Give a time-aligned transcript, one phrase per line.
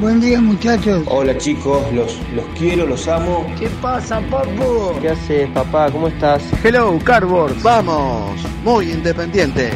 [0.00, 1.02] Buen día muchachos.
[1.08, 3.44] Hola chicos, los, los quiero, los amo.
[3.58, 4.92] ¿Qué pasa, papu?
[5.00, 5.90] ¿Qué haces, papá?
[5.90, 6.40] ¿Cómo estás?
[6.62, 9.72] Hello, Cardboard, vamos, muy independiente.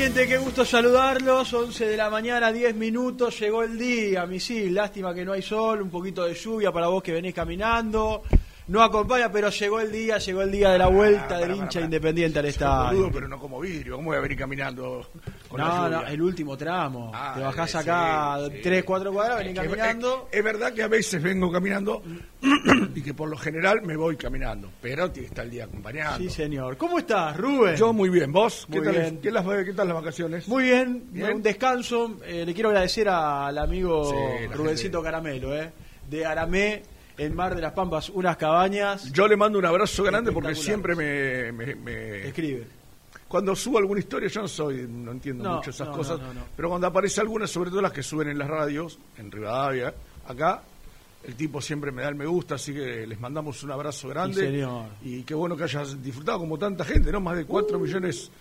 [0.00, 1.52] Independiente, qué gusto saludarlos.
[1.52, 4.74] 11 de la mañana, 10 minutos, llegó el día, misil.
[4.74, 8.22] Lástima que no hay sol, un poquito de lluvia para vos que venís caminando.
[8.68, 12.38] No acompaña, pero llegó el día, llegó el día de la vuelta del hincha Independiente
[12.38, 13.10] al Boludo, estadio.
[13.12, 13.96] pero no como vidrio.
[13.96, 15.06] ¿Cómo voy a venir caminando
[15.60, 17.10] la No, no, el último tramo.
[17.14, 18.60] Ah, Te bajás acá sí.
[18.62, 20.28] 3, 4 cuadras, venís Es que- caminando.
[20.30, 22.02] Es, es verdad que a veces vengo caminando
[22.94, 26.18] y que por lo general me voy caminando, pero estar el día acompañando.
[26.18, 26.76] Sí, señor.
[26.76, 27.76] ¿Cómo estás, Rubén?
[27.76, 28.66] Yo muy bien, ¿vos?
[28.70, 29.18] ¿Qué, Muy tal, bien.
[29.20, 30.48] ¿qué, las, ¿Qué tal las vacaciones?
[30.48, 31.34] Muy bien, Bien.
[31.36, 32.16] un descanso.
[32.26, 35.04] Eh, le quiero agradecer al amigo Sí, Rubencito gente.
[35.10, 35.70] Caramelo, eh,
[36.08, 36.82] de Aramé,
[37.18, 39.12] en Mar de las Pampas, unas cabañas.
[39.12, 41.54] Yo le mando un abrazo grande porque siempre Espectaculares.
[41.54, 41.74] me, me-
[42.20, 42.66] me- Escribe.
[43.30, 46.26] Cuando subo alguna historia, yo no soy, no entiendo No, mucho esas no, cosas, no,
[46.56, 49.94] pero cuando aparece alguna, sobre todo las que suben en las radios, en Rivadavia,
[50.26, 50.62] acá,
[51.22, 54.34] el tipo siempre me da el me gusta, así que les mandamos un abrazo grande.
[54.34, 54.86] Sí, señor.
[55.02, 57.20] Y qué bueno que hayas disfrutado como tanta gente, ¿no?
[57.20, 58.32] Más de cuatro millones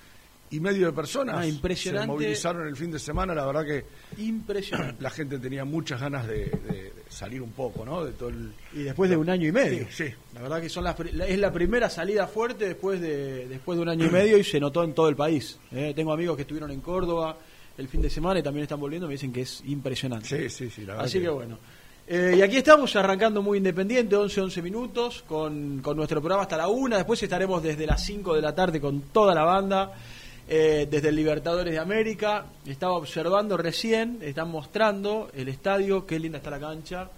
[0.50, 1.36] y medio de personas.
[1.36, 1.40] Uh.
[1.40, 2.08] Ah, impresionante.
[2.08, 3.86] Se movilizaron el fin de semana, la verdad que
[4.20, 5.04] Impresionante.
[5.04, 8.06] la gente tenía muchas ganas de salir un poco, ¿no?
[8.06, 8.52] De todo el...
[8.74, 9.88] Y después de un año y medio.
[9.90, 10.14] Sí, sí.
[10.34, 13.90] La verdad que son las, es la primera salida fuerte después de, después de un
[13.90, 15.60] año y medio y se notó en todo el país.
[15.72, 15.94] eh.
[15.96, 17.38] Tengo amigos que estuvieron en Córdoba
[17.78, 20.28] el fin de semana y también están volviendo, me dicen que es impresionante.
[20.28, 21.58] Sí, sí, sí, la verdad Así que, bueno.
[22.12, 26.58] Eh, y aquí estamos arrancando muy independiente, 11, 11 minutos, con, con nuestro programa hasta
[26.58, 26.96] la 1.
[26.98, 29.94] Después estaremos desde las 5 de la tarde con toda la banda,
[30.52, 32.46] eh, desde el Libertadores de América.
[32.66, 37.10] Estaba observando recién, están mostrando el estadio, qué linda está la cancha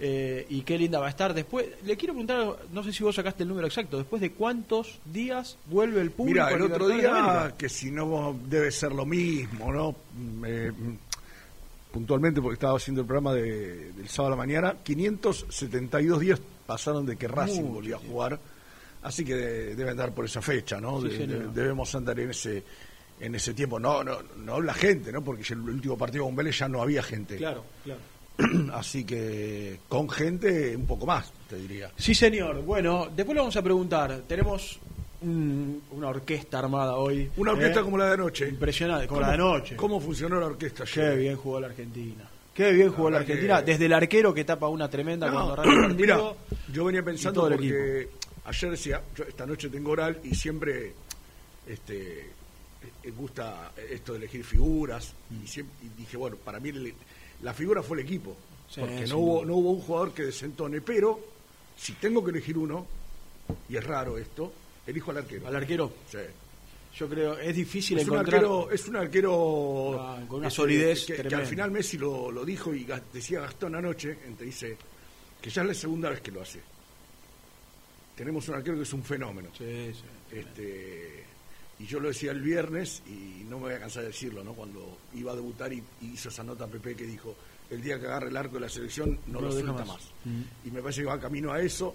[0.00, 1.34] eh, y qué linda va a estar.
[1.34, 4.98] Después, le quiero preguntar, no sé si vos sacaste el número exacto, después de cuántos
[5.04, 6.44] días vuelve el público.
[6.46, 9.94] Mira, el otro día, que si no debe ser lo mismo, ¿no?
[10.46, 10.70] Eh,
[11.92, 17.06] puntualmente, porque estaba haciendo el programa de- del sábado a la mañana, 572 días pasaron
[17.06, 18.38] de que Racing Mucho volvió a jugar,
[19.06, 21.00] así que de- debe andar por esa fecha, ¿no?
[21.00, 21.52] Sí, De- señor.
[21.52, 22.62] de- debemos andar en ese
[23.18, 25.24] en ese tiempo, no, no, no la gente, ¿no?
[25.24, 27.36] Porque el último partido con Vélez ya no había gente.
[27.36, 28.00] Claro, claro.
[28.74, 31.90] Así que con gente un poco más, te diría.
[31.96, 32.60] Sí, señor.
[32.62, 34.20] Bueno, después le vamos a preguntar.
[34.28, 34.78] Tenemos
[35.22, 37.30] un- una orquesta armada hoy.
[37.38, 37.82] Una orquesta ¿eh?
[37.82, 38.48] como la de anoche.
[38.50, 39.76] Impresionante, como la de anoche.
[39.76, 41.18] ¿Cómo funcionó la orquesta Qué ayer?
[41.18, 42.28] bien jugó la Argentina.
[42.52, 43.60] Qué bien jugó la Argentina.
[43.64, 45.96] que- Desde el arquero que tapa una tremenda No, cuando arranca el partido.
[46.50, 48.08] Mirá, yo venía pensando el porque
[48.46, 50.92] ayer decía, yo esta noche tengo oral y siempre
[51.66, 52.20] este
[53.02, 56.94] eh, gusta esto de elegir figuras y, siempre, y dije, bueno, para mí el-
[57.42, 58.36] la figura fue el equipo.
[58.68, 61.20] Sí, porque no hubo, no hubo un jugador que desentone, pero
[61.76, 62.86] si tengo que elegir uno,
[63.68, 64.52] y es raro esto,
[64.86, 65.46] elijo al arquero.
[65.46, 66.18] Al arquero, Sí.
[66.96, 68.36] yo creo, es difícil Es un, encontrar.
[68.36, 72.74] arquero, es un arquero Ah, con una solidez que, al final Messi lo, lo dijo
[72.74, 74.76] y decía Gastón anoche, te dice
[75.40, 76.60] que ya es la segunda vez que lo hace.
[78.16, 79.50] Tenemos un arquero que es un fenómeno.
[79.56, 80.36] Sí, sí.
[80.36, 81.24] Este,
[81.78, 84.54] y yo lo decía el viernes y no me voy a cansar de decirlo, ¿no?
[84.54, 87.36] Cuando iba a debutar y, y hizo esa nota a Pepe que dijo,
[87.70, 89.86] el día que agarre el arco de la selección no, No lo suelta más.
[89.88, 90.02] más.
[90.64, 91.94] Y me parece que va camino a eso.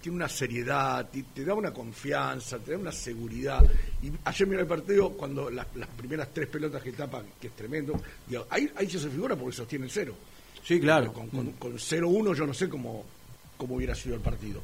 [0.00, 3.62] Tiene una seriedad, te, te da una confianza, te da una seguridad.
[4.02, 7.52] Y ayer miré el partido cuando las, las primeras tres pelotas que tapa, que es
[7.54, 10.14] tremendo, digo, ahí, ahí ya se figura porque sostiene el cero.
[10.64, 11.12] Sí, claro.
[11.12, 13.04] Con, con, con 0-1 yo no sé cómo,
[13.58, 14.62] cómo hubiera sido el partido.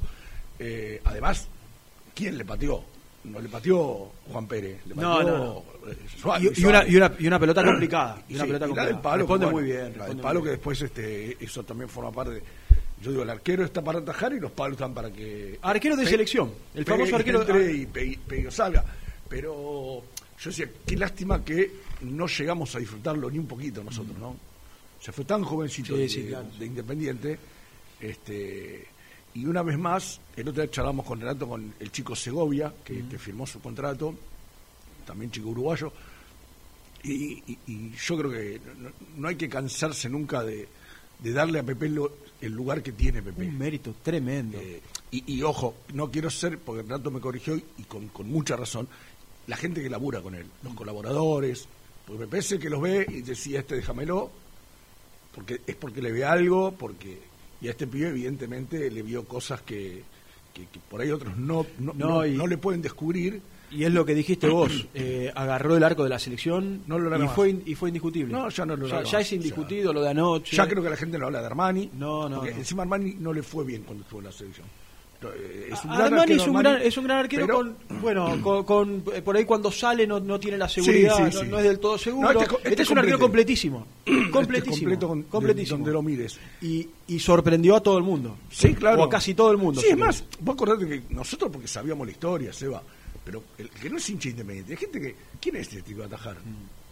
[0.59, 1.49] Eh, además,
[2.15, 2.83] ¿quién le pateó?
[3.25, 5.65] No le pateó Juan Pérez, le pateó no, no.
[5.91, 6.93] eh, Suárez, Y, y una, Suárez.
[6.93, 8.23] y, una, y una pelota complicada.
[8.29, 8.87] Y una Sí, pelota la complicada.
[8.89, 9.77] del palo, responde que, muy bien.
[9.79, 12.43] La del responde palo que después este, eso también forma parte.
[13.03, 15.59] Yo digo, el arquero está para atajar y los palos están para que.
[15.61, 17.73] Arquero de pe- selección, el famoso arquero- entre
[18.43, 18.85] y o salga.
[19.29, 20.03] Pero
[20.39, 21.73] yo decía, qué lástima que
[22.03, 24.37] no llegamos a disfrutarlo ni un poquito nosotros, ¿no?
[25.01, 26.47] Se fue tan jovencito Sí, de, sí, claro.
[26.59, 27.39] de Independiente.
[28.01, 28.87] Este,
[29.39, 33.07] y una vez más, el otro día charlamos con Renato con el chico Segovia, que,
[33.09, 34.15] que firmó su contrato,
[35.07, 35.93] también chico uruguayo.
[37.03, 40.67] Y, y- y yo creo que no, no hay que cansarse nunca de,
[41.21, 43.47] de darle a Pepe lo- el lugar que tiene Pepe.
[43.47, 44.59] Un mérito tremendo.
[44.59, 44.81] Eh,
[45.13, 48.57] y, y ojo, no quiero ser, porque Renato me corrigió y, y con, con mucha
[48.57, 48.89] razón,
[49.47, 51.69] la gente que labura con él, los colaboradores,
[52.07, 54.31] porque Pepe es el que los ve y decía, este déjamelo,
[55.35, 57.21] porque es porque le ve algo, porque
[57.61, 60.03] y a este pibe evidentemente le vio cosas que,
[60.53, 63.41] que- que por ahí otros no, no, No, no- y- no le pueden descubrir.
[63.69, 67.15] Y es lo que dijiste vos, eh, agarró el arco de la selección No lo
[67.17, 67.35] y, más.
[67.35, 68.33] fue, y fue indiscutible.
[68.33, 70.55] No, ya no lo ya, ya es indiscutido lo de anoche.
[70.57, 71.91] Ya creo que la gente no habla de Armani.
[71.95, 72.59] No, no, porque no.
[72.59, 74.67] encima Armani no le fue bien cuando estuvo en la selección.
[75.23, 78.39] Eh, Es un gran arquero, es un, gran, es un gran arquero pero- con, bueno,
[78.43, 81.43] con, con- eh, por ahí cuando sale no, no tiene la seguridad, Sí, sí, no,
[81.43, 81.49] sí.
[81.49, 82.33] no es del todo seguro.
[82.33, 83.87] No, este, este co- es este un arquero completísimo.
[84.07, 84.99] Este completísimo.
[84.99, 85.79] con- completísimo.
[85.79, 86.39] donde lo mires.
[86.61, 88.37] Y, y sorprendió a todo el mundo.
[88.51, 89.01] Sí, claro.
[89.03, 89.81] O a casi todo el mundo.
[89.81, 92.83] Sí, es más, vos acordate que nosotros porque sabíamos la historia, Seba,
[93.25, 95.15] pero el que no es hincha independiente, hay gente que.
[95.41, 96.37] ¿Quién es este tipo de atajar?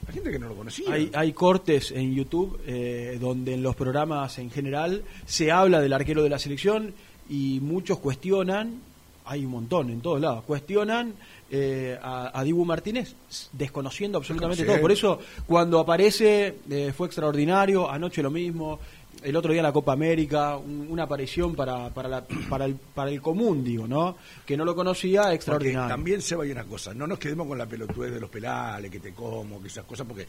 [0.07, 0.93] Hay gente que no lo conocía.
[0.93, 5.93] Hay, hay cortes en YouTube eh, donde en los programas en general se habla del
[5.95, 6.93] arquero de la selección
[7.29, 8.81] y muchos cuestionan,
[9.27, 11.15] hay un montón en todos lados, cuestionan
[11.51, 13.15] eh, a, a Dibu Martínez
[13.53, 14.81] desconociendo absolutamente todo.
[14.81, 18.79] Por eso cuando aparece eh, fue extraordinario, anoche lo mismo,
[19.23, 22.75] el otro día en la Copa América, un- una aparición para, para, la- para, el,
[22.75, 24.17] para el común, digo, ¿no?
[24.45, 25.89] Que no lo conocía, Porque extraordinario.
[25.89, 29.01] también se vaya una cosa, no nos quedemos con la pelotudez de los pelales, que
[29.01, 30.23] te como, que esas cosas, porque...
[30.23, 30.27] eh,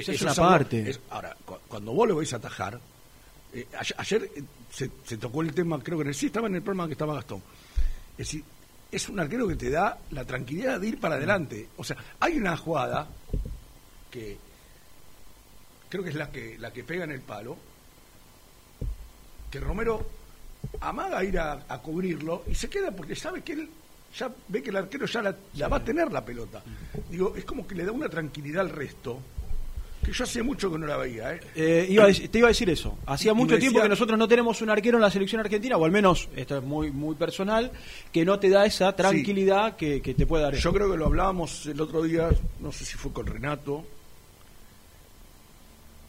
[0.00, 0.88] Esa es una parte.
[0.90, 2.78] es- ahora, cu- cuando vos lo vais a atajar,
[3.52, 3.66] eh,
[3.96, 6.62] ayer, eh, se, se tocó el tema, creo que en el, sí estaba en el
[6.62, 7.42] programa que estaba Gastón,
[8.12, 8.44] es decir,
[8.90, 11.68] es un arquero que te da la tranquilidad de ir para adelante.
[11.76, 13.06] O sea, hay una jugada
[14.10, 14.38] que
[15.88, 17.56] creo que es la que, la que pega en el palo,
[19.50, 20.06] que Romero
[20.80, 23.68] amaga ir a, a cubrirlo y se queda porque sabe que él
[24.16, 26.62] ya ve que el arquero ya la, la va a tener la pelota.
[27.10, 29.20] Digo, es como que le da una tranquilidad al resto,
[30.04, 31.34] que yo hace mucho que no la veía.
[31.34, 31.40] ¿eh?
[31.54, 32.96] Eh, iba a dec- te iba a decir eso.
[33.06, 35.90] Hacía mucho tiempo que nosotros no tenemos un arquero en la selección argentina, o al
[35.90, 37.70] menos, esto es muy muy personal,
[38.12, 41.06] que no te da esa tranquilidad que, que te puede dar Yo creo que lo
[41.06, 43.84] hablábamos el otro día, no sé si fue con Renato.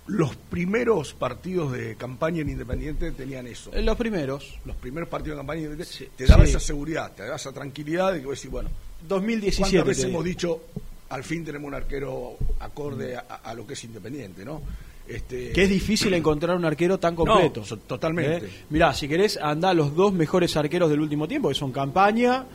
[0.08, 3.70] Los primeros partidos de campaña en Independiente tenían eso.
[3.74, 6.50] En los primeros, Los primeros partidos de campaña en Independiente Sí, te daba sí.
[6.50, 8.70] esa seguridad, te daba esa tranquilidad de que vos decís, bueno,
[9.08, 9.62] 2017.
[9.62, 10.62] ¿cuántas veces hemos dicho,
[11.10, 14.62] al fin tenemos un arquero acorde a, a lo que es Independiente, ¿no?
[15.08, 17.64] Este, Que es difícil encontrar un arquero tan completo.
[17.68, 18.46] No, totalmente.
[18.46, 18.50] ¿Eh?
[18.70, 22.46] Mirá, si querés, anda los dos mejores arqueros del último tiempo, que son Campaña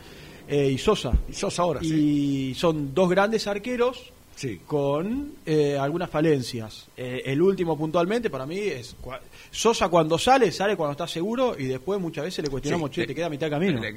[0.47, 1.11] eh, y Sosa.
[1.29, 2.51] Y sos ahora, sí.
[2.51, 4.59] Y son dos grandes arqueros Sí.
[4.67, 6.87] con eh, algunas falencias.
[6.97, 11.55] Eh, el último puntualmente para mí es cua- Sosa cuando sale, sale cuando está seguro
[11.57, 13.79] y después muchas veces le cuestionamos, Sí, che, le- te queda a mitad de camino.
[13.81, 13.91] Le,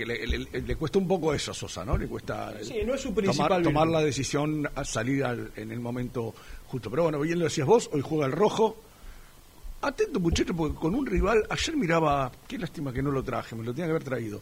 [0.62, 1.98] le- cuesta un poco eso a Sosa, ¿no?
[1.98, 5.72] Le cuesta Sí, no es su tomar, principal tomar la decisión a salir al- en
[5.72, 6.34] el momento
[6.68, 6.88] justo.
[6.90, 8.76] Pero bueno, bien lo decías vos, hoy juega el rojo.
[9.80, 13.62] Atento muchacho, porque con un rival, ayer miraba, qué lástima que no lo traje, me
[13.64, 14.40] lo tenía que haber traído.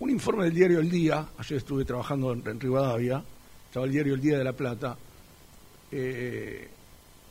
[0.00, 3.22] Un informe del diario El Día, ayer estuve trabajando en, en Rivadavia,
[3.66, 4.96] estaba el diario El Día de la Plata.
[5.92, 6.68] Eh,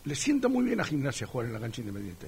[0.05, 2.27] le sienta muy bien a gimnasia jugar en la cancha independiente.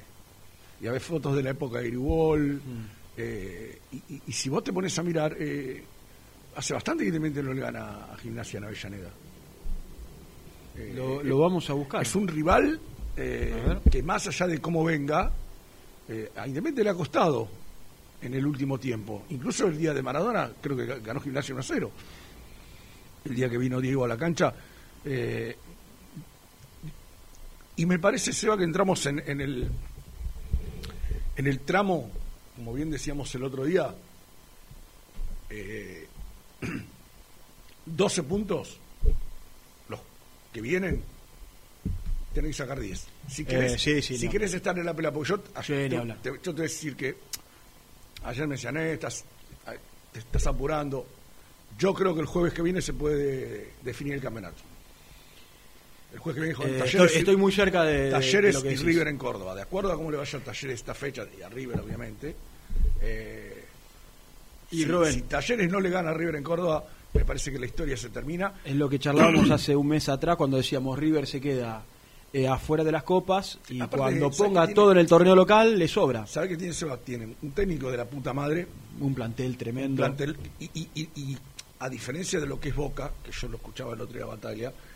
[0.82, 2.54] Y a ver fotos de la época de Iribol.
[2.56, 2.86] Mm.
[3.18, 5.84] eh, y, y- y si vos te pones a mirar, eh,
[6.56, 9.10] hace bastante que Independiente no le gana a gimnasia en Avellaneda.
[10.96, 12.02] Lo, lo vamos a buscar.
[12.04, 12.80] es un rival
[13.92, 15.24] que más allá de cómo venga,
[16.36, 17.50] a Independiente le ha costado
[18.22, 19.24] en el último tiempo.
[19.30, 21.92] Incluso el día de Maradona, creo que ganó Gimnasia 1 a 0.
[23.26, 24.54] El día que vino Diego a la cancha.
[25.04, 25.56] eh,
[27.82, 29.70] y me parece, Seba, que entramos en, en el
[31.38, 32.10] en el tramo,
[32.58, 33.96] como bien decíamos el otro día,
[35.50, 36.08] eh,
[37.86, 38.78] 12 puntos,
[39.88, 40.00] los
[40.52, 41.02] que vienen,
[42.34, 43.08] tenés que sacar 10.
[43.30, 44.32] Si querés, Eh, sí, sí, si no.
[44.34, 45.74] querés estar en la pelea, porque yo, Sí,
[46.22, 47.16] te, yo te voy a decir que
[48.24, 49.24] ayer mencioné, estás,
[50.12, 51.08] te estás apurando.
[51.78, 54.58] Yo creo que el jueves que viene se puede definir el campeonato.
[56.13, 58.56] El jueves que viene con Eh, Talleres, estoy, estoy muy cerca de, de- de Talleres
[58.56, 58.86] lo que y decís.
[58.86, 59.56] River en Córdoba.
[59.56, 62.36] De acuerdo a cómo le vaya a Talleres esta fecha, y a River obviamente.
[63.01, 63.63] eh,
[64.72, 65.13] Y si, Rubén.
[65.13, 68.10] si Talleres no le gana a River en Córdoba, me parece que la historia se
[68.10, 68.54] termina.
[68.63, 71.84] Es lo que charlábamos hace un mes atrás cuando decíamos River se queda
[72.34, 74.75] eh, afuera de las copas y Aparte, cuando ¿sabes ponga tiene?
[74.75, 76.25] todo en el torneo local le sobra.
[76.28, 76.98] ¿Sabe qué tiene Seba?
[76.98, 78.68] Tienen un técnico de la puta madre,
[79.00, 80.04] Un plantel tremendo.
[80.04, 81.38] un plantel, y, y- y- y
[81.80, 84.70] a diferencia de lo que es Boca, que yo lo escuchaba el otro día Batalla,
[84.70, 84.88] eh, eh,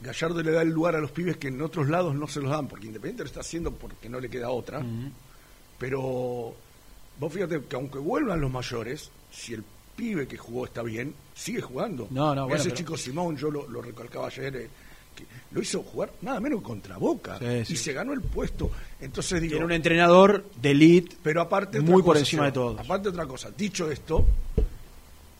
[0.00, 2.50] Gallardo le da el lugar a los pibes que en otros lados no se los
[2.50, 4.82] dan, porque Independiente lo está haciendo porque no le queda otra.
[5.78, 6.54] Pero
[7.18, 9.64] vos fíjate que aunque vuelvan los mayores, si el
[9.96, 12.08] pibe que jugó está bien, sigue jugando.
[12.10, 14.68] No, no, bueno, Ese pero- chico Simón, yo lo, lo recalcaba ayer, eh,
[15.14, 17.38] que lo hizo jugar nada menos contra Boca.
[17.38, 17.72] Sí, sí.
[17.74, 18.70] Y se ganó el puesto.
[19.00, 21.16] Entonces digo, Tiene un entrenador de elite.
[21.22, 22.80] pero aparte muy por encima de todos.
[22.80, 24.24] Aparte otra cosa, dicho esto,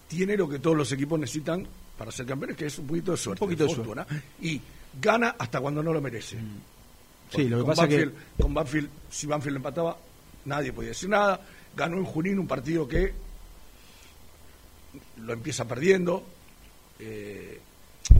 [0.08, 1.66] tiene lo que todos los equipos necesitan
[2.02, 4.04] para ser campeones, que es un poquito de suerte, Un poquito de fortuna,
[4.40, 4.60] y
[5.00, 6.36] gana hasta cuando no lo merece.
[6.36, 6.42] Sí,
[7.30, 9.96] Porque lo que pasa que Banfield, con Banfield, si Banfield empataba,
[10.46, 11.40] nadie podía decir nada.
[11.76, 13.12] Ganó en Junín un partido que
[15.18, 16.24] lo empieza perdiendo.
[16.98, 17.60] eh,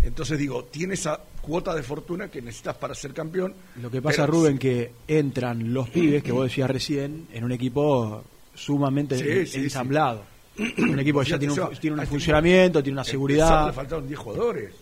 [0.04, 3.52] entonces digo, tiene esa cuota de fortuna que necesitas para ser campeón.
[3.82, 7.50] lo que pasa, pero- Rubén, que entran los pibes que vos decías recién en un
[7.50, 8.22] equipo
[8.54, 10.24] sumamente Sí, en- sí, ensamblado.
[10.58, 13.66] Un equipo que ya tiene un, tiene un funcionamiento, tiene una Empezar, seguridad.
[13.68, 14.74] Le faltaron 10 jugadores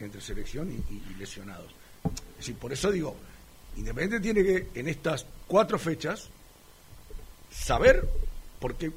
[0.00, 1.70] entre selección y, y- y lesionados.
[2.04, 3.16] Es decir, por eso digo,
[3.76, 6.28] Independiente tiene que, en estas cuatro fechas,
[7.50, 8.06] saber,
[8.60, 8.90] porque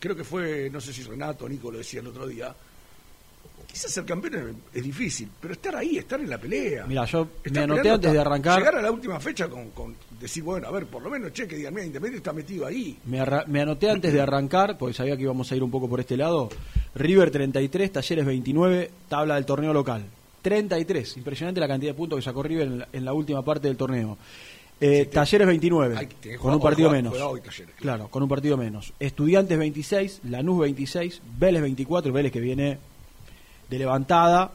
[0.00, 2.54] creo que fue, no sé si Renato o Nico lo decía el otro día,
[3.72, 6.84] quizás ser campeón es, difícil, pero estar ahí, estar en la pelea.
[6.86, 8.58] Mira, yo me anoté antes de arrancar.
[8.58, 11.48] Llegar a la última fecha con, con decir, bueno, a ver, por lo menos, che,
[11.48, 12.98] que digan, mira, Independiente está metido ahí.
[13.06, 15.88] Me, arra- me anoté antes de arrancar, porque sabía que íbamos a ir un poco
[15.88, 16.50] por este lado.
[16.94, 20.04] River 33, Talleres 29, tabla del torneo local.
[20.42, 23.68] 33, impresionante la cantidad de puntos que sacó River en la, en la última parte
[23.68, 24.18] del torneo.
[24.80, 27.10] Eh, Talleres 29, Hay que- tiene que con jugar- un partido menos.
[27.12, 27.98] juega hoy Talleres, claro.
[27.98, 28.92] Claro, con un partido menos.
[28.98, 32.78] Estudiantes 26, Lanús 26, Vélez 24, Vélez que viene
[33.72, 34.52] de levantada,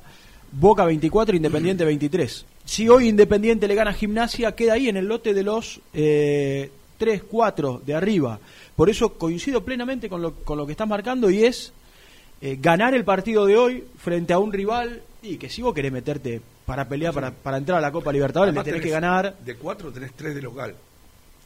[0.51, 2.45] Boca 24, Independiente 23.
[2.65, 6.69] Si hoy Independiente le gana a Gimnasia, queda ahí en el lote de los eh,
[6.97, 8.39] 3, 4 de arriba.
[8.75, 11.74] Por eso coincido plenamente con lo, con lo que estás marcando y es
[12.41, 15.91] eh, ganar el partido de hoy frente a un rival y que si vos querés
[15.91, 19.01] meterte para pelear, para, para entrar a la Copa Libertadores, le Además tenés que tenés-
[19.01, 19.38] ganar.
[19.43, 20.75] De cuatro tenés tres de local.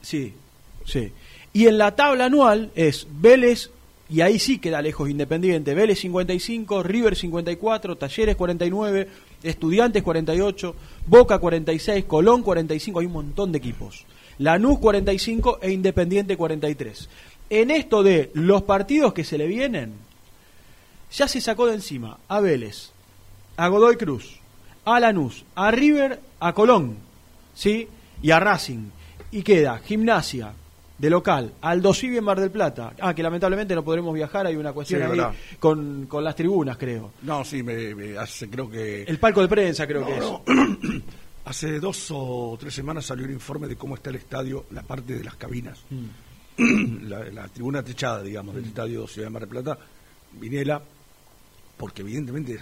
[0.02, 0.34] Sí,
[0.86, 1.12] sí.
[1.54, 3.70] Y en la tabla anual es Vélez,
[4.12, 9.08] y ahí sí queda lejos Independiente, Vélez 55, River 54, Talleres 49,
[9.42, 10.76] Estudiantes 48,
[11.08, 14.06] Boca 46, Colón 45, hay un montón de equipos.
[14.38, 17.08] Lanús 45 e Independiente 43.
[17.50, 19.94] En esto de los partidos que se le vienen,
[21.10, 22.92] ya se sacó de encima a Vélez,
[23.56, 24.40] a Godoy Cruz,
[24.84, 26.98] a Lanús, a River, a Colón,
[27.54, 27.88] ¿sí?
[28.22, 28.90] Y a Racing.
[29.32, 30.54] Y queda Gimnasia
[31.02, 32.94] de local, Aldo Civi en Mar del Plata.
[33.00, 35.34] Ah, que lamentablemente no podremos viajar, hay una cuestión Sí, ahí verdad.
[35.60, 37.12] con, con las tribunas, creo.
[37.24, 39.02] No, sí, me, me hace, creo que...
[39.04, 40.20] El palco de prensa, creo No, que es.
[40.22, 40.44] no.
[41.46, 45.16] Hace dos o tres semanas salió un informe de cómo está el estadio, la parte
[45.16, 45.80] de las cabinas.
[45.90, 47.04] Mm.
[47.10, 49.78] la, la tribuna techada, digamos, del estadio Ciudad de Mar del Plata,
[50.34, 50.80] Vinela,
[51.78, 52.60] porque evidentemente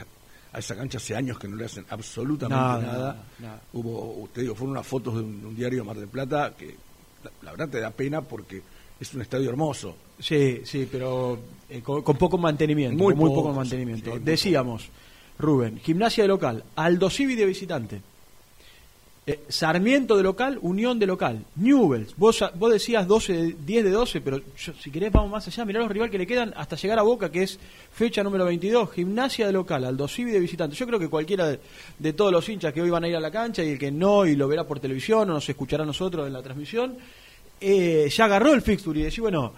[0.53, 2.98] a esa cancha hace años que no le hacen absolutamente Nada, nada.
[2.98, 3.62] nada, nada.
[3.74, 6.75] Hubo, usted digo, fueron unas fotos de un, un diario de Mar del Plata que
[7.24, 8.62] la, la verdad te da pena porque
[9.00, 9.96] es un estadio hermoso.
[10.20, 13.02] Sí, sí, pero eh, con, con poco mantenimiento.
[13.02, 14.14] Muy con muy poco, mantenimiento.
[14.14, 14.90] sí, Decíamos,
[15.38, 18.02] Rubén, gimnasia de local, Aldo Civi de visitante.
[19.32, 21.46] Eh, Sarmiento de local, Unión de local.
[21.56, 24.42] Newells, vos, vos decías 12, de- 10 de 12, pero
[24.82, 27.32] si querés vamos más allá, mirá los rivales que le quedan hasta llegar a Boca,
[27.32, 27.60] que es
[27.94, 30.76] fecha número 22, gimnasia de local, Aldo Civi de visitante.
[30.76, 31.46] Yo creo que cualquiera
[32.00, 33.92] de, todos los hinchas que hoy van a ir a la cancha y el que
[33.92, 36.98] no y lo verá por televisión o nos escuchará a nosotros en la transmisión,
[37.62, 39.54] eh, ya agarró el fixture y decir, bueno,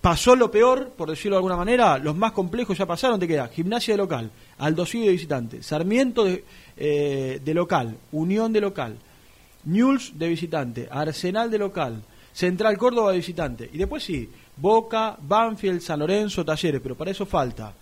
[0.00, 3.48] pasó lo peor, por decirlo de alguna manera, los más complejos ya pasaron, te queda
[3.48, 6.44] Gimnasia de local, Aldo Civi de visitante, Sarmiento de,
[6.76, 8.96] eh, de local, Unión de local,
[9.64, 13.70] Newell's de visitante, Arsenal de local, Central Córdoba de visitante.
[13.72, 17.72] Y después sí, Boca, Banfield, San Lorenzo, Talleres, pero para eso falta.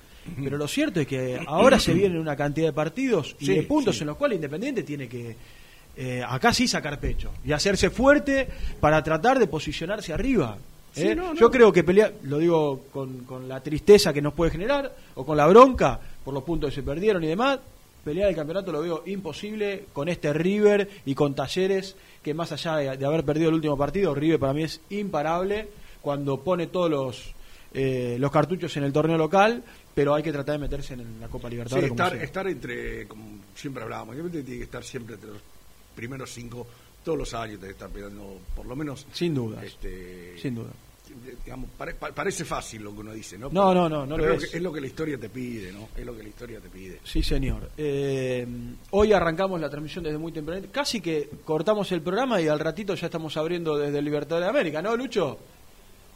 [0.42, 3.62] Pero lo cierto es que ahora se vienen una cantidad de partidos y Sí, de
[3.64, 4.02] puntos sí.
[4.02, 5.36] en los cuales Independiente tiene que
[5.96, 8.48] eh, acá sí sacar pecho y hacerse fuerte
[8.80, 10.56] para tratar de posicionarse arriba.
[10.92, 11.14] Sí, ¿eh?
[11.14, 11.40] no, no.
[11.40, 15.24] Yo creo que pelear, lo digo con, con la tristeza que nos puede generar o
[15.24, 17.58] con la bronca por los puntos que se perdieron y demás,
[18.04, 22.76] pelear el campeonato lo veo imposible con este River y con Talleres que más allá
[22.76, 25.68] de, de haber perdido el último partido, River para mí es imparable
[26.00, 27.34] cuando pone todos los
[27.74, 29.62] eh, los cartuchos en el torneo local,
[29.94, 31.88] pero hay que tratar de meterse en la Copa Libertadores.
[31.88, 35.40] como estar, estar entre, como siempre hablábamos, tiene que estar siempre entre los
[35.94, 36.66] primeros cinco,
[37.04, 39.06] todos los años que estar peleando, por lo menos.
[39.12, 39.62] Sin dudas.
[39.64, 40.70] Este, Sin duda.
[41.44, 43.48] digamos, pare- pa- parece fácil lo que uno dice, ¿no?
[43.50, 44.48] No, Pero- no, no, no lo es.
[44.50, 45.88] que- es lo que la historia te pide, ¿no?
[45.96, 47.00] Es lo que la historia te pide.
[47.04, 47.70] Sí, señor.
[47.76, 48.46] Eh,
[48.90, 50.66] hoy arrancamos la transmisión desde muy temprano.
[50.72, 54.50] Casi que cortamos el programa y al ratito ya estamos abriendo desde el Libertadores de
[54.50, 55.38] América, ¿no, Lucho?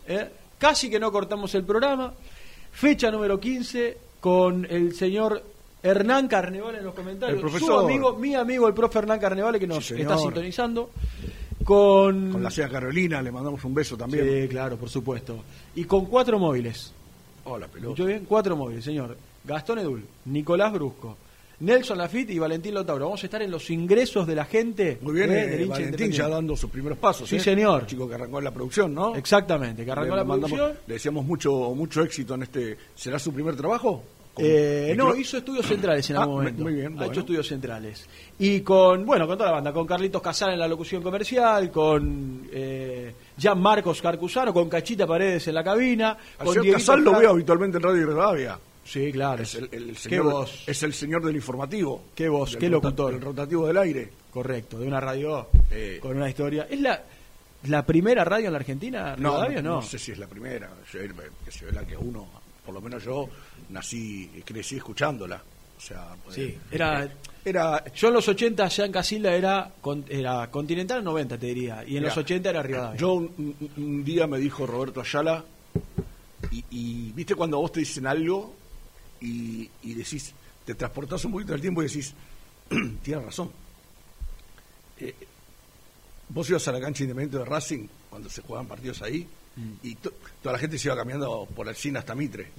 [0.07, 2.14] Eh, Casi que no cortamos el programa.
[2.73, 5.43] Fecha número 15 con el señor
[5.87, 7.37] Hernán Carnevale en los comentarios.
[7.37, 7.69] El profesor.
[7.69, 10.90] Su amigo, mi amigo, el profe Hernán Carnevale, que nos Sí, está sintonizando.
[11.64, 14.25] Con, Con la señora Carolina le mandamos un beso también.
[14.25, 15.38] Sí, claro, por supuesto.
[15.75, 16.93] Y con cuatro móviles.
[17.45, 17.93] Hola, pelota.
[17.93, 18.25] ¿Escuchó bien?
[18.26, 19.16] Cuatro móviles, señor.
[19.45, 21.16] Gastón Edul, Nicolás Brusco,
[21.61, 23.07] Nelson Lafitte y Valentín Lotauro.
[23.07, 24.99] Vamos a estar en los ingresos de la gente.
[25.00, 27.28] Muy bien, eh, eh, del Valentín ya dando sus primeros pasos.
[27.28, 27.40] Sí, ¿eh?
[27.40, 27.83] señor.
[27.83, 29.14] El chico que arrancó en la producción, ¿no?
[29.14, 30.73] Exactamente, que arrancó le la producción.
[30.87, 32.76] Le deseamos mucho, mucho éxito en este.
[32.95, 34.02] ¿Será su primer trabajo?
[34.38, 36.62] Eh, no, hizo estudios centrales en Ah, algún momento.
[36.62, 37.12] muy bien, Ha bueno.
[37.12, 38.07] hecho estudios centrales.
[38.38, 42.49] Y con, bueno, con toda la banda, con Carlitos Casal en la locución comercial, con
[42.52, 47.31] eh, Gian Marcos Carcusano, con Cachita Paredes en la cabina, Al con Casal lo veo
[47.31, 48.59] habitualmente en Radio Rivadavia.
[48.85, 49.42] Sí, claro.
[49.42, 50.64] Es el, el Qué señor, voz.
[50.68, 52.05] es el señor del informativo.
[52.14, 53.12] Qué voz, qué locutor.
[53.12, 54.11] del rotativo del aire.
[54.31, 55.99] Correcto, de una radio Eh.
[56.01, 56.66] con una historia.
[56.70, 57.03] ¿Es la,
[57.64, 59.16] la primera radio en la Argentina?
[59.18, 59.62] No, no, no.
[59.77, 60.70] no sé si es la primera.
[60.92, 61.11] Yo, eh,
[61.44, 62.29] que se ve la que uno,
[62.64, 63.29] por lo menos yo,
[63.70, 65.42] nací, crecí escuchándola.
[65.76, 67.09] O sea, Sí, eh, era-
[67.44, 71.85] era Yo en los 80 ya en Casilda era, con- era Continental 90, te diría.
[71.87, 72.98] Y en los 80 era Rivadavia.
[72.98, 75.44] Yo un, un- día me dijo Roberto Ayala,
[76.50, 78.55] y, y viste cuando a vos te dicen algo
[79.20, 80.33] y, y decís,
[80.64, 82.14] te transportás un poquito del tiempo y decís,
[83.02, 83.50] tienes razón.
[84.98, 85.14] Eh,
[86.31, 89.26] vos ibas a la cancha independiente de Racing cuando se jugaban partidos ahí
[89.83, 92.50] y to- toda la gente se iba caminando por el cine hasta Mitre.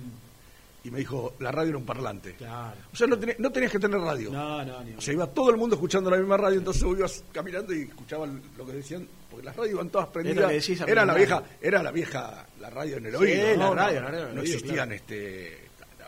[0.84, 2.36] Y me dijo, la radio era un parlante.
[2.36, 2.78] Claro.
[2.94, 4.32] O sea, no, tenés- no tenías que tener radio.
[4.32, 6.98] No, no, ni O sea, iba todo el mundo escuchando la misma radio, entonces vos
[6.98, 10.70] ibas caminando y escuchaban lo que decían, porque las radios iban todas prendidas.
[10.88, 13.48] Era lo la vieja, era la vieja, la radio en el Sí, oído.
[13.48, 13.76] la ¿no?
[13.76, 14.94] radio, no, la radio en el no oído, existían claro.
[14.94, 15.60] este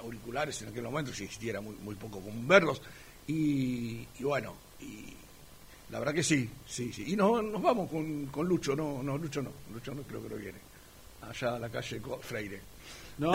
[0.01, 2.81] auriculares en aquel momento, si existiera muy, muy poco común verlos.
[3.27, 5.13] Y, y bueno, y
[5.91, 7.03] la verdad que sí, sí, sí.
[7.07, 10.29] Y no, nos vamos con, con Lucho, no, no, Lucho no, Lucho no creo que
[10.29, 10.59] no viene.
[11.21, 12.61] Allá a la calle Freire.
[13.17, 13.33] ¿No?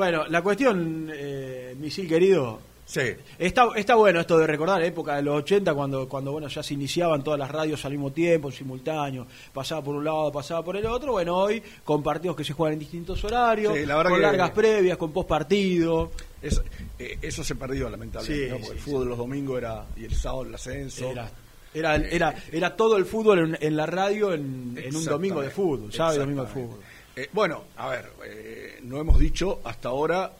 [0.00, 3.02] Bueno, la cuestión, eh, misil querido, Sí.
[3.38, 6.60] Está, está bueno esto de recordar la época de los 80 cuando, cuando bueno ya
[6.60, 10.64] se iniciaban todas las radios al mismo tiempo, en simultáneo, pasaba por un lado, pasaba
[10.64, 11.12] por el otro.
[11.12, 14.26] Bueno, hoy con partidos que se juegan en distintos horarios, Sí, la verdad con que-
[14.26, 16.10] largas previas, con post partido.
[16.42, 16.60] Es-
[16.98, 18.56] eh, eso se perdió lamentablemente, Sí, ¿no?
[18.58, 21.10] porque sí, el fútbol de los domingos era y el sábado el ascenso.
[21.12, 21.30] Era,
[21.72, 25.50] era, era, era todo el fútbol en, en la radio en, en un domingo de
[25.50, 26.80] fútbol, sábado y domingo de fútbol.
[27.22, 30.32] Eh, bueno, a ver, eh, no hemos dicho hasta ahora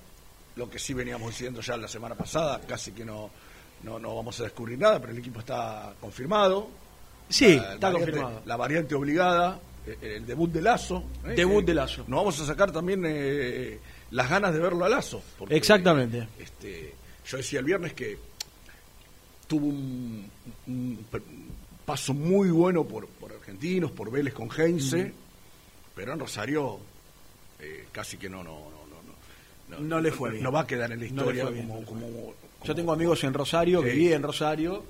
[0.56, 3.30] lo que sí veníamos diciendo ya la semana pasada, casi que no,
[3.82, 6.68] no, no vamos a descubrir nada, pero el equipo está confirmado.
[7.28, 8.42] Sí, La está variante- confirmado.
[8.46, 11.04] La variante obligada, eh, el debut de Lazo.
[11.26, 12.04] eh, Debut de Lazo.
[12.08, 13.78] Nos vamos a sacar también eh,
[14.12, 15.22] las ganas de verlo a Lazo.
[15.38, 16.28] porque, Exactamente.
[16.38, 16.94] Este,
[17.26, 18.18] yo decía el viernes que
[19.46, 20.30] tuvo un,
[21.84, 25.12] paso muy bueno por, por argentinos, por Vélez con Heinze,
[25.94, 26.79] pero en Rosario
[27.61, 28.53] eh, casi que no, no,
[29.70, 30.42] no, no, No le fue bien.
[30.42, 33.22] No va a quedar en la No historia bien, como, no como- Yo tengo amigos
[33.24, 33.88] en Rosario, Sí.
[33.88, 34.83] viví en Rosario,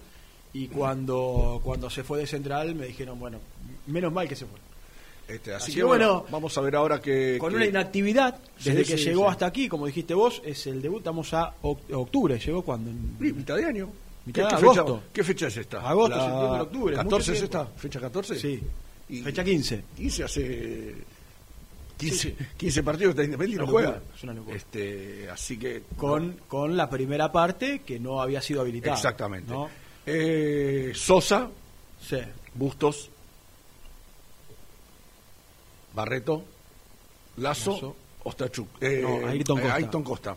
[0.52, 3.38] y cuando, cuando se fue de Central me dijeron, bueno,
[3.86, 4.58] menos mal que se fue.
[5.28, 8.84] este, así, así que bueno, vamos a ver ahora que Con que- una inactividad, desde
[8.84, 11.78] Sí, que sí, llegó hasta aquí, como dijiste vos, es el debut, estamos a oc-
[11.92, 12.90] octubre, llegó cuando...
[13.20, 13.90] Mitad de año.
[14.26, 14.96] Mitad ¿Qué, de qué agosto.
[14.96, 15.88] fecha, ¿Qué fecha es esta?
[15.88, 18.36] Agosto, septiembre, octubre, mucho 14 es esta, fecha 14.
[18.40, 18.60] Sí,
[19.10, 19.84] Y- fecha 15.
[19.96, 20.94] 15 hace
[21.98, 22.44] 15, Sí, sí.
[22.56, 24.00] 15 partidos está Independiente y no juega.
[24.16, 24.56] es una locura.
[24.56, 28.94] Este, así que Con, con la primera parte que no había sido habilitada.
[28.96, 29.52] exactamente.
[29.52, 29.68] ¿no?
[30.06, 31.50] Eh, Sosa,
[32.00, 32.16] Sí.
[32.54, 33.10] Bustos,
[35.94, 36.44] Barreto,
[37.38, 37.96] Lazo, Lazo.
[38.22, 39.74] Ostachuk, eh, No, Ayrton Costa.
[39.74, 40.36] Ayrton Costa.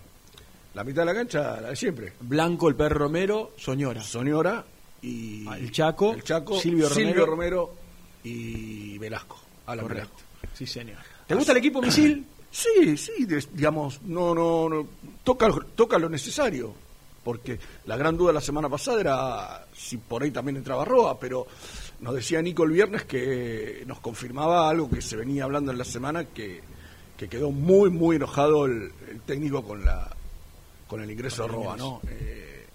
[0.74, 2.14] La mitad de la cancha, la de siempre.
[2.22, 4.02] Blanco, el perro Romero, Soñora.
[4.02, 4.66] Soñora
[5.02, 7.66] y Ah, el Chaco, el Chaco, Silvio Silvio, Romero.
[7.66, 7.83] Romero
[8.24, 9.40] y Velasco.
[9.66, 10.10] Alan Correcto.
[10.42, 10.56] Velasco.
[10.58, 10.98] Sí, señor.
[11.28, 12.26] ¿Te gusta el equipo misil?
[12.52, 14.88] Sí, sí, digamos, no, no, no,
[15.24, 16.74] toca, toca lo necesario,
[17.24, 21.48] porque la gran duda la semana pasada era si por ahí también entraba Roa, pero
[22.02, 25.84] nos decía Nico el viernes que nos confirmaba algo que se venía hablando en la
[25.84, 26.62] semana, que,
[27.18, 30.16] que quedó muy, muy enojado el, el técnico con la
[30.88, 32.02] con el ingreso de Roa, ¿no?
[32.08, 32.68] Eh,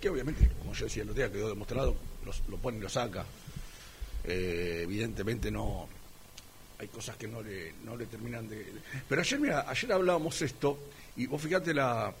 [0.00, 2.88] que obviamente, como yo decía el otro día, quedó demostrado, los- lo pone y lo
[2.88, 3.24] saca.
[4.26, 5.88] Eh, evidentemente no
[6.78, 8.66] hay cosas que no le, no le terminan de...
[9.08, 10.78] Pero ayer, mira, ayer hablábamos esto,
[11.16, 12.12] y vos fíjate la...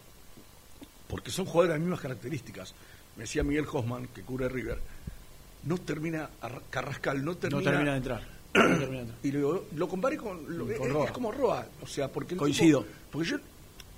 [1.08, 2.74] Porque son jugadores de las mismas características.
[3.16, 4.78] Me decía Miguel Hosman, que cubre River,
[5.64, 7.60] no termina, Arra- Carrascal no termina...
[7.60, 8.36] No termina de entrar.
[9.22, 11.04] Y lo, lo comparé con, lo- Con es, Roa.
[11.06, 12.80] es como Roa, o sea, porque Coincido.
[12.82, 13.36] tipo- porque yo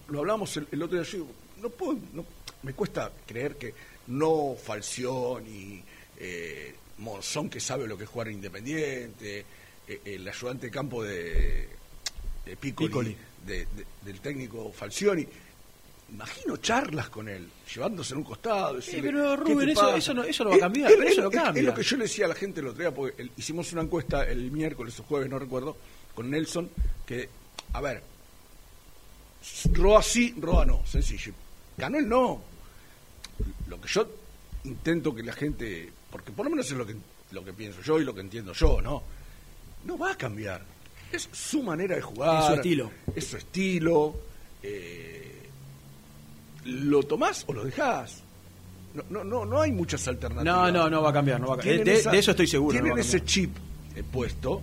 [0.08, 1.30] lo hablamos el, el otro día, yo digo,
[1.62, 2.24] no puedo, no-
[2.64, 3.72] me cuesta creer que
[4.08, 5.80] no Falcioni,
[6.18, 9.44] eh, Monzón que sabe lo que es jugar en Independiente,
[9.86, 11.68] eh, el ayudante de campo de,
[12.44, 13.16] de Piccoli, Piccoli.
[13.46, 15.26] de- de- del técnico Falcioni.
[16.10, 18.76] Imagino charlas con él, llevándose en un costado.
[18.76, 19.96] decirle, pero, "¿Qué Rubén, eso- pasa?".
[19.98, 21.62] eso no- eso no va a cambiar, pero eso no es- es cambia.
[21.64, 23.82] lo que yo le decía a la gente el otro día, porque el- hicimos una
[23.82, 25.76] encuesta el miércoles o jueves, no recuerdo,
[26.14, 26.70] con Nelson,
[27.06, 27.28] que,
[27.74, 28.02] a ver,
[29.72, 31.32] Roa sí, Roa no, sencillo.
[31.76, 32.42] Ganó el no.
[33.68, 34.08] Lo que yo
[34.64, 36.94] intento que la gente, porque por lo menos es lo que,
[37.32, 39.02] lo que pienso yo y lo que entiendo yo, ¿no?
[39.84, 40.62] No va a cambiar.
[41.12, 42.40] Es su manera de jugar.
[42.40, 42.90] Es su estilo.
[43.14, 44.14] Es su estilo.
[44.62, 45.48] eh,
[46.64, 48.22] ¿Lo tomás o lo dejás?
[48.94, 50.44] No, no, no, no hay muchas alternativas.
[50.44, 51.40] No, no, no va a cambiar.
[51.40, 51.76] No va a cambiar.
[51.76, 52.72] Tienen De, esa- de eso estoy seguro.
[52.78, 53.56] Tienen ese chip
[53.94, 54.60] eh, puesto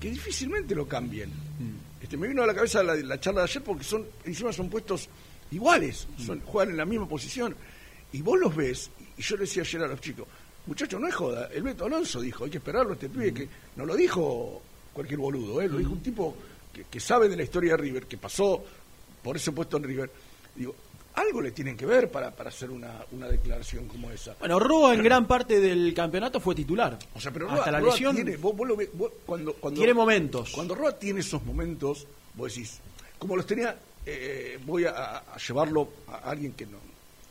[0.00, 1.30] que difícilmente lo cambien.
[1.30, 2.02] Mm.
[2.02, 4.68] Este, me vino a la cabeza la, la charla de ayer porque son encima son
[4.70, 5.08] puestos
[5.50, 6.22] iguales, Mm.
[6.26, 7.54] son, juegan en la misma posición.
[8.12, 10.26] Y vos los ves, y yo le decía ayer a los chicos,
[10.66, 13.48] muchachos, no es joda, el Beto Alonso dijo, hay que esperarlo a este pibe, que
[13.76, 15.68] no lo dijo cualquier boludo, ¿eh?
[15.68, 16.34] lo dijo un tipo
[16.72, 18.62] que, que sabe de la historia de River, que pasó
[19.22, 20.10] por ese puesto en River.
[20.54, 20.74] Digo,
[21.14, 24.34] algo le tienen que ver para, para hacer una, una declaración como esa.
[24.38, 26.98] Bueno, Roa en gran parte del campeonato fue titular.
[27.14, 29.54] O sea, pero Hasta Roa, la Roa lesión tiene, vos, vos lo ves- vos cuando,
[29.54, 30.50] cuando, tiene momentos.
[30.50, 32.80] Cuando Roa tiene esos momentos, vos decís,
[33.18, 36.78] como los tenía, eh, voy a, a llevarlo a alguien que no,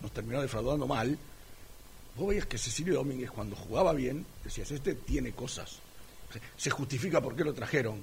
[0.01, 1.17] nos terminó defraudando mal.
[2.15, 5.77] Vos veías que Cecilio Domínguez, cuando jugaba bien, decías, este tiene cosas.
[6.57, 7.99] Se- justifica por qué lo trajeron.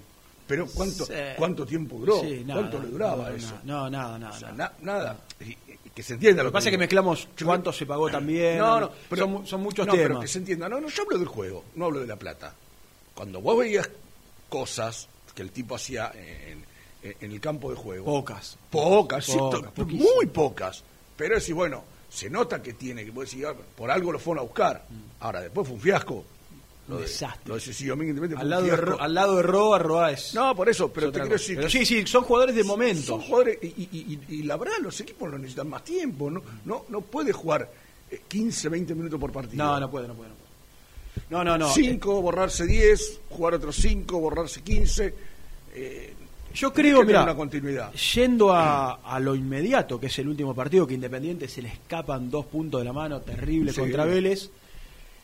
[0.46, 1.12] Pero ¿cuánto, Sí.
[1.36, 2.20] cuánto tiempo duró?
[2.20, 3.58] Sí, nada, ¿Cuánto le duraba no, eso?
[3.64, 4.36] No, nada, nada.
[4.36, 4.74] O sea, nada.
[4.80, 5.20] na- nada.
[5.40, 5.50] Y-
[5.86, 8.58] y que se entienda Lo lo que pasa es que mezclamos cuánto se pagó también.
[8.58, 10.08] No, no, pero, son, mu- son muchos no, temas.
[10.08, 10.68] pero que se entienda.
[10.68, 12.52] No, no, yo hablo del juego, no hablo de la plata.
[13.14, 13.88] Cuando vos veías
[14.48, 16.64] cosas que el tipo hacía en,
[17.02, 18.04] en- en el campo de juego.
[18.06, 18.56] Pocas.
[18.70, 20.06] Pocas, sí, Pocas, to- poquísimas.
[20.16, 20.82] muy pocas.
[21.16, 24.46] Pero decís, bueno, se nota que tiene, que decís, ah, por algo lo fueron a
[24.46, 24.84] buscar.
[25.20, 26.24] Ahora, después fue un fiasco.
[26.88, 27.06] Lo de, Mm.
[27.06, 27.42] desastre.
[27.46, 28.76] Lo de Cecilio Domínguez Independiente Al lado, de.
[28.76, 30.34] Ro- al lado de Roa, Roa es.
[30.34, 32.54] No, por eso, es pero te otra quiero decir Pero que sí, sí, son jugadores
[32.56, 33.02] de momento.
[33.02, 36.42] son jugadores y, y, y- y la verdad los equipos lo necesitan más tiempo, no
[36.64, 37.70] no no puede jugar
[38.10, 39.62] eh, 15, 20 minutos por partido.
[39.64, 40.30] No, no puede, no puede.
[40.30, 41.30] No, puede.
[41.30, 41.58] no, no.
[41.58, 41.72] no.
[41.72, 45.14] 5, borrarse 10, jugar otros 5, borrarse 15.
[45.72, 46.14] Eh,
[46.54, 47.92] Yo creo, mira, una continuidad.
[47.92, 52.30] yendo a, a lo inmediato, que es el último partido, que Independiente se le escapan
[52.30, 53.80] dos puntos de la mano, terrible Sí.
[53.80, 54.50] contra Vélez.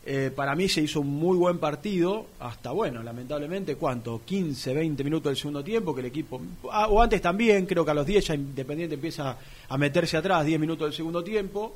[0.09, 4.21] Eh, para mí se hizo un muy buen partido, hasta bueno, lamentablemente, ¿cuánto?
[4.23, 6.39] 15, 20 minutos del segundo tiempo, que el equipo,
[6.71, 9.37] ah, o antes también, creo que a los 10 ya Independiente empieza
[9.67, 11.75] a meterse atrás, 10 minutos del segundo tiempo.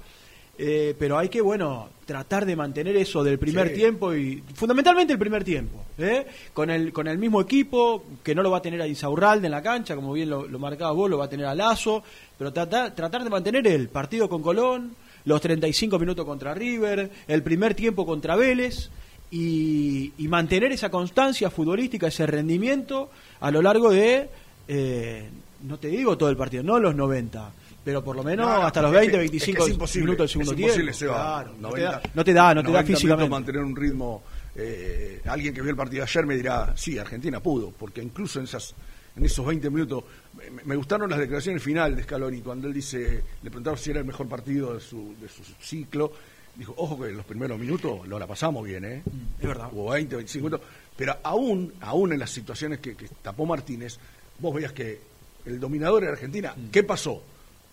[0.58, 3.76] Eh, pero hay que, bueno, tratar de mantener eso del primer Sí.
[3.76, 6.26] tiempo y fundamentalmente el primer tiempo, ¿eh?
[6.54, 9.52] con, el, con el mismo equipo, que no lo va a tener a Insaurralde en
[9.52, 12.04] la cancha, como bien lo, lo marcabas vos, lo va a tener a Lazo,
[12.38, 14.92] pero tratar, tratar de mantener el partido con Colón,
[15.26, 18.90] los 35 minutos contra River, el primer tiempo contra Vélez
[19.32, 23.10] y, y mantener esa constancia futbolística, ese rendimiento
[23.40, 24.30] a lo largo de,
[24.68, 25.30] eh,
[25.64, 27.54] no te digo todo el partido, no los 90.
[27.84, 29.70] Pero por lo menos No, no, hasta los es que- 20, es que 25 es
[29.74, 31.14] imposible, minutos del segundo es tiempo.
[31.16, 33.30] Claro, no, te 90, da, no te da, no te da 90 minutos físicamente.
[33.30, 34.24] mantener un ritmo.
[34.56, 38.46] eh, alguien que vio el partido ayer me dirá, sí, Argentina pudo, porque incluso en
[38.46, 38.76] esas
[39.16, 40.04] en esos 20 minutos
[40.38, 44.00] me, me gustaron las declaraciones final de Scaloni cuando él dice, le preguntaron si era
[44.02, 46.12] el mejor partido de su, de su ciclo.
[46.56, 49.04] Dijo, ojo que en los primeros minutos lo la pasamos bien, ¿eh?
[49.40, 49.70] es verdad.
[49.72, 50.68] Hubo 20, 25 minutos.
[50.98, 53.98] Pero aún, aún en las situaciones que, que tapó Martínez,
[54.40, 55.00] vos veías que
[55.46, 56.54] el dominador era Argentina.
[56.56, 56.70] Mm.
[56.72, 57.24] ¿Qué pasó?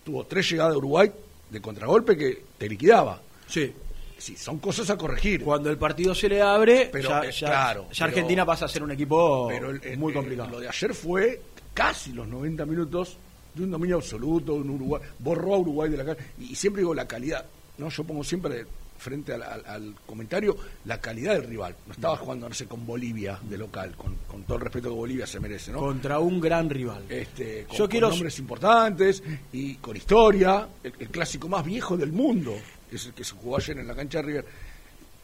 [0.09, 1.11] Tuvo tres llegadas de Uruguay
[1.51, 3.21] de contragolpe que te liquidaba.
[3.47, 3.71] Sí.
[4.17, 5.43] Sí, son cosas a corregir.
[5.43, 8.67] Cuando el partido se le abre, Pero, ya, ya- claro, ya pero- Argentina pasa a
[8.67, 10.49] ser un equipo Pero el- el- muy el- complicado.
[10.49, 11.39] lo de ayer fue
[11.75, 13.17] casi los 90 minutos
[13.53, 15.01] de un dominio absoluto, un Uruguay.
[15.19, 16.17] Borró a Uruguay de la cara.
[16.39, 17.45] Y siempre digo la calidad.
[17.77, 18.65] No, yo pongo siempre
[18.99, 21.75] frente al, al- al comentario, la calidad del rival.
[21.87, 24.95] No estaba jugando, no sé, con Bolivia de local, con, con todo el respeto que
[24.95, 25.79] Bolivia se merece, ¿no?
[25.79, 27.05] Contra un gran rival.
[27.09, 31.97] este, con, Yo con quiero- nombres importantes y con historia, el, el clásico más viejo
[31.97, 32.55] del mundo,
[32.89, 34.45] que es el que se jugó ayer en la cancha de River.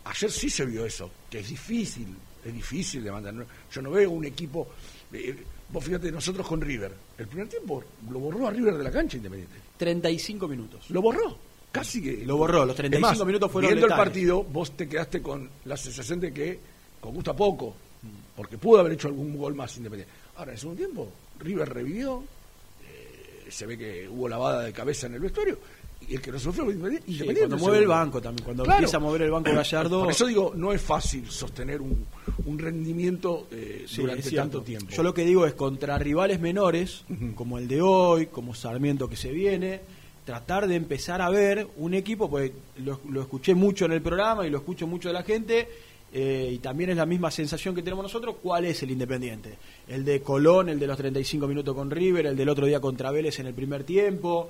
[0.05, 3.45] Ayer sí se vio eso, que es difícil, es difícil de mantener.
[3.71, 4.67] Yo no veo un equipo.
[5.11, 5.35] eh,
[5.69, 9.17] vos fíjate, nosotros con River, el primer tiempo lo borró a River de la cancha
[9.17, 9.55] Independiente.
[9.77, 10.89] 35 minutos.
[10.91, 11.37] Lo borró,
[11.79, 12.25] casi que.
[12.25, 15.49] Lo borró, los 35 Es más, minutos fueron Viendo el partido, vos te quedaste con
[15.65, 16.59] la sensación de que
[17.01, 17.75] con gusta poco,
[18.35, 20.13] porque pudo haber hecho algún gol más Independiente.
[20.37, 21.09] Ahora, en el segundo tiempo,
[21.39, 22.23] River revivió,
[22.87, 25.59] eh, se ve que hubo lavada de cabeza en el vestuario,
[26.07, 27.11] y el que no sufrió fue Independiente.
[27.11, 28.79] Sí, cuando mueve el banco también, cuando Claro.
[28.79, 30.01] empieza a mover el banco Gallardo.
[30.03, 32.05] Por eso digo, no es fácil sostener un,
[32.45, 34.91] un rendimiento eh, Sí, durante tanto tiempo.
[34.91, 39.15] Yo lo que digo es contra rivales menores, como el de hoy, como Sarmiento que
[39.15, 39.81] se viene,
[40.25, 42.51] tratar de empezar a ver un equipo, pues
[42.83, 45.69] lo, escuché mucho en el programa y lo escucho mucho de la gente,
[46.11, 49.57] eh, y también es la misma sensación que tenemos nosotros, ¿cuál es el Independiente?
[49.87, 53.11] El de Colón, el de los 35 minutos con River, el del otro día contra
[53.11, 54.49] Vélez en el primer tiempo.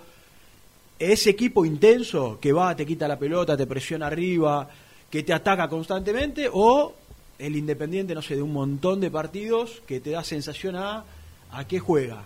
[0.97, 4.69] Ese equipo intenso que va, te quita la pelota, te presiona arriba,
[5.09, 6.93] que te ataca constantemente, o
[7.37, 11.03] el Independiente, no sé, de un montón de partidos que te da sensación a
[11.55, 12.23] a qué juega.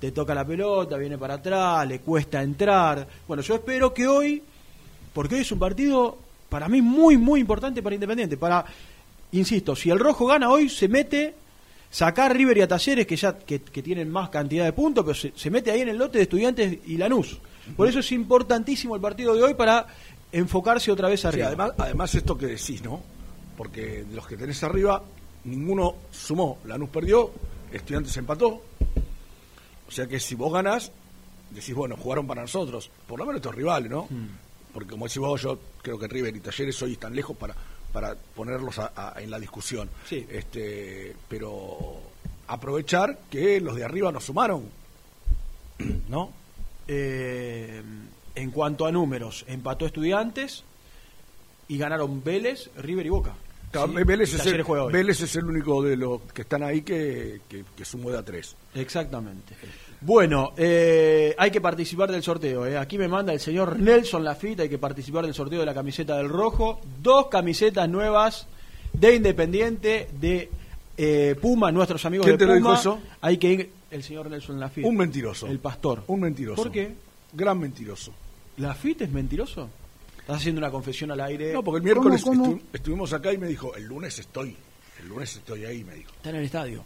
[0.00, 3.06] Te toca la pelota, viene para atrás, le cuesta entrar.
[3.26, 4.42] Bueno, yo espero que hoy,
[5.12, 8.36] porque hoy es un partido para mí muy, muy importante para Independiente.
[8.36, 8.64] Para,
[9.32, 11.34] insisto, si el rojo gana hoy, se mete,
[11.90, 15.34] sacar River y a Talleres, que ya que, que tienen más cantidad de puntos, pero
[15.34, 17.38] se, mete ahí en el lote de estudiantes y Lanús.
[17.76, 19.86] Por eso es importantísimo el partido de hoy para
[20.30, 21.48] enfocarse otra vez arriba.
[21.48, 23.00] además, además esto que decís, ¿no?
[23.56, 25.02] Porque de los que tenés arriba,
[25.44, 26.58] ninguno sumó.
[26.66, 27.30] Lanús perdió,
[27.72, 28.62] Estudiantes empató.
[29.88, 30.90] O sea que si vos ganás,
[31.50, 32.90] decís, bueno, jugaron para nosotros.
[33.06, 34.04] Por lo menos estos rivales, ¿no?
[34.10, 34.28] Hmm.
[34.72, 37.54] Porque como decís vos, yo creo que River y Talleres hoy están lejos para,
[37.92, 39.88] para ponerlos a- a- en la discusión.
[40.08, 40.26] Sí.
[40.28, 42.00] Este, pero
[42.48, 44.64] aprovechar que los de arriba nos sumaron.
[46.08, 46.30] ¿No?
[46.88, 47.82] Eh,
[48.34, 50.62] en cuanto a números, empató Estudiantes
[51.68, 53.34] y ganaron Vélez, River y Boca.
[53.70, 54.92] Claro, Sí, Vélez, es el, juega hoy.
[54.92, 58.22] Vélez es el único de los que están ahí que, que, que sumó de a
[58.24, 58.56] tres.
[58.74, 59.54] Exactamente.
[60.00, 62.66] Bueno, eh, hay que participar del sorteo.
[62.66, 62.78] eh.
[62.78, 66.16] Aquí me manda el señor Nelson Lafitte, hay que participar del sorteo de la camiseta
[66.16, 66.80] del rojo.
[67.02, 68.46] Dos camisetas nuevas
[68.92, 70.50] de Independiente, de
[70.96, 72.70] eh, Puma, nuestros amigos ¿Quién de te lo Puma.
[72.70, 72.98] dijo eso?
[73.20, 74.86] Hay que ir, el señor Nelson Lafitte.
[74.86, 75.46] Un mentiroso.
[75.48, 76.04] El pastor.
[76.06, 76.62] Un mentiroso.
[76.62, 76.94] ¿Por qué?
[77.32, 78.12] Gran mentiroso.
[78.58, 79.68] ¿Lafitte es mentiroso?
[80.26, 81.52] ¿Estás haciendo una confesión al aire?
[81.52, 82.56] No, porque el miércoles ¿Cómo, cómo?
[82.56, 84.56] estu- estuvimos acá y me dijo, el lunes estoy.
[85.00, 86.10] El lunes estoy ahí, me dijo.
[86.16, 86.82] Está en el estadio.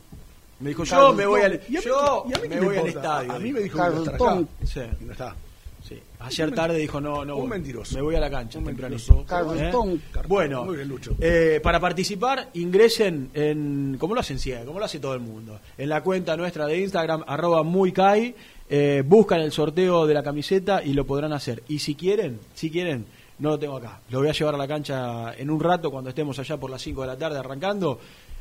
[0.59, 2.87] Me dijo, yo Carlos, me voy no, al, ¿Y a mí yo me voy al
[2.89, 3.33] estadio.
[3.33, 4.25] A mí me dijo que iba a estar acá.
[4.25, 4.49] Carlton.
[4.67, 4.81] Sí.
[5.01, 5.37] Y no está.
[5.89, 5.99] Sí.
[6.19, 7.37] Ayer tarde dijo no, no.
[7.37, 7.51] Un voy.
[7.51, 7.95] mentiroso.
[7.95, 9.25] Me voy a la cancha Un.
[9.25, 9.57] Carlton.
[9.59, 9.73] ¿Eh?
[10.29, 11.17] Bueno, Muy bien, Lucho.
[11.19, 15.59] eh, para participar ingresen en, como lo hacen siempre, como lo hace todo el mundo,
[15.79, 18.35] en la cuenta nuestra de Instagram arroba muy kai,
[18.69, 21.63] eh, buscan el sorteo de la camiseta y lo podrán hacer.
[21.69, 23.07] Y si quieren, si quieren,
[23.41, 26.11] no lo tengo acá, lo voy a llevar a la cancha en un rato cuando
[26.11, 27.99] estemos allá por las 5 de la tarde arrancando.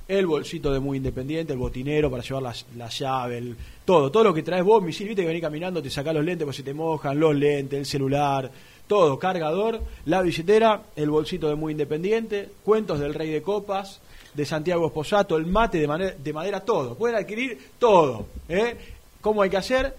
[0.07, 3.53] El bolsito de muy independiente, el botinero para llevar las- la, llave,
[3.85, 6.45] todo, todo lo que traes vos, misil, viste que venís caminando, te sacás los lentes
[6.45, 8.49] porque se te mojan, los lentes, el celular,
[8.88, 14.01] todo, cargador, la billetera, el bolsito de muy independiente, cuentos del rey de copas,
[14.33, 16.95] de Santiago Esposato, el mate de, de madera, todo.
[16.95, 18.25] Pueden adquirir todo.
[18.47, 18.75] ¿eh?
[19.21, 19.95] ¿Cómo hay que hacer?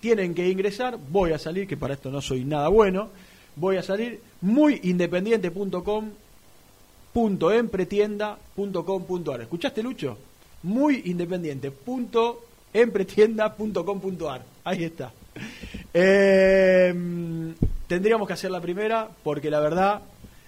[0.00, 3.08] Tienen que ingresar, voy a salir, que para esto no soy nada bueno,
[3.56, 6.10] voy a salir muyindependiente.com
[7.14, 10.18] .empretienda.com.ar ¿Escuchaste, Lucho?
[10.64, 11.70] Muy independiente.
[11.70, 14.42] punto empretienda.com.ar.
[14.64, 15.12] Ahí está.
[15.92, 16.94] Eh,
[17.86, 20.02] tendríamos que hacer la primera porque la verdad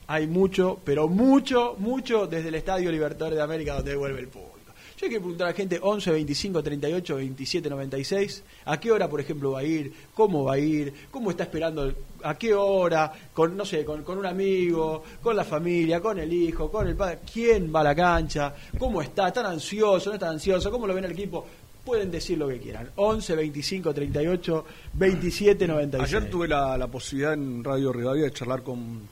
[0.08, 4.55] hay mucho, pero mucho, mucho desde el Estadio Libertadores de América donde vuelve el público.
[4.98, 9.20] Yo que preguntar a la gente 11, 25, 38, 27, 96, a qué hora, por
[9.20, 13.54] ejemplo, va a ir, cómo va a ir, cómo está esperando, a qué hora, con,
[13.56, 17.18] no sé, con, con un amigo, con la familia, con el hijo, con el padre,
[17.30, 21.04] quién va a la cancha, cómo está, tan ansioso, no está ansioso, cómo lo ven
[21.04, 21.46] el equipo.
[21.85, 22.90] Pueden decir lo que quieran.
[22.96, 26.14] 11, 25, 38, 27, 96.
[26.16, 29.02] Ayer tuve la, la posibilidad en Radio Rivadavia de charlar con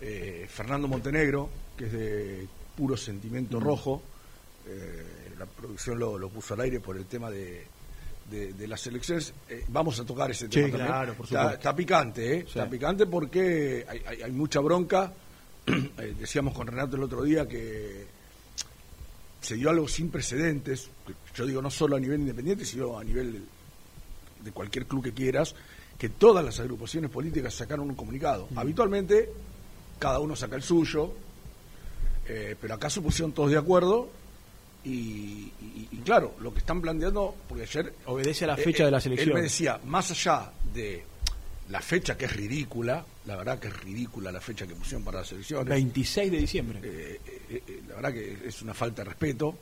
[0.00, 3.62] eh, Fernando Montenegro, que es de puro sentimiento Mm.
[3.62, 4.02] rojo.
[4.66, 7.66] Eh, la producción lo, lo puso al aire por el tema de,
[8.30, 9.32] de, de las elecciones.
[9.48, 10.86] Eh, vamos a tocar ese Sí, tema también.
[10.86, 12.40] claro, por está, picante, ¿eh?
[12.42, 12.58] Sí.
[12.58, 15.12] Está picante porque hay, hay- hay mucha bronca.
[16.20, 18.06] Decíamos con Renato el otro día que
[19.40, 20.88] se dio algo sin precedentes.
[21.34, 23.44] Yo digo no solo a nivel independiente, sino a nivel
[24.44, 25.54] de cualquier club que quieras,
[25.98, 28.48] que todas las agrupaciones políticas sacaron un comunicado.
[28.56, 29.30] Habitualmente
[29.98, 31.12] cada uno saca el suyo,
[32.26, 34.10] eh, pero acá se pusieron todos de acuerdo
[34.84, 34.90] y,
[35.60, 37.94] y- y claro, lo que están planteando, porque ayer...
[38.06, 39.28] Obedece a la fecha de la selección.
[39.30, 41.04] Él me decía, más allá de
[41.70, 45.20] la fecha que es ridícula, la verdad que es ridícula la fecha que pusieron para
[45.20, 45.68] las elecciones.
[45.68, 46.80] 26 de diciembre.
[46.82, 49.56] Eh, eh, eh, la verdad que es una falta de respeto.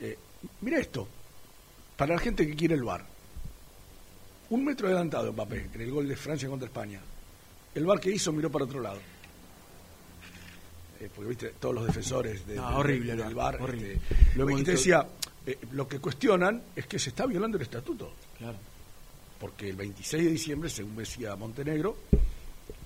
[0.00, 0.18] Eh,
[0.62, 1.06] mira esto,
[1.96, 3.04] para la gente que quiere el VAR,
[4.50, 7.00] un metro adelantado Mbappé en el gol de Francia contra España.
[7.74, 8.98] El VAR que hizo miró para otro lado.
[11.02, 13.60] Eh, porque viste, todos los defensores de- No, del- horrible, del VAR.
[13.60, 13.94] horrible.
[13.94, 15.04] este, Lo y te decía,
[15.46, 18.56] eh, lo que cuestionan es que se está violando el estatuto Claro.
[19.40, 21.96] porque el 26 de diciembre, según decía Montenegro,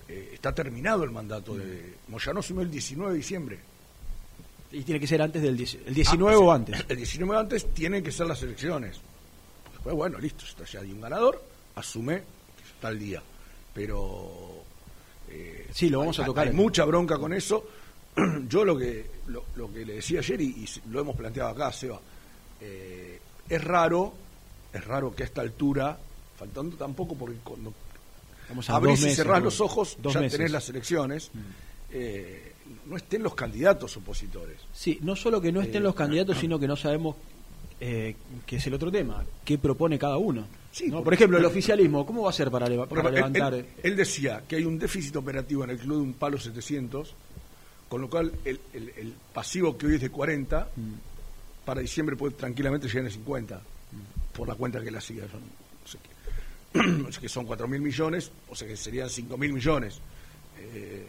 [0.07, 3.59] eh, está terminado el mandato de Moyano asumió el 19 de diciembre.
[4.71, 6.83] Y tiene que ser antes del 10 el 19 Ah, o antes.
[6.89, 8.99] El 19 antes tienen que ser las elecciones.
[9.73, 11.41] Después, bueno, listo, está ya hay un ganador,
[11.75, 12.17] asume
[12.57, 13.21] que está el día.
[13.73, 14.63] Pero
[15.29, 16.47] eh, Sí, lo vamos a tocar.
[16.47, 17.65] Hay mucha bronca con eso.
[18.49, 21.71] Yo lo que lo, lo que le decía ayer y, y lo hemos planteado acá,
[21.71, 21.99] Seba,
[22.61, 24.13] eh, es raro,
[24.73, 25.97] es raro que a esta altura,
[26.37, 27.73] faltando tampoco porque cuando
[28.49, 30.33] Vamos a abrís y cerrás los ojos, Dos ya meses.
[30.33, 30.37] Mm.
[30.37, 31.31] tenés las elecciones,
[31.91, 32.53] eh,
[32.85, 34.57] no estén los candidatos opositores.
[34.73, 37.15] Sí, no solo que no estén Eh, los candidatos, sino que no sabemos
[37.79, 40.47] eh, que es el otro tema, qué propone cada uno.
[40.71, 43.53] Sí, Por ejemplo, el oficialismo, ¿cómo va a ser para, leva- para él- levantar?
[43.53, 47.13] él, él decía que hay un déficit operativo en el club de un palo 700,
[47.89, 50.93] con lo cual el, el- el pasivo que hoy es de 40, Mm.
[51.65, 53.61] para diciembre puede tranquilamente llegar a 50,
[54.33, 55.21] por la cuenta que la sigue.
[55.21, 59.09] Son, no sé qué, o sea que son 4 mil millones, o sea que serían
[59.09, 59.99] 5 mil millones.
[60.59, 61.07] Eh,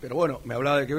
[0.00, 0.94] pero bueno, me hablaba de que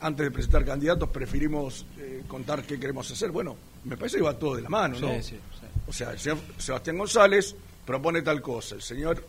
[0.00, 3.30] antes de presentar candidatos preferimos eh, contar qué queremos hacer.
[3.30, 5.14] Bueno, me parece que va todo de la mano, Sí, ¿no?
[5.22, 5.38] sí, sí.
[5.86, 8.74] O sea, el señor Sebastián González propone tal cosa.
[8.74, 9.24] El señor,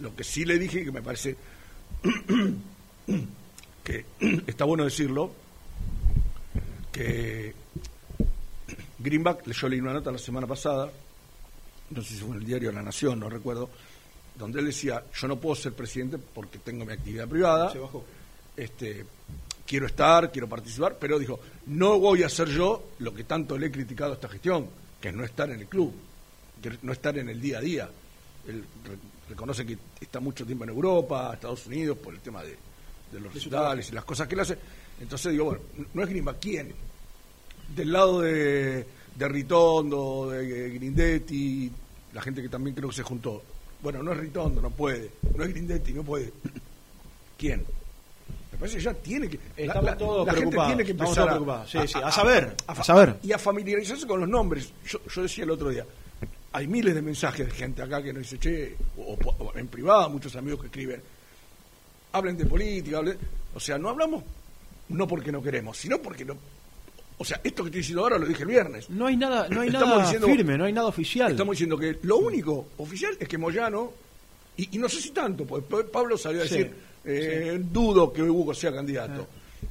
[0.00, 1.36] lo que sí le dije, que me parece
[3.82, 4.04] que
[4.46, 5.30] está bueno decirlo,
[6.92, 7.54] que
[8.98, 10.90] Greenback, yo leí una nota la semana pasada,
[11.90, 13.68] no sé si fue en el diario La Nación, no recuerdo,
[14.38, 18.04] donde él decía, yo no puedo ser presidente porque tengo mi actividad privada, Se bajó.
[18.56, 19.04] este,
[19.66, 23.66] quiero estar, quiero participar, pero dijo, no voy a hacer yo lo que tanto le
[23.66, 24.68] he criticado a esta gestión,
[25.00, 25.92] que es no estar en el club,
[26.62, 27.90] que no estar en el día a día.
[28.48, 28.96] Él re-
[29.30, 32.56] reconoce que está mucho tiempo en Europa, Estados Unidos, por el tema de,
[33.14, 34.58] de los recitales y las cosas que él hace.
[35.00, 35.60] Entonces digo, bueno,
[35.94, 36.72] no es Grima, ¿quién?
[37.74, 41.70] Del lado de, de Ritondo, de Grindetti,
[42.12, 43.42] la gente que también creo que se juntó.
[43.82, 45.10] Bueno, no es Ritondo, no puede.
[45.36, 46.32] No es Grindetti, no puede.
[47.38, 47.64] ¿Quién?
[48.52, 49.38] Me parece que ya tiene que.
[49.56, 51.66] Estamos todos la gente tiene que empezar a.
[51.66, 53.16] Sí, sí, a saber, a saber.
[53.22, 54.70] Y a familiarizarse con los nombres.
[54.86, 55.84] Yo, yo decía el otro día,
[56.52, 59.66] hay miles de mensajes de gente acá que nos dice, che, o, o- o en
[59.66, 61.02] privado, muchos amigos que escriben,
[62.14, 63.18] hablen de política, hablen.
[63.54, 64.22] O sea, no hablamos
[64.88, 66.36] no porque no queremos, sino porque no.
[67.18, 68.90] O sea, esto que estoy diciendo ahora lo dije el viernes.
[68.90, 71.30] No hay nada, no hay Estamos nada diciendo- firme, no hay nada oficial.
[71.30, 73.92] Estamos diciendo que lo único oficial es que Moyano,
[74.56, 76.74] y, y no sé si tanto, porque Pa- Pablo salió a Sí, decir,
[77.04, 79.26] eh, dudo que Hugo sea candidato.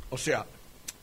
[0.10, 0.46] O sea,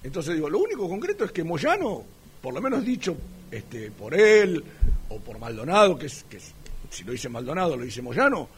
[0.02, 2.04] entonces digo, lo único concreto es que Moyano,
[2.40, 3.16] por lo menos dicho
[3.50, 4.62] este, por él
[5.10, 6.54] o por Maldonado, que, es, que es-
[6.90, 8.48] si lo dice Maldonado, lo dice Moyano,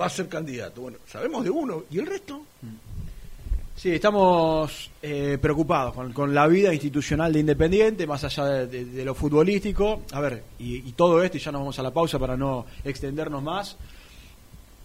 [0.00, 0.82] va a ser candidato.
[0.82, 2.42] Bueno, sabemos de uno, ¿y el resto?
[3.74, 8.84] Sí, estamos eh, preocupados con, con la vida institucional de Independiente, más allá de, de-
[8.84, 10.02] de lo futbolístico.
[10.12, 12.66] A ver, y, y todo esto, y ya nos vamos a la pausa para no
[12.84, 13.76] extendernos más,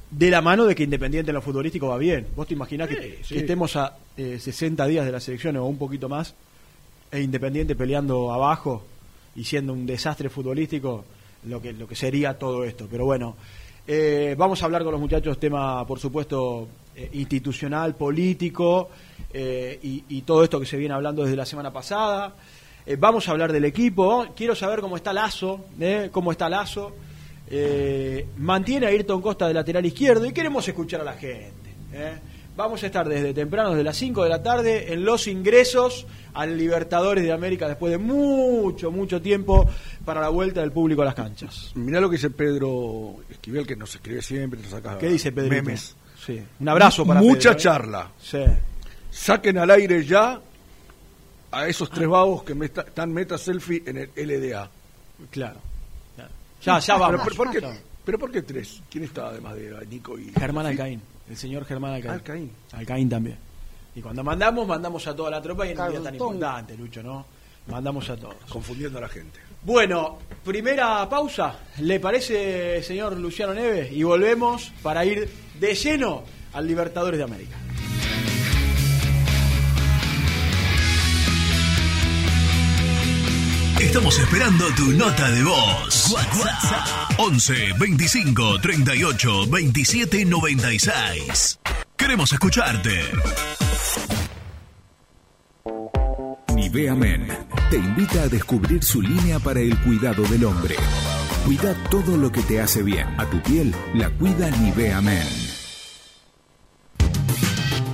[0.10, 2.28] de la mano de que Independiente en lo futbolístico va bien.
[2.36, 3.34] ¿Vos te imaginás que, Sí, sí.
[3.36, 6.34] que estemos a eh, 60 días de las elecciones o un poquito más,
[7.12, 8.84] e Independiente peleando abajo
[9.36, 11.04] y siendo un desastre futbolístico,
[11.44, 12.88] lo que, lo que sería todo esto?
[12.90, 13.36] Pero bueno,
[13.88, 16.68] eh, vamos a hablar con los muchachos, tema, por supuesto,
[17.00, 18.90] eh, institucional, político,
[19.32, 22.34] eh, y, todo esto que se viene hablando desde la semana pasada.
[22.88, 24.26] Eh, vamos a hablar del equipo.
[24.36, 25.66] Quiero saber cómo está Lazo,
[26.12, 26.96] cómo está Lazo.
[28.38, 31.76] Mantiene a Ayrton Costa de lateral izquierdo y queremos escuchar a la gente.
[32.58, 36.58] Vamos a estar desde temprano, desde las 5 de la tarde, en los ingresos al
[36.58, 39.70] Libertadores de América después de mucho, mucho tiempo
[40.04, 41.72] para la vuelta del público a las canchas.
[41.76, 45.50] Mirá lo que dice Pedro Esquivel, que nos escribe siempre, nos saca ¿Qué dice Pedro?
[45.50, 45.96] memes.
[46.26, 46.42] Sí.
[46.60, 47.62] Un abrazo para Mucha Pedro, ¿eh?
[47.62, 48.12] charla.
[48.20, 48.44] Sí.
[49.12, 50.42] Saquen al aire ya
[51.52, 54.68] a esos tres vagos que meta- están meta selfie en el LDA.
[55.30, 55.60] Claro.
[56.16, 56.32] claro.
[56.64, 57.22] Ya, ya vamos.
[57.24, 57.78] Pero, ¿por, qué, Ya.
[58.04, 58.82] ¿Pero por qué tres?
[58.90, 62.14] ¿Quién está además de Nico y Germán Alcaín, el señor Germán Alcaín.
[62.14, 62.52] Alcaín.
[62.74, 63.38] Alcaín también.
[63.96, 67.02] Y cuando mandamos, mandamos a toda la tropa y en un día tan importante, Lucho,
[67.02, 67.26] ¿no?
[67.68, 68.36] Mandamos a todos.
[68.48, 69.40] Confundiendo a la gente.
[69.64, 73.92] Bueno, primera pausa, ¿le parece, señor Luciano Neves?
[73.92, 76.24] Y volvemos para ir de lleno
[76.54, 77.58] al Libertadores de América.
[83.98, 86.12] Estamos esperando tu nota de voz.
[86.12, 91.60] WhatsApp 11 25 38 27 96.
[91.98, 92.92] Queremos escucharte.
[96.54, 97.28] Nivea Men
[97.72, 100.76] te invita a descubrir su línea para el cuidado del hombre.
[101.44, 103.08] Cuida todo lo que te hace bien.
[103.20, 105.47] A tu piel la cuida Nivea Men.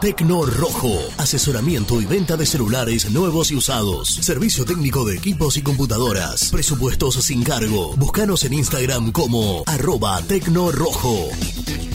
[0.00, 5.62] Tecno Rojo, asesoramiento y venta de celulares nuevos y usados, servicio técnico de equipos y
[5.62, 7.94] computadoras, presupuestos sin cargo.
[7.96, 11.28] Búscanos en Instagram como arroba Tecno Rojo.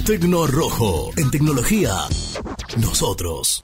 [0.05, 1.95] Tecno Rojo, en tecnología,
[2.77, 3.63] nosotros.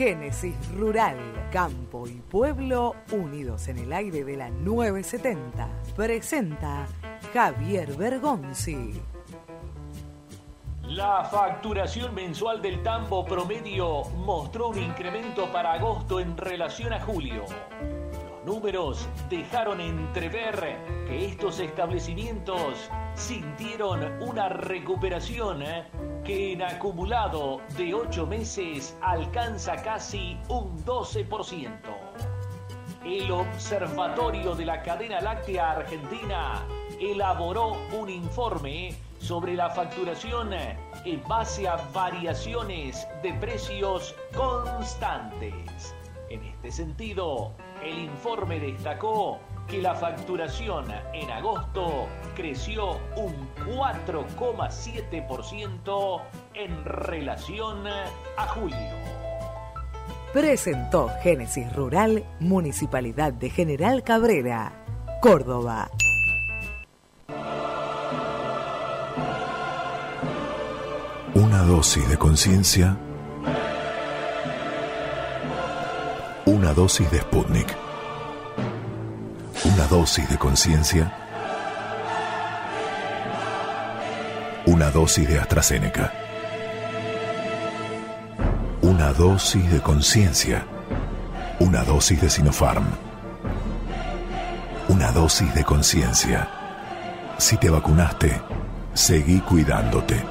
[0.00, 1.18] Génesis Rural,
[1.52, 5.68] Campo y Pueblo unidos en el aire de la 970.
[5.94, 6.86] Presenta
[7.34, 8.98] Javier Bergonzi.
[10.84, 17.44] La facturación mensual del tambo promedio mostró un incremento para agosto en relación a julio.
[18.44, 25.62] Números dejaron entrever que estos establecimientos sintieron una recuperación
[26.24, 31.70] que en acumulado de ocho meses alcanza casi un 12%.
[33.04, 36.62] El Observatorio de la Cadena Láctea Argentina
[36.98, 45.94] elaboró un informe sobre la facturación en base a variaciones de precios constantes.
[46.30, 47.52] En este sentido,
[47.82, 56.22] el informe destacó que la facturación en agosto creció un 4,7%
[56.54, 58.76] en relación a julio.
[60.32, 64.72] Presentó Génesis Rural, Municipalidad de General Cabrera,
[65.20, 65.88] Córdoba.
[71.34, 72.96] Una dosis de conciencia.
[76.70, 77.76] Una dosis de Sputnik.
[79.64, 81.12] Una dosis de conciencia.
[84.66, 86.12] Una dosis de AstraZeneca.
[88.82, 90.64] Una dosis de conciencia.
[91.58, 92.86] Una dosis de Sinopharm.
[94.86, 96.48] Una dosis de conciencia.
[97.36, 98.40] Si te vacunaste,
[98.94, 100.22] seguí cuidándote.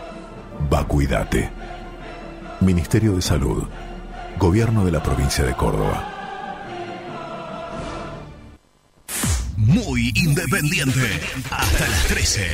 [0.69, 1.51] Vacuídate.
[2.61, 3.65] Ministerio de Salud.
[4.37, 6.18] Gobierno de la provincia de Córdoba.
[10.23, 11.19] Independiente.
[11.49, 12.47] Hasta las 13.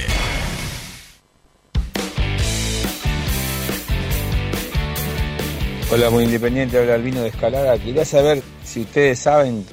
[5.91, 7.77] Hola, muy independiente, habla Albino de Escalada.
[7.77, 9.65] Quería saber si ustedes saben,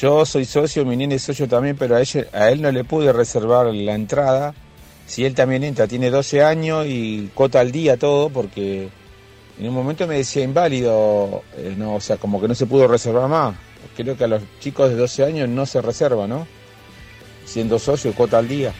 [0.00, 2.84] yo soy socio, mi nene es socio también, pero a, ella- a él no le
[2.84, 4.54] pude reservar la entrada.
[5.06, 8.88] Si él también entra, tiene 12 años y cota al día todo, porque
[9.60, 12.88] en un momento me decía inválido, eh, no, o sea, como que no se pudo
[12.88, 13.54] reservar más.
[13.94, 16.46] Creo que a los chicos de 12 años no se reserva, ¿no?
[17.46, 18.74] Siendo socio, cota al día.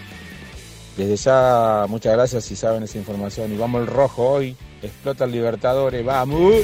[0.97, 3.53] Desde ya, muchas gracias si saben esa información.
[3.53, 4.57] Y vamos el rojo hoy.
[4.83, 6.55] Explota el Libertadores, vamos.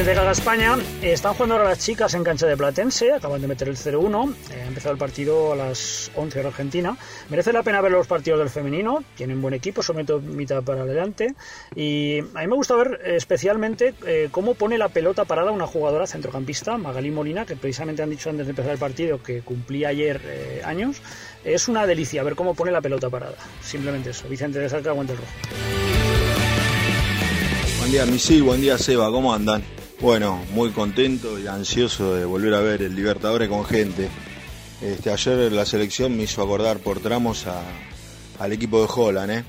[0.00, 3.68] Desde Gaga España están jugando ahora las chicas en cancha de Platense, acaban de meter
[3.68, 6.96] el 0-1, eh, ha empezado el partido a las 11 hora Argentina.
[7.28, 11.34] Merece la pena ver los partidos del femenino, tienen buen equipo, someto mitad para adelante.
[11.76, 15.66] Y a mí me gusta ver eh, especialmente eh, cómo pone la pelota parada una
[15.66, 19.88] jugadora centrocampista, Magalí Molina, que precisamente han dicho antes de empezar el partido que cumplía
[19.88, 21.02] ayer eh, años.
[21.44, 23.36] Es una delicia ver cómo pone la pelota parada.
[23.62, 24.26] Simplemente eso.
[24.30, 25.30] Vicente de Salca, aguanta el rojo.
[27.80, 29.62] Buen día Misil, buen día Seba, ¿cómo andan?
[30.00, 34.08] Bueno, muy contento y ansioso de volver a ver el Libertadores con gente.
[34.80, 37.44] Este, ayer la selección me hizo acordar por tramos
[38.38, 39.44] al equipo de Holland, ¿eh?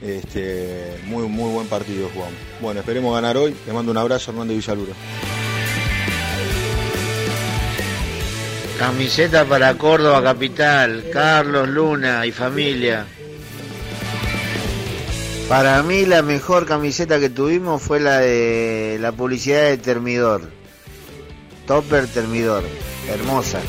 [0.00, 2.38] Este, muy, muy buen partido jugamos.
[2.62, 3.52] Bueno, esperemos ganar hoy.
[3.66, 4.92] Te mando un abrazo, Hernando Villaluro.
[8.78, 13.04] Camiseta para Córdoba Capital, Carlos Luna y familia.
[15.50, 20.48] Para mí la mejor camiseta que tuvimos fue la de la publicidad de Termidor.
[21.66, 22.62] Topper Termidor,
[23.08, 23.60] hermosa.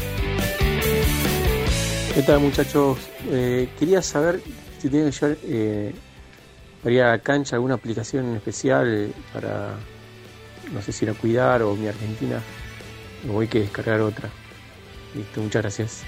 [2.13, 2.99] ¿Qué tal muchachos?
[3.31, 4.43] Eh, quería saber
[4.79, 5.95] si tienen que llevar eh,
[6.83, 9.73] para a la cancha alguna aplicación especial para,
[10.71, 12.43] no sé si ir a cuidar o mi Argentina,
[13.27, 14.29] o hay que descargar otra.
[15.15, 16.03] Listo, muchas gracias.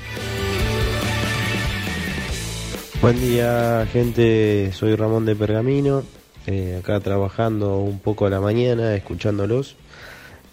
[3.03, 4.71] Buen día, gente.
[4.71, 6.03] Soy Ramón de Pergamino.
[6.47, 9.75] eh, acá trabajando un poco a la mañana, escuchándolos.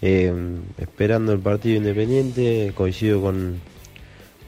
[0.01, 0.33] eh,
[0.77, 2.73] esperando el partido independiente.
[2.75, 3.61] Coincido con,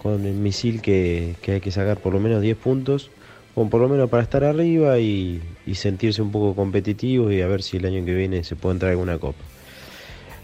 [0.02, 3.10] con el misil que, que hay que sacar por lo menos 10 puntos.
[3.56, 7.48] O por lo menos para estar arriba y, y sentirse un poco competitivos y a
[7.48, 9.46] ver si el año que viene se puede entrar alguna copa.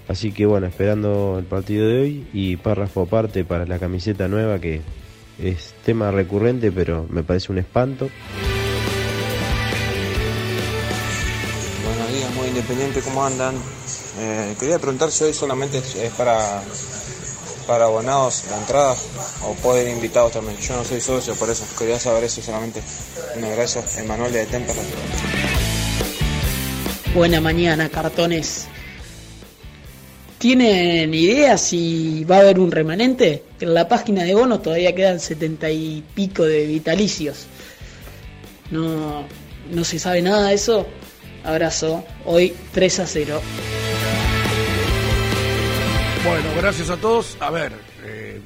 [0.07, 4.59] Así que bueno, esperando el partido de hoy y párrafo aparte para la camiseta nueva
[4.59, 4.81] que
[5.41, 8.09] es tema recurrente pero me parece un espanto.
[11.85, 13.55] Buenos días, muy independiente, ¿cómo andan?
[14.19, 16.61] Eh, quería preguntar si hoy solamente es, para,
[17.67, 18.95] para abonados la entrada
[19.45, 20.57] o pueden ir invitados también.
[20.57, 22.81] Yo no soy socio, por eso quería saber eso solamente.
[23.35, 24.81] Un abrazo, Emanuel de Tempera.
[27.13, 28.67] Buena mañana, cartones.
[30.39, 33.43] ¿Tienen idea si va a haber un remanente?
[33.59, 37.45] En la página de bonos todavía quedan setenta y pico de vitalicios.
[38.71, 39.25] No,
[39.69, 40.87] no se sabe nada de eso.
[41.43, 42.05] Abrazo.
[42.25, 43.41] Hoy 3 a 0.
[46.25, 47.35] Bueno, gracias a todos.
[47.41, 47.73] A ver,
[48.05, 48.39] eh,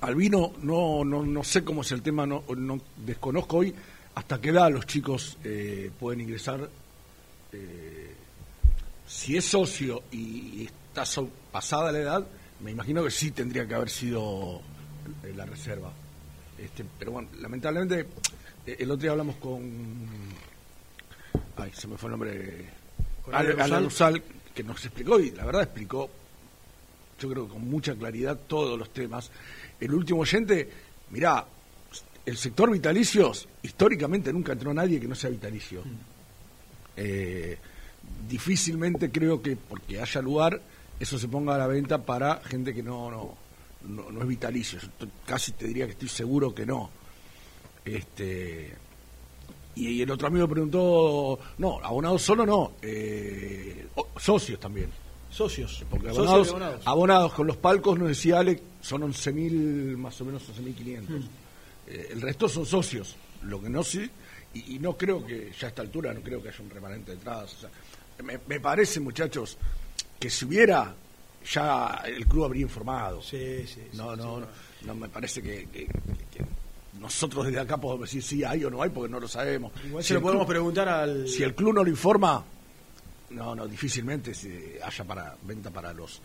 [0.00, 3.74] Albino, no, no, no sé cómo es el tema, no, no desconozco hoy
[4.14, 6.66] hasta qué edad los chicos eh, pueden ingresar.
[7.52, 8.10] eh,
[9.06, 10.66] si es socio y
[11.02, 12.26] está pasada la edad,
[12.60, 14.60] me imagino que sí tendría que haber sido
[15.34, 15.92] la reserva.
[16.58, 18.06] Este, pero bueno, lamentablemente,
[18.66, 19.62] eh, el otro día hablamos con.
[21.56, 22.68] Ay, se me fue el nombre.
[23.32, 23.86] Alan Usal.
[23.86, 24.22] Usal,
[24.54, 26.10] que nos explicó, y la verdad explicó
[27.20, 29.30] yo creo que con mucha claridad todos los temas.
[29.80, 30.68] El último oyente,
[31.10, 31.44] mirá,
[32.26, 35.82] el sector vitalicios, históricamente nunca entró nadie que no sea vitalicio.
[36.96, 37.58] Eh,
[38.28, 40.60] difícilmente creo que porque haya lugar,
[41.00, 43.34] eso se ponga a la venta para gente que no, no,
[43.88, 44.78] no, no es vitalicio.
[44.80, 46.90] Yo casi te diría que estoy seguro que no.
[47.84, 48.74] Este,
[49.74, 53.86] y, y el otro amigo preguntó, no, abonados solo no, eh,
[54.16, 54.90] socios también.
[55.30, 55.84] Socios.
[55.90, 56.82] Porque abonados, abonados.
[56.86, 61.08] abonados con los palcos, nos decía Alex, son 11.000, más o menos 11.500.
[61.08, 61.22] Hmm.
[61.86, 64.08] Eh, el resto son socios, lo que no sé,
[64.54, 67.10] y, y no creo que ya a esta altura, no creo que haya un remanente
[67.10, 67.52] de entradas.
[67.54, 67.70] o sea,
[68.22, 69.58] me, me parece, muchachos,
[70.24, 70.94] que si hubiera,
[71.52, 73.20] ya el club habría informado.
[73.20, 73.82] Sí, sí.
[73.92, 74.46] No, no, no,
[74.86, 76.42] no me parece que, que- que
[76.98, 79.70] nosotros desde acá podemos decir si hay o no hay, porque no lo sabemos.
[79.84, 81.28] Igual Si se lo podemos club- preguntar al.
[81.28, 82.42] si el club no lo informa,
[83.30, 86.22] no, no, difícilmente se haya para venta para los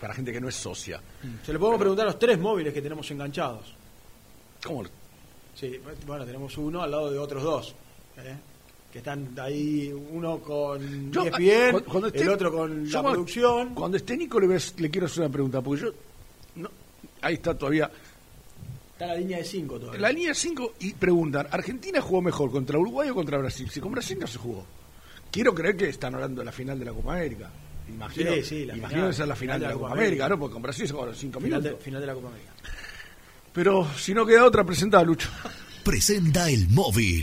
[0.00, 0.98] para gente que no es socia.
[1.44, 3.74] Se lo podemos preguntar a los tres móviles que tenemos enganchados.
[4.64, 4.82] ¿Cómo?
[5.54, 7.74] Sí, bueno, tenemos uno al lado de otros dos.
[8.16, 8.34] ¿eh?
[8.92, 13.02] Que están ahí uno con Yo, ESPN, cu- cuando esté- el otro con yo la
[13.02, 13.74] cuando- producción.
[13.74, 15.92] Cuando esté Nico le, ves- le quiero hacer una pregunta, porque yo...
[16.56, 16.70] no-
[17.22, 17.90] ahí está todavía.
[18.92, 20.00] Está la línea de 5 todavía.
[20.00, 23.68] La línea 5 y preguntan, ¿Argentina jugó mejor contra Uruguay o contra Brasil?
[23.70, 24.64] Si con Brasil no se jugó.
[25.30, 27.50] Quiero creer que están hablando de la final de la Copa América.
[27.88, 30.28] Imagino, Sí, sí, la imagino final, que esa es la final, de la Copa América,
[30.28, 30.38] ¿no?
[30.38, 31.78] Porque con Brasil se jugaron 5 Final minutos.
[31.78, 32.52] de, final de la Copa América.
[33.54, 35.30] Pero si no queda otra, presenta Lucho.
[35.82, 37.22] Presenta el móvil.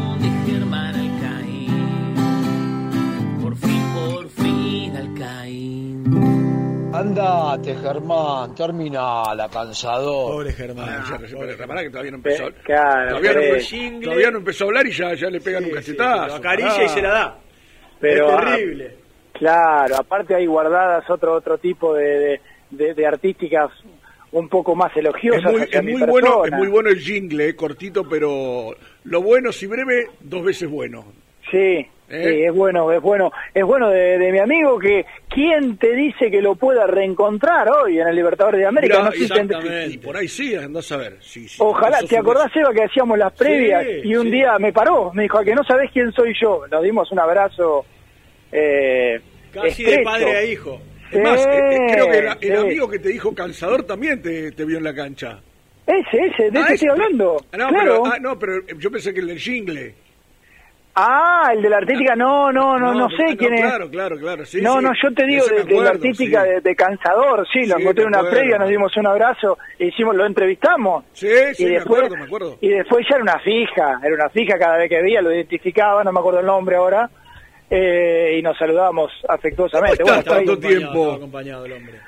[7.01, 10.33] Andate, Germán, termina la cansador.
[10.33, 10.87] Pobre Germán.
[10.87, 12.45] Ah, ya, que todavía no empezó.
[12.45, 15.65] Pe- claro, todavía, no, empezó- todavía no empezó a hablar y ya, ya le pegan
[15.65, 16.27] un cachetazo.
[16.27, 16.85] lo acaricia pará.
[16.85, 17.39] y se la da.
[17.99, 18.95] Pero, es ah, terrible.
[19.33, 23.71] Claro, aparte hay guardadas otro otro tipo de, de, de- de artísticas
[24.33, 26.99] un poco más Es elogiosas muy, hacia es mi muy bueno, es muy bueno el
[26.99, 28.75] jingle, eh, cortito, pero
[29.05, 31.03] lo bueno, si breve, dos veces bueno.
[31.49, 32.23] Sí, ¿Eh?
[32.23, 36.29] sí, es bueno, es bueno, es bueno de, de mi amigo que quién te dice
[36.29, 38.97] que lo pueda reencontrar hoy en el Libertadores de América.
[38.97, 39.11] Mirá, No
[39.87, 41.17] si- y, por ahí sí, andás a ver.
[41.21, 43.85] Sí, sí, Ojalá, ¿te acordás, Eva, que hacíamos las previas?
[43.85, 46.63] Sí, y un día me paró, me dijo, "A que no sabés quién soy yo.
[46.69, 47.85] Nos dimos un abrazo.
[48.51, 49.19] Eh,
[49.53, 50.81] Casi de padre a hijo.
[51.11, 52.09] Es más, eh, eh, creo
[52.39, 55.39] que el amigo que te dijo cansador también te, te vio en la cancha.
[55.85, 57.37] Ese, ese, de Ah, ese estoy hablando.
[57.51, 58.03] Ah, no, claro.
[58.03, 59.93] pero, ah, no, pero yo pensé que el jingle.
[60.93, 63.61] Ah, el de la artística, no, no, no, no, sé quién es.
[63.61, 64.45] Claro, claro, claro.
[64.45, 64.83] Sí, no, sí.
[64.83, 66.49] no, yo te digo de, la artística sí.
[66.49, 69.87] de, de Cansador, sí, lo Sí, encontré en una previa, nos dimos un abrazo, e
[69.87, 71.05] hicimos, lo entrevistamos.
[71.13, 72.57] Sí, sí, y me después, acuerdo, me acuerdo.
[72.59, 76.03] Y después ya era una fija, era una fija cada vez que veía, lo identificaba,
[76.03, 77.09] no me acuerdo el nombre ahora,
[77.69, 80.03] eh, y nos saludábamos afectuosamente.
[80.03, 81.11] ¿Cómo Bueno, estás tanto tiempo?
[81.13, 81.99] Acompañado el hombre.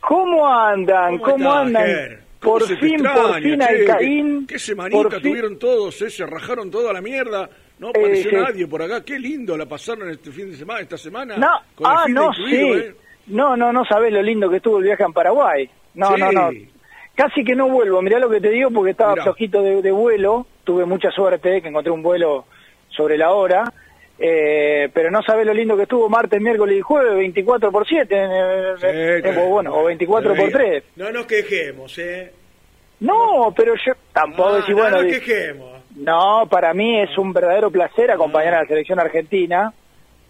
[0.00, 1.18] ¿Cómo andan?
[1.18, 2.20] ¿Cómo, andan?
[2.40, 3.62] Por fin, por fin?
[3.62, 4.46] Alcaín.
[4.46, 6.10] ¿Qué, qué semanita tuvieron todos, eh?
[6.10, 7.48] Se rajaron toda la mierda.
[7.78, 8.36] No Eh, apareció sí.
[8.36, 9.04] nadie por acá.
[9.04, 11.36] Qué lindo la pasaron este fin de semana, esta semana.
[11.36, 12.80] No, con ah, no, incluido, sí.
[12.80, 12.94] eh.
[13.28, 15.68] No, no, no sabés lo lindo que estuvo el viaje en Paraguay.
[15.94, 16.20] No, Sí.
[16.20, 16.50] no, no.
[17.14, 19.24] Casi que no vuelvo, mirá lo que te digo, porque estaba Mirá.
[19.24, 20.46] flojito de, de vuelo.
[20.64, 22.46] Tuve mucha suerte, que encontré un vuelo
[22.90, 23.64] sobre la hora.
[24.20, 28.16] Eh, pero no sabés lo lindo que estuvo martes, miércoles y jueves, 24 por 7.
[28.18, 30.84] eh, Sí, o bueno, o 24 por 3.
[30.96, 32.32] No nos quejemos, ¿eh?
[33.00, 35.77] No, pero yo tampoco Ah, decir, no bueno, nos di- quejemos.
[35.98, 39.72] No, para mí es un verdadero placer acompañar a la selección argentina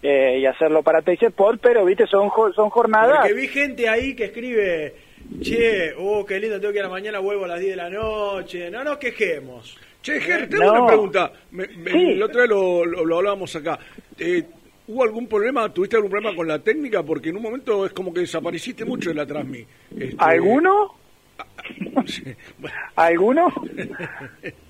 [0.01, 3.19] eh, y hacerlo para Teis Sport, pero viste, son, jo- son jornadas.
[3.19, 4.95] Porque vi gente ahí que escribe,
[5.41, 7.75] che, oh, qué lindo, tengo que ir a la mañana, vuelvo a las 10 de
[7.75, 8.71] la noche.
[8.71, 9.77] No nos quejemos.
[10.01, 10.71] Che, Ger, tengo No.
[10.71, 11.31] una pregunta.
[11.51, 12.15] Me, me- Sí.
[12.15, 13.77] La otra vez lo, lo- lo hablábamos acá.
[14.17, 14.43] Eh,
[14.87, 17.03] ¿Hubo algún problema, tuviste algún problema con la técnica?
[17.03, 19.63] Porque en un momento es como que desapareciste mucho de la Transmi.
[19.91, 20.95] Este, ¿Alguno?
[22.07, 22.23] sí,
[22.57, 22.75] bueno.
[22.95, 23.47] ¿Alguno?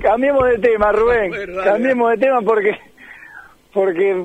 [0.00, 1.30] Cambiemos de tema, Rubén.
[1.30, 2.78] Bueno, dale, Cambiemos de tema porque.
[3.72, 4.24] Porque.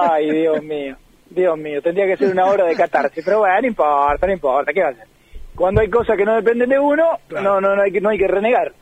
[0.00, 0.96] Ay, Dios mío.
[1.30, 3.22] Dios mío, tendría que ser una hora de catarse.
[3.24, 4.72] Pero bueno, no importa, no importa.
[4.72, 5.06] ¿Qué va a hacer?
[5.54, 8.18] Cuando hay cosas que no dependen de uno, no, no, no, hay que, no hay
[8.18, 8.72] que renegar.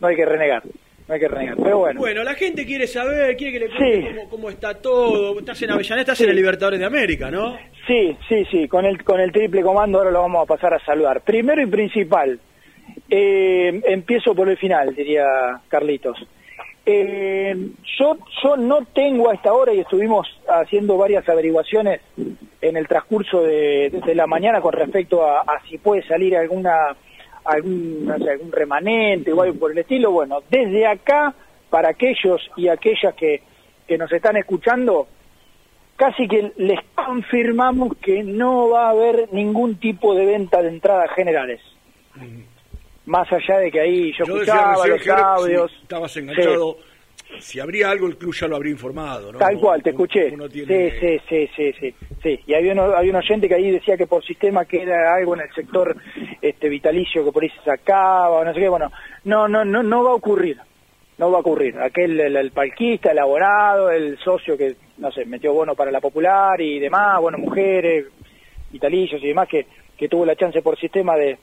[0.00, 0.62] No hay que renegar.
[1.06, 1.56] No hay que renegar.
[1.62, 2.00] Pero bueno.
[2.00, 4.14] Bueno, la gente quiere saber, quiere que le cuente Sí.
[4.16, 5.38] cómo, cómo está todo.
[5.38, 6.24] Estás en Avellaneda, estás Sí.
[6.24, 7.58] en el Libertadores de América, ¿no?
[7.86, 10.78] Sí, sí, sí, con el, con el triple comando ahora lo vamos a pasar a
[10.84, 11.20] saludar.
[11.22, 12.38] Primero y principal,
[13.10, 16.18] eh, empiezo por el final, diría Carlitos.
[16.86, 17.54] Eh,
[17.98, 22.00] yo, yo no tengo a esta hora, y estuvimos haciendo varias averiguaciones
[22.60, 26.96] en el transcurso de, la mañana con respecto a, a si puede salir alguna
[27.44, 30.10] algún, no sé, algún remanente o algo por el estilo.
[30.10, 31.34] Bueno, desde acá,
[31.68, 33.42] para aquellos y aquellas que,
[33.86, 35.08] que nos están escuchando,
[35.96, 41.10] casi que les confirmamos que no va a haber ningún tipo de venta de entradas
[41.14, 41.60] generales.
[43.06, 45.70] Más allá de que ahí yo, Yo decía escuchaba recién, los audios.
[45.72, 46.76] si estabas enganchado.
[47.38, 49.38] Si habría algo, el club ya lo habría informado, ¿no?
[49.38, 50.30] Tal cual, te escuché.
[50.34, 52.40] Uno tiene- Sí, sí, sí, sí, sí, sí.
[52.46, 55.34] Y había, uno, había un oyente que ahí decía que por sistema que era algo
[55.36, 55.96] en el sector
[56.42, 58.68] este vitalicio que por ahí se sacaba, no sé qué.
[58.68, 58.90] Bueno,
[59.24, 60.58] no, no, no, no va a ocurrir.
[61.18, 61.78] No va a ocurrir.
[61.78, 66.00] Aquel, el, el palquista, el abonado, el socio que, no sé, metió bono para la
[66.00, 68.06] popular y demás, bueno, mujeres,
[68.72, 71.38] vitalicios y demás, que, que tuvo la chance por sistema de,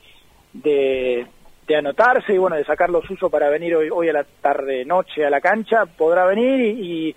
[0.53, 1.25] de,
[1.67, 4.85] de anotarse y bueno, de sacar los usos para venir hoy, hoy a la tarde,
[4.85, 7.15] noche a la cancha, podrá venir y, y,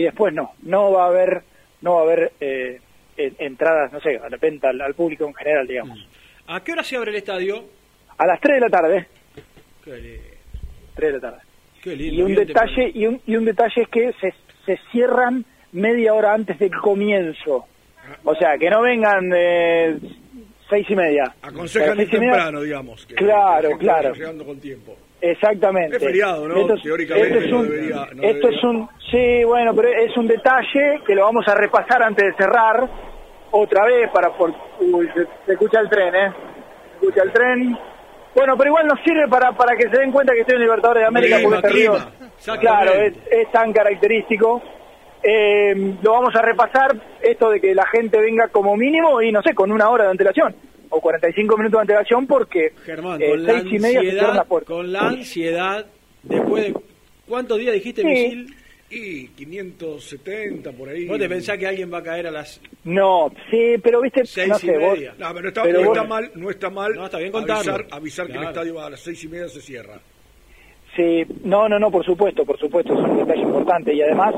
[0.00, 1.42] y después no, no va a haber,
[1.82, 2.80] no va a haber eh,
[3.16, 5.98] en- entradas, no sé, de repente al, al público en general, digamos.
[6.48, 7.64] ¿A qué hora se abre el estadio?
[8.18, 9.06] A las 3 de la tarde.
[9.84, 10.22] Qué lindo.
[10.94, 11.42] 3 de la tarde.
[11.82, 12.14] Qué lindo.
[12.16, 14.34] Y un detalle y un, y un detalle es que se,
[14.64, 17.66] se cierran media hora antes del comienzo.
[18.24, 19.98] O sea, que no vengan eh,
[20.68, 21.24] seis y media.
[21.42, 23.06] Aconsejan ir y media- temprano, digamos.
[23.06, 24.12] que Claro, claro.
[24.14, 24.94] llegando con tiempo.
[25.20, 25.96] Exactamente.
[25.96, 26.56] Es feriado, ¿no?
[26.60, 28.50] Esto es- Teóricamente esto es no un, debería- no esto debería.
[28.58, 32.34] es un, sí, bueno, pero es un detalle que lo vamos a repasar antes de
[32.34, 32.88] cerrar
[33.50, 36.32] otra vez para por, uy, se, se escucha el tren, ¿eh?
[37.00, 37.78] Se escucha el tren.
[38.34, 41.02] Bueno, pero igual nos sirve para, para que se den cuenta que estoy en Libertadores
[41.02, 44.62] de América Clima, porque este río, claro, es, es tan característico.
[45.28, 49.42] Eh, lo vamos a repasar, esto de que la gente venga como mínimo y no
[49.42, 50.54] sé, con una hora de antelación
[50.88, 54.68] o 45 minutos de antelación porque Germán, eh, con la y media se ansiedad, puertas.
[54.76, 55.86] con la ansiedad,
[56.22, 56.80] después de...
[57.26, 58.06] ¿Cuántos días dijiste, Sí.
[58.06, 58.54] misil?
[58.88, 61.06] Y 570 por ahí.
[61.08, 64.46] ¿Vos te pensás que alguien va a caer a las No, sí, pero viste, seis
[64.48, 65.14] no y sé, vos, media?
[65.18, 67.72] No, pero, está, Pero no vos- está mal, no está mal No, está bien contarlo.
[67.74, 69.98] avisar, avisar que el estadio a las seis y media se cierra.
[70.94, 74.36] Sí, no, no, no, por supuesto, por supuesto, es un detalle importante y además,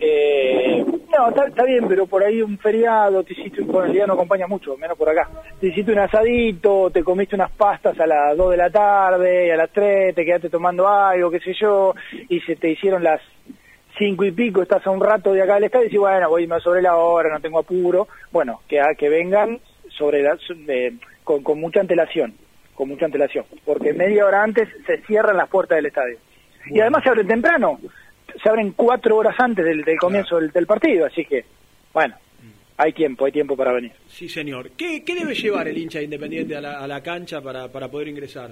[0.00, 0.84] eh,
[1.16, 4.14] no, está, está bien, pero por ahí un feriado, te hiciste, bueno, el día no
[4.14, 5.28] acompaña mucho, menos por acá,
[5.60, 9.56] te hiciste un asadito, te comiste unas pastas a las 2 de la tarde, a
[9.56, 11.94] las 3 te quedaste tomando algo, qué sé yo,
[12.28, 13.20] y se te hicieron las
[13.98, 16.46] cinco y pico, estás a un rato de acá del estadio y dices, bueno, voy
[16.46, 20.38] más sobre la hora, no tengo apuro, bueno, que, que vengan sobre la,
[20.68, 20.94] eh,
[21.24, 22.34] con, con mucha antelación,
[22.74, 26.18] con mucha antelación, porque media hora antes se cierran las puertas del estadio.
[26.70, 27.80] Y además se abren temprano,
[28.42, 31.44] se abren cuatro horas antes del, del comienzo del, del partido, así que,
[31.92, 32.14] bueno,
[32.76, 33.92] hay tiempo, hay tiempo para venir.
[34.06, 34.70] Sí, señor.
[34.70, 38.08] ¿Qué, qué debe llevar el hincha independiente a la, a la cancha para, para poder
[38.08, 38.50] ingresar?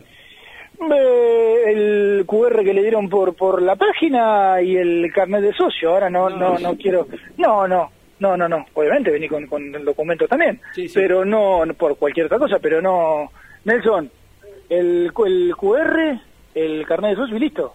[0.79, 5.91] Eh, el QR que le dieron por por la página y el carnet de socio.
[5.91, 7.07] Ahora no no no quiero.
[7.39, 8.67] No no no no no.
[8.75, 10.61] Obviamente vení con, con el documento también.
[10.75, 10.95] Sí, sí.
[10.95, 12.59] Pero no por cualquier otra cosa.
[12.59, 13.31] Pero no.
[13.65, 14.11] Nelson,
[14.69, 16.21] el el QR,
[16.55, 17.75] el carnet de socio y listo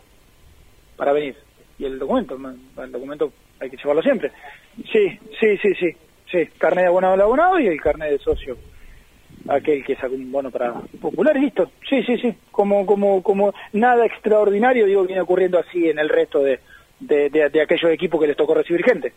[0.96, 1.36] para venir.
[1.82, 2.38] Y el documento,
[2.78, 4.32] el documento hay que llevarlo siempre.
[4.94, 5.96] Sí sí sí sí
[6.30, 6.46] sí.
[6.60, 8.56] Carnet de abonado al abonado y el carnet de socio
[9.48, 11.72] aquel que sacó un bono para popular y listo.
[11.90, 12.36] Sí, sí, sí.
[12.52, 16.60] Como, como, como nada extraordinario, digo, viene ocurriendo así en el resto de,
[17.00, 19.12] de, de, de aquellos equipos que les tocó recibir gente.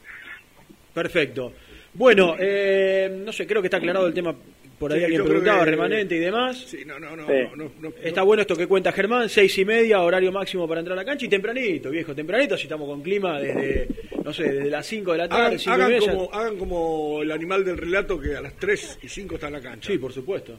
[0.95, 1.53] Perfecto.
[1.93, 4.35] Bueno, eh, no sé, creo que está aclarado el tema
[4.79, 6.59] por ahí Sí, alguien preguntaba, que- remanente y demás.
[6.67, 7.33] Sí, no, no, no, Sí.
[7.51, 10.81] no, no, no, Está bueno esto que cuenta Germán, seis y media, horario máximo para
[10.81, 13.89] entrar a la cancha y tempranito, viejo, tempranito, si estamos con clima desde,
[14.25, 16.57] no sé, desde las 5 de la tarde, Hagan, cinco hagan media, ya- como, hagan
[16.59, 19.91] como el animal del relato que a las 3 y 5 está en la cancha.
[19.93, 20.59] Sí, por supuesto.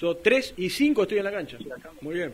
[0.00, 1.58] Yo 3 y 5 estoy en la cancha.
[2.00, 2.32] Muy bien.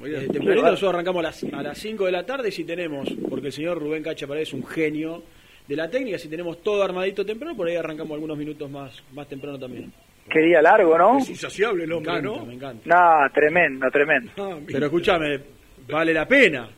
[0.00, 0.22] Muy bien.
[0.22, 3.48] Eh, tempranito nosotros arrancamos a las, a las 5 de la tarde si tenemos, porque
[3.48, 5.22] el señor Rubén Cacha Paredes es un genio
[5.68, 9.28] de la técnica, si tenemos todo armadito temprano, por ahí arrancamos algunos minutos más, más
[9.28, 9.92] temprano también.
[10.30, 11.18] Qué día largo, ¿no?
[11.18, 12.46] Es insaciable el Me hombre, encanta, ¿no?
[12.46, 12.82] me encanta.
[12.84, 14.30] No, tremendo, tremendo.
[14.38, 14.56] Ah.
[14.66, 15.40] Pero escúchame,
[15.88, 16.68] vale la pena.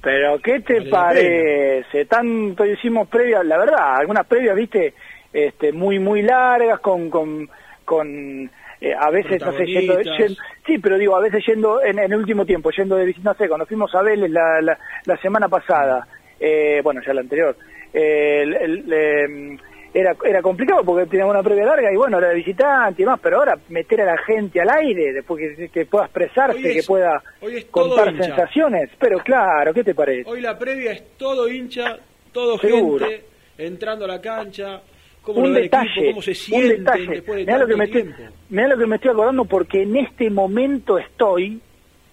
[0.00, 2.04] Pero, ¿qué te Vale parece?
[2.06, 4.94] Tanto hicimos previas, la verdad, algunas previas, viste,
[5.32, 7.48] este, muy, muy largas, con, con,
[7.84, 8.50] con
[8.80, 12.12] eh, a veces, no sé, yendo, yendo- sí, pero digo, a veces yendo en, en
[12.12, 15.16] el último tiempo, yendo de visita, no sé, cuando fuimos a Vélez la, la, la
[15.18, 16.06] semana pasada,
[16.40, 17.56] eh, bueno, ya la anterior,
[17.92, 19.58] eh, el- el, eh,
[19.94, 23.20] era, era complicado porque teníamos una previa larga y bueno, era de visitante y más,
[23.20, 26.82] pero ahora meter a la gente al aire, después que, que pueda expresarse, es- que
[26.86, 27.22] pueda
[27.70, 28.24] contar hincha.
[28.24, 30.28] sensaciones, pero claro, ¿qué te parece?
[30.30, 31.98] Hoy la previa es todo hincha,
[32.32, 33.06] todo Seguro.
[33.06, 33.24] gente
[33.58, 34.80] entrando a la cancha,
[35.20, 37.06] cómo un lo detalle, equipo, cómo se un detalle.
[37.08, 38.14] después de Mirá lo, que me estoy,
[38.48, 41.60] mirá lo que me estoy acordando porque en este momento estoy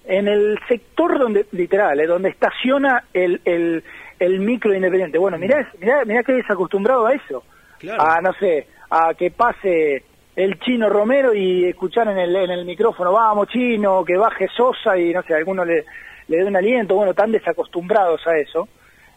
[0.06, 3.84] en el sector donde, literal, eh, donde estaciona el, el,
[4.20, 5.18] el micro independiente.
[5.18, 7.44] Bueno, mirá, mirá, mirá que desacostumbrado a eso.
[7.80, 8.02] Claro.
[8.02, 10.04] A, no sé, a que pase
[10.36, 14.98] el chino Romero y escuchar en el, en el micrófono, vamos chino, que baje Sosa
[14.98, 15.86] y no sé, alguno le,
[16.28, 18.68] le dé un aliento, bueno, tan desacostumbrados a eso,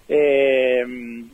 [0.08, 0.82] eh,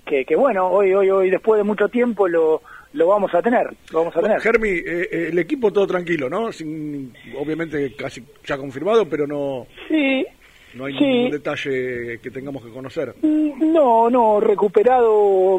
[0.04, 2.60] que, que bueno, hoy, hoy, hoy, después de mucho tiempo lo,
[2.92, 4.40] lo vamos a tener, lo vamos a tener.
[4.40, 6.52] Germi, eh, eh, el equipo todo tranquilo, ¿no?
[6.52, 10.26] Sin, obviamente casi ya confirmado, pero no, Sí,
[10.74, 11.04] no hay Sí.
[11.04, 13.14] ningún detalle que tengamos que conocer.
[13.22, 15.58] Mm, No, no, recuperado,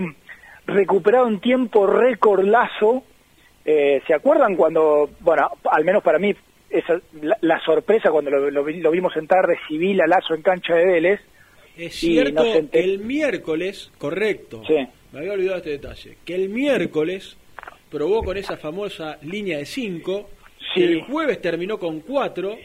[0.66, 3.04] recuperado en tiempo récord Lazo.
[3.66, 6.34] Eh, ¿Se acuerdan cuando, bueno, al menos para mí,
[6.70, 10.34] esa, la, la sorpresa cuando lo, lo vi- lo vimos entrar de civil a Lazo
[10.36, 11.20] en cancha de Vélez?
[11.78, 14.76] Es cierto, el miércoles, correcto, Sí.
[15.14, 17.38] me había olvidado este detalle, que el miércoles
[17.90, 20.30] probó con esa famosa línea de 5,
[20.74, 20.84] Sí.
[20.84, 22.58] el jueves terminó con 4,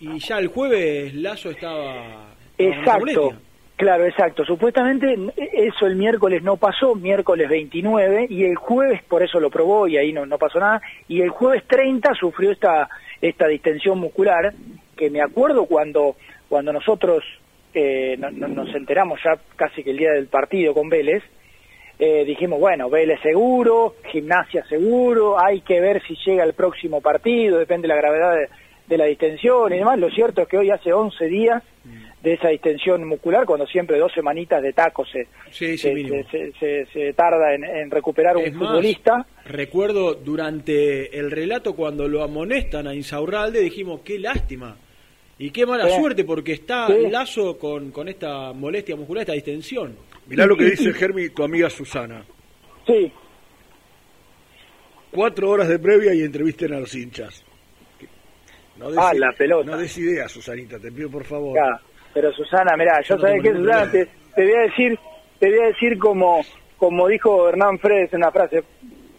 [0.00, 2.28] y ya el jueves Lazo estaba...
[2.58, 3.32] Exacto.
[3.76, 4.44] Claro, exacto.
[4.44, 5.16] Supuestamente
[5.54, 9.96] eso el miércoles no pasó, miércoles 29, y el jueves por eso lo probó y
[9.96, 12.90] ahí no, no pasó nada, y el jueves 30 sufrió esta,
[13.22, 14.52] esta distensión muscular,
[14.96, 16.16] que me acuerdo cuando,
[16.50, 17.24] cuando nosotros
[17.72, 21.22] eh, no- no- nos enteramos ya casi que el día del partido con Vélez,
[21.98, 27.58] eh, dijimos, bueno, Vélez seguro, gimnasia seguro, hay que ver si llega el próximo partido,
[27.58, 28.48] depende de la gravedad de,
[28.90, 29.98] de la distensión y demás.
[29.98, 31.62] Lo cierto es que hoy hace 11 días
[32.22, 36.16] de esa distensión muscular, cuando siempre dos semanitas de taco se, Sí, sí, se, mínimo.
[36.30, 39.26] se- se- se tarda en, en recuperar un más, futbolista.
[39.46, 44.76] Recuerdo durante el relato cuando lo amonestan a Insaurralde, dijimos, qué lástima.
[45.38, 45.96] Y qué mala Sí.
[45.98, 47.08] suerte porque está Sí.
[47.10, 49.96] Lazo con, con esta molestia muscular, esta distensión.
[50.26, 52.22] Mirá lo que dice Germi, tu amiga Susana.
[52.86, 53.10] Sí.
[55.10, 57.42] Cuatro horas de previa y entrevisten a los hinchas.
[58.80, 59.70] No des, Ah, la pelota.
[59.70, 61.54] No des ideas, Susanita, te pido por favor.
[61.54, 61.78] Ya,
[62.14, 64.98] pero Susana, mirá, yo no sabés que Susana, te, te voy a decir,
[65.38, 66.40] te voy a decir como,
[66.78, 68.64] como dijo Hernán Fredes en una frase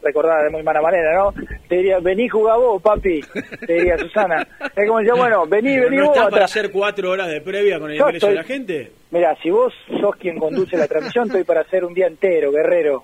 [0.03, 1.31] recordada de muy mala manera, ¿no?
[1.69, 3.21] Te diría, vení jugá vos, papi,
[3.67, 4.45] te diría Susana.
[4.75, 6.17] Es como decía, bueno, vení, Pero vení ¿No vos.
[6.17, 8.91] está para hacer cuatro horas de previa con el ingreso de la gente?
[9.11, 13.03] Mira, si vos sos quien conduce la transmisión, estoy para hacer un día entero, guerrero.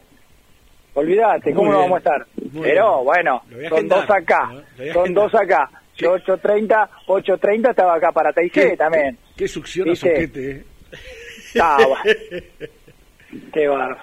[0.95, 2.26] Olvídate, ¿cómo no vamos a estar?
[2.51, 3.05] muy Pero bien.
[3.05, 4.51] bueno, son agendar, dos acá,
[4.93, 5.70] son dos acá.
[5.97, 8.31] Yo 8.30, 8.30 estaba acá para
[8.71, 9.17] ¿Qué- también.
[9.35, 10.09] Qué succiona ¿Viste?
[10.13, 10.63] soquete, eh.
[11.61, 11.77] Ah.
[13.53, 13.97] Qué bárbaro.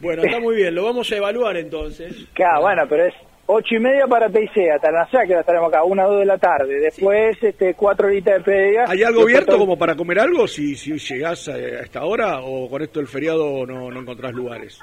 [0.00, 2.14] Bueno, está muy bien, lo vamos a evaluar entonces.
[2.32, 3.14] Claro, bueno, pero es
[3.46, 6.26] ocho y media para TIC, hasta la que ahora estaremos acá, una o dos de
[6.26, 6.80] la tarde.
[6.80, 8.84] Después, este, cuatro horitas de previa.
[8.88, 12.40] ¿Hay algo abierto todo- como para comer algo si, si llegás a, a esta hora
[12.42, 14.78] o con esto del feriado no, no encontrás lugares?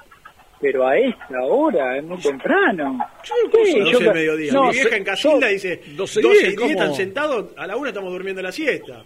[0.63, 2.97] Pero a esta hora, es muy temprano.
[3.23, 3.33] Sí,
[3.65, 4.53] Sí, 12 yo mediodía.
[4.53, 6.71] no, Mi vieja en Casilda yo- dice 12 12 y y 10 ¿cómo?
[6.71, 9.03] están sentados, a la una estamos durmiendo la siesta.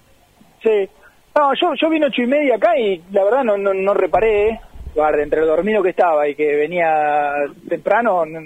[0.63, 0.87] Sí.
[1.35, 4.49] No, yo, yo vine ocho y media acá y la verdad no, no, no reparé,
[4.49, 4.59] ¿eh?
[4.95, 7.33] Guarda, entre el dormido que estaba y que venía
[7.69, 8.39] temprano, no,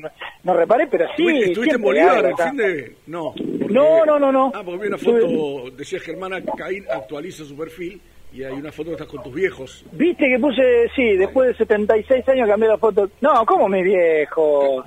[0.43, 1.25] no- reparé, pero sí.
[1.43, 2.95] ¿Estuviste, en Bolívar el fin de...?
[3.07, 3.33] No.
[3.33, 4.51] porque- No, no, no, no.
[4.53, 8.01] Ah, porque vi una foto, decía Germana, Caín actualiza su perfil
[8.33, 9.85] y hay una foto que estás con tus viejos.
[9.91, 13.09] Viste que puse, sí, después de 76 años cambié la foto.
[13.21, 14.85] No, ¿cómo mis viejos?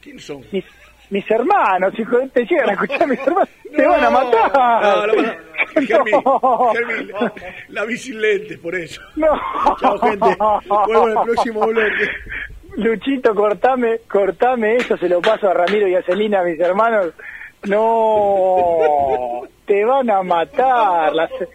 [0.00, 0.42] ¿Quiénes son?
[0.52, 0.64] Mis,
[1.10, 4.82] mis hermanos, hijo, te llegan a escuchar mis hermanos, te No, van a matar.
[4.82, 5.46] No, no, no.
[5.86, 6.72] Germi, No.
[6.72, 7.32] Germi, la,
[7.68, 9.00] la vi sin lentes, por eso.
[9.16, 9.28] No.
[9.80, 10.36] Chao, gente.
[10.86, 12.08] Vuelvo en el próximo bloque.
[12.76, 17.12] Luchito, cortame, cortame eso, se lo paso a Ramiro y a Celina, mis hermanos.
[17.64, 21.48] No, te van a matar, la, se-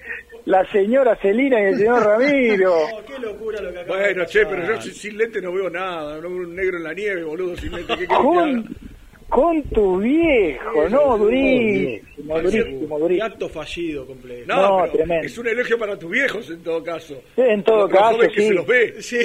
[0.51, 2.75] la señora Celina y el señor Ramiro.
[3.07, 5.69] Qué locura lo que acaba Bueno, de che, pero yo sin, sin lentes no veo
[5.69, 6.15] nada.
[6.15, 7.97] No veo un negro en la nieve, boludo, sin lentes.
[7.97, 8.07] ¿Qué?
[9.32, 13.25] Con, tu viejo, no, durísimo, durísimo, durísimo.
[13.25, 14.43] acto fallido completo.
[14.53, 15.25] No, No, tremendo.
[15.25, 17.15] es un elogio para tus viejos en todo caso.
[17.36, 18.47] Sí, en todo Los- caso, jóvenes que sí.
[18.49, 19.01] se los ve.
[19.01, 19.19] Sí.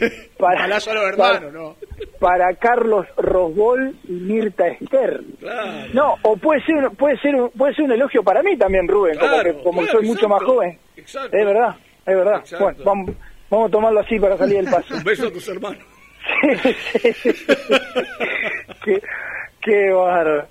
[0.38, 0.66] Para-
[1.52, 1.76] ¿no?
[2.18, 5.20] Para Carlos Rosbol y Mirta Esther.
[5.38, 5.88] Claro.
[5.94, 9.16] No, o puede ser, puede ser, un- puede ser un elogio para mí también, Rubén,
[9.18, 10.76] como, que, como claro, soy mucho más joven.
[10.96, 11.36] exacto.
[11.36, 12.38] Es verdad, es verdad.
[12.40, 12.64] Exacto.
[12.64, 13.10] Bueno, vamos,
[13.48, 14.94] vamos a tomarlo así para salir del paso.
[14.96, 15.78] Un beso a tus hermanos.
[19.64, 20.46] qué bárbaro.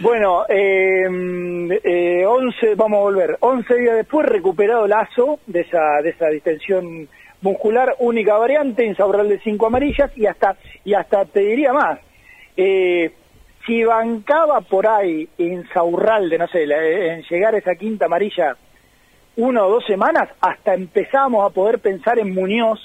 [0.00, 1.08] Bueno, eh,
[1.82, 3.36] eh, 11, vamos a volver.
[3.40, 7.08] 11 días después, recuperado Lazo de esa, de esa distensión
[7.40, 11.98] muscular, única variante, Insaurral de 5 amarillas y hasta, y hasta te diría más.
[12.56, 13.10] Eh,
[13.66, 18.56] si bancaba por ahí Insaurralde, no sé, en llegar a esa quinta amarilla
[19.34, 22.78] una o dos semanas, hasta empezamos a poder pensar en Muñoz,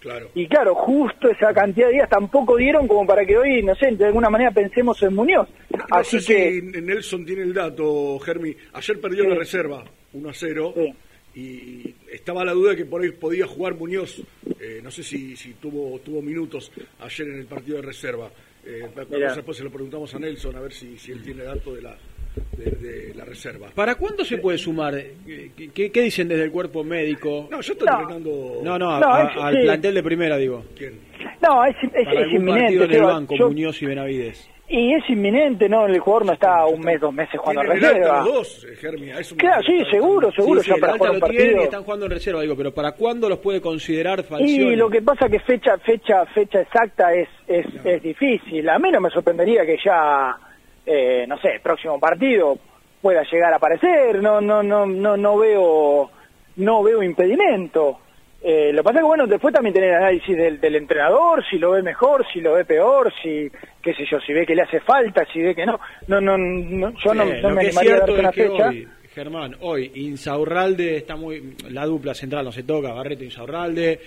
[0.00, 0.30] Claro.
[0.34, 3.90] y claro, justo esa cantidad de días tampoco dieron como para que hoy, no sé,
[3.94, 5.46] de alguna manera pensemos en Muñoz.
[5.76, 8.56] No Así sé que, si Nelson tiene el dato, Germi.
[8.72, 9.28] Ayer perdió Sí.
[9.28, 9.84] la reserva,
[10.14, 10.74] 1 a 0.
[10.74, 10.94] Sí.
[11.32, 14.20] Y estaba la duda de que por ahí podía jugar Muñoz.
[14.58, 18.30] Eh, no sé si, si tuvo, tuvo minutos ayer en el partido de reserva.
[18.64, 18.88] Eh,
[19.34, 21.96] después se lo preguntamos a Nelson a ver si, si él tiene dato de la,
[22.56, 23.68] de, de la reserva.
[23.74, 24.94] ¿Para cuándo se puede sumar?
[25.26, 27.48] ¿Qué, qué- qué dicen desde el cuerpo médico?
[27.50, 28.00] No, yo estoy No.
[28.00, 28.60] entrenando.
[28.62, 29.62] No, no, a- No, a- es- al sí.
[29.62, 30.64] plantel de primera, digo.
[30.76, 31.00] ¿Quién?
[31.42, 32.60] no, es, es, Para es algún inminente.
[32.62, 33.12] partido en el Seba.
[33.12, 34.50] banco, Yo- Muñoz y Benavides.
[34.68, 35.86] y es inminente, ¿no?
[35.86, 38.18] El jugador no está un mes, dos meses jugando en reserva.
[38.22, 39.10] los dos, eh, Germi.
[39.10, 41.62] a eso me Claro, sí, seguro, seguro, Sí, sí, ya para jugar un tienen y
[41.64, 44.76] están jugando en reserva, digo, pero ¿para cuándo los puede considerar Y Falcioni?
[44.76, 48.68] lo que pasa que fecha, fecha, fecha exacta es, es, es difícil.
[48.68, 50.36] A mí no me sorprendería que ya,
[50.86, 52.58] eh, no sé, próximo partido
[53.00, 54.22] pueda llegar a aparecer.
[54.22, 56.10] No, no, no, no, no veo,
[56.56, 57.98] no veo impedimento.
[58.42, 61.58] Eh, lo que pasa es que bueno, después también tener análisis del, del entrenador, si
[61.58, 63.50] lo ve mejor, si lo ve peor, si,
[63.82, 65.78] qué sé yo, si ve que le hace falta, si ve que no.
[66.08, 68.48] No, no, no yo no, no lo me animaría a cierto darte una es que
[68.48, 68.68] fecha.
[68.68, 71.54] hoy Germán, hoy Insaurralde está muy.
[71.68, 74.00] La dupla central no se toca, Barreto Insaurralde.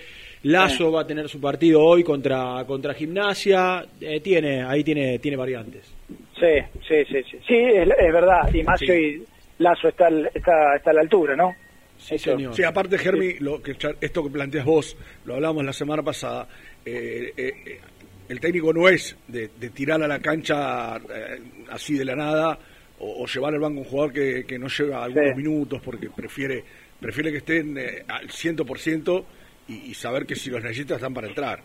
[0.44, 3.84] Lazo va a tener su partido hoy contra contra Gimnasia.
[4.00, 5.94] Eh, tiene Ahí tiene, tiene variantes.
[6.38, 7.38] Sí, sí, sí, sí.
[7.46, 8.52] Sí, es, es verdad.
[8.52, 9.24] Y más que hoy
[9.58, 11.54] Lazo está, al- está, está a la altura, ¿no?
[11.98, 12.54] Sí, señor.
[12.54, 16.48] Sí, aparte, Germi, lo que, esto que planteas vos, lo hablamos la semana pasada,
[16.84, 17.80] eh, eh, eh,
[18.28, 21.38] el técnico no es de, de tirar a la cancha eh,
[21.70, 22.58] así de la nada
[22.98, 25.36] o, o llevar al banco un jugador que, que no lleva algunos Sí.
[25.36, 26.64] minutos porque prefiere
[27.00, 29.24] prefiere que estén eh, al 100%
[29.68, 31.60] y, y saber que si los necesita están para entrar.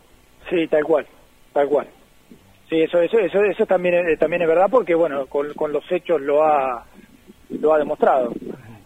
[0.49, 1.07] Sí, tal cual,
[1.53, 1.87] tal cual.
[2.69, 6.43] Sí, eso, eso, eso, eso también, es- verdad porque, bueno, con, con los hechos lo
[6.43, 6.85] ha,
[7.49, 8.31] lo ha demostrado.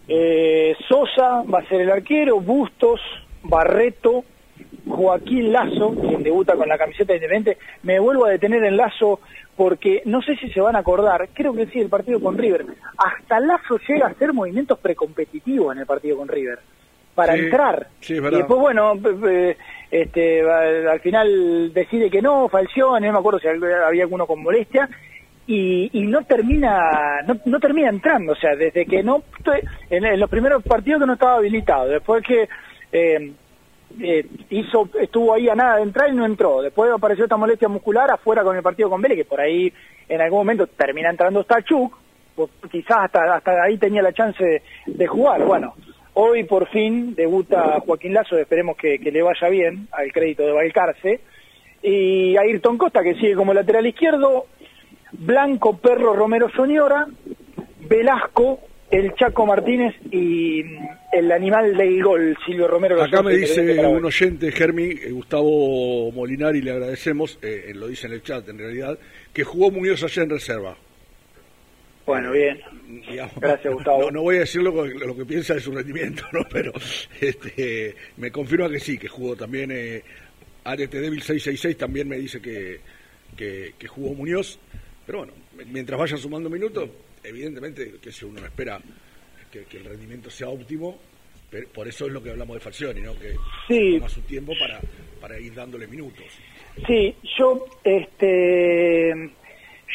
[0.07, 3.01] Eh, Sosa va a ser el arquero, Bustos,
[3.43, 4.23] Barreto,
[4.87, 7.57] Joaquín Lazo, quien debuta con la camiseta de Independiente.
[7.83, 9.19] Me vuelvo a detener en Lazo
[9.55, 12.65] porque no sé si se van a acordar, creo que sí, el partido con River.
[12.97, 16.59] Hasta Lazo llega a hacer movimientos precompetitivos en el partido con River
[17.15, 17.87] para Sí, entrar.
[17.99, 18.93] sí, y después, bueno,
[19.91, 24.89] este, al final decide que no, Falcione, no me acuerdo si había alguno con molestia,
[25.45, 29.23] y, y no termina no, no termina entrando, o sea, desde que no,
[29.89, 32.47] en, en los primeros partidos que no estaba habilitado, después que
[32.91, 33.31] eh,
[34.01, 37.67] eh, hizo estuvo ahí a nada de entrar y no entró, después apareció esta molestia
[37.67, 39.71] muscular afuera con el partido con Vélez, que por ahí
[40.07, 41.93] en algún momento termina entrando Stachuk,
[42.35, 45.73] pues quizás hasta, hasta ahí tenía la chance de, de jugar, bueno,
[46.15, 50.51] Hoy por fin debuta Joaquín Lazo, esperemos que, que le vaya bien al crédito de
[50.51, 51.19] Valcarce.
[51.81, 54.45] Y Ayrton Costa, que sigue como lateral izquierdo.
[55.11, 57.07] Blanco, Perro, Romero, Soñora.
[57.87, 58.59] Velasco,
[58.89, 63.01] el Chaco Martínez y mm, el animal del gol, Silvio Romero.
[63.01, 68.07] Acá me dice un oyente, Germi, eh, Gustavo Molinari, le agradecemos, eh, eh, lo dice
[68.07, 68.97] en el chat en realidad,
[69.33, 70.77] que jugó Muñoz ayer en reserva.
[72.05, 72.59] Bueno, bien.
[73.09, 74.01] Digamos, Gracias, Gustavo.
[74.03, 76.41] No, no voy a decir lo, que- lo que piensa de su rendimiento, ¿no?
[76.51, 76.71] pero
[77.21, 79.71] este, me confirma que sí, que jugó también.
[79.71, 80.03] Eh,
[80.65, 82.79] Arete Débil 666 también me dice que,
[83.37, 84.59] que, que jugó Muñoz.
[85.05, 85.33] Pero bueno,
[85.67, 86.89] mientras vaya sumando minutos,
[87.23, 88.79] evidentemente que si uno espera
[89.51, 90.97] que, que el rendimiento sea óptimo,
[91.49, 93.13] pero por eso es lo que hablamos de Falcioni, ¿no?
[93.19, 93.35] que
[93.67, 93.97] Sí.
[93.97, 94.79] toma su tiempo para,
[95.21, 96.23] para ir dándole minutos.
[96.87, 99.13] Sí, yo, este,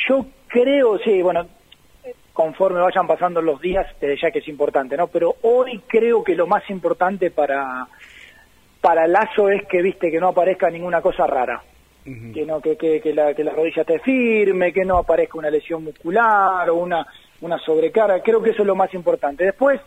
[0.09, 1.48] yo creo, sí, bueno,
[2.39, 5.09] conforme vayan pasando los días, desde ya que es importante, ¿no?
[5.09, 7.89] Pero hoy creo que lo más importante para,
[8.80, 11.61] para Lazo es que, viste, que no aparezca ninguna cosa rara.
[12.05, 15.51] Que no, que, que, que la, que la rodilla esté firme, que no aparezca una
[15.51, 17.05] lesión muscular o una,
[17.41, 18.22] una sobrecarga.
[18.22, 19.45] Creo que eso es lo más importante.
[19.45, 19.80] Después,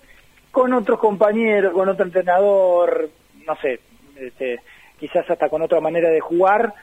[0.52, 3.10] con otros compañeros, con otro entrenador,
[3.48, 3.80] no sé,
[4.18, 4.60] este,
[5.00, 6.74] quizás hasta con otra manera de jugar,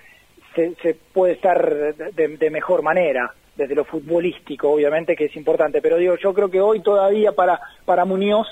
[0.54, 5.82] se, se puede estar de, de mejor manera, desde lo futbolístico, obviamente, que es importante.
[5.82, 8.46] Pero digo, yo creo que hoy todavía para, para Muñoz,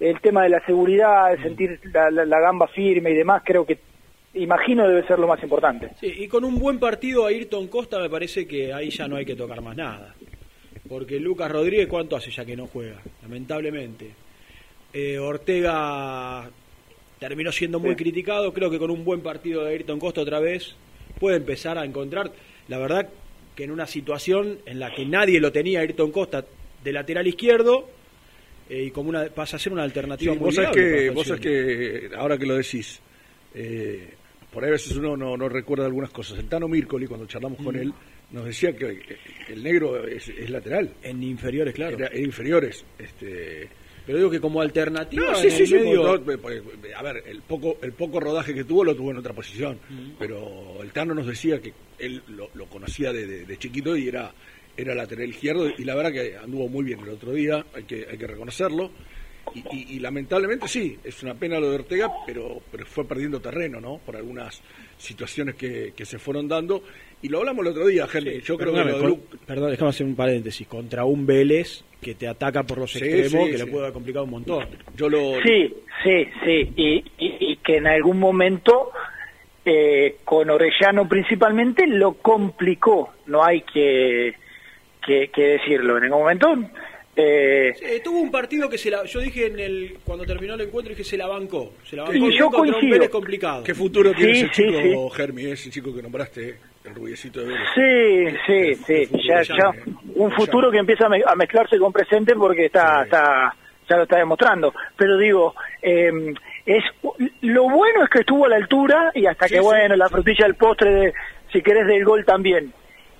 [0.00, 3.64] el tema de la seguridad, de sentir la, la- la gamba firme y demás, creo
[3.66, 3.78] que,
[4.34, 5.90] imagino, debe ser lo más importante.
[6.00, 9.16] Sí, y con un buen partido a Ayrton Costa me parece que ahí ya no
[9.16, 10.14] hay que tocar más nada.
[10.88, 12.96] Porque Lucas Rodríguez, ¿cuánto hace ya que no juega?
[13.22, 14.12] Lamentablemente.
[14.94, 16.48] Eh, Ortega
[17.18, 17.96] terminó siendo muy Sí.
[17.96, 18.54] criticado.
[18.54, 20.74] Creo que con un buen partido de Ayrton Costa otra vez
[21.20, 22.30] puede empezar a encontrar.
[22.68, 23.08] La verdad
[23.58, 26.44] que en una situación en la que nadie lo tenía Ayrton Costa
[26.84, 27.90] de lateral izquierdo
[28.70, 31.26] eh, y como una pasa a ser una alternativa Sí, muy vos sabés que, vos
[31.26, 33.00] sabés que, ahora que lo decís,
[33.56, 34.10] eh,
[34.52, 36.38] por ahí a veces uno no, no recuerda algunas cosas.
[36.38, 37.80] El Tano Mircoli, cuando charlamos con Mm.
[37.80, 37.92] él,
[38.30, 39.00] nos decía que
[39.48, 40.92] el negro es, es lateral.
[41.02, 41.96] En inferiores, claro.
[41.98, 42.84] Era- en inferiores.
[42.96, 43.68] Este,
[44.08, 45.74] Pero digo que como alternativa no, sí, en sí, el sí.
[45.74, 46.32] medio- no,
[46.96, 49.78] a ver, el poco, el poco rodaje que tuvo lo tuvo en otra posición.
[50.18, 54.08] Pero el Tano nos decía que él lo, lo conocía de, de- de chiquito y
[54.08, 54.32] era,
[54.78, 55.68] era lateral izquierdo.
[55.76, 58.90] Y la verdad que anduvo muy bien el otro día, hay que, hay que reconocerlo.
[59.54, 63.40] Y, y- y lamentablemente sí, es una pena lo de Ortega, pero, pero fue perdiendo
[63.40, 63.98] terreno, ¿no?
[63.98, 64.62] Por algunas
[64.96, 66.82] situaciones que, que se fueron dando.
[67.22, 68.40] Y lo hablamos el otro día, Henry.
[68.42, 70.66] Yo creo que lo de con- Lu- perdón, déjame hacer un paréntesis.
[70.68, 73.64] Contra un Vélez que te ataca por los Sí, extremos, sí, que sí.
[73.64, 74.66] le puede haber complicado un montón.
[74.96, 75.40] Yo lo.
[75.42, 78.92] Sí, sí, sí, y, y- y que en algún momento,
[79.64, 84.34] eh, con Orellano principalmente, lo complicó, no hay que,
[85.04, 85.98] que, que decirlo.
[85.98, 86.54] En algún momento,
[87.20, 90.60] eh, Eh, tuvo un partido que se la, yo dije en el cuando terminó el
[90.62, 93.10] encuentro dije se la bancó, se la Y bancó bien yo coincido.
[93.10, 93.64] Complicado.
[93.64, 97.46] ¿Qué futuro tiene Sí, ese sí, chico, Germi, ese chico que nombraste, el rubiecito de
[97.46, 97.68] Vélez?
[98.46, 99.70] sí, sí, sí, ya, ya,
[100.14, 103.54] un futuro que empieza a, me- a mezclarse con presente porque está, está,
[103.88, 104.72] ya lo está demostrando.
[104.96, 106.10] Pero digo, eh,
[106.66, 106.84] es
[107.40, 110.08] lo bueno es que estuvo a la altura y hasta Sí, que sí, bueno, la
[110.08, 111.12] frutilla del postre, de,
[111.52, 112.72] si querés, del gol también.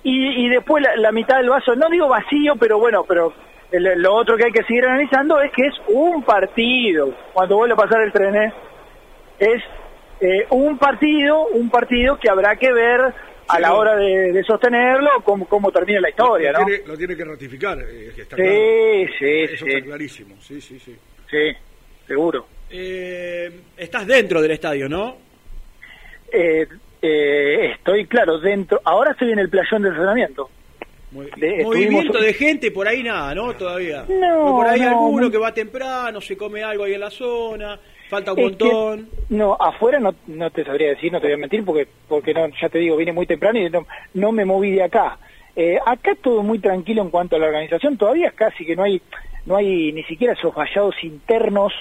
[0.03, 3.33] y, y después la, la mitad del vaso, no digo vacío, pero bueno, pero
[3.71, 7.13] lo otro que hay que seguir analizando es que es un partido.
[7.33, 8.53] Cuando vuelve a pasar el tren, ¿eh?
[9.39, 9.61] es
[10.21, 13.01] eh, un partido, un partido que habrá que ver
[13.47, 16.65] a Sí, la hora de, de sostenerlo cómo, cómo termina la historia, lo, ¿no?
[16.65, 19.13] tiene, lo tiene que ratificar, eh, que está Sí, claro.
[19.17, 19.71] sí, Eso sí.
[19.71, 20.95] está clarísimo, sí, sí, sí.
[21.29, 21.51] Sí,
[22.07, 22.45] seguro.
[22.69, 25.17] Eh, estás dentro del estadio, ¿no?
[26.31, 26.67] Eh,
[27.01, 28.81] eh, estoy, claro, dentro.
[28.83, 30.49] Ahora estoy en el playón de entrenamiento.
[31.11, 33.53] De- Movimiento estuvimos- de gente por ahí nada, ¿no?
[33.55, 34.05] Todavía.
[34.07, 35.31] No, por ahí no, alguno no.
[35.31, 37.79] que va temprano, se come algo ahí en la zona,
[38.09, 39.09] falta un Es que- montón.
[39.29, 42.47] no, afuera no, no te sabría decir, no te voy a mentir, porque porque no,
[42.61, 45.17] ya te digo, vine muy temprano y no, no me moví de acá.
[45.55, 49.01] Eh, acá todo muy tranquilo en cuanto a la organización, todavía casi que no hay
[49.47, 51.73] no hay ni siquiera esos vallados internos,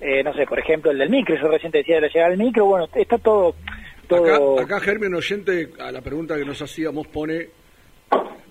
[0.00, 2.30] eh, no sé, por ejemplo, el del micro, yo recién te decía de la llegada
[2.30, 3.54] del micro, bueno, está todo...
[4.08, 7.48] todo Acá, acá Germán Oyente, a la pregunta que nos hacíamos, pone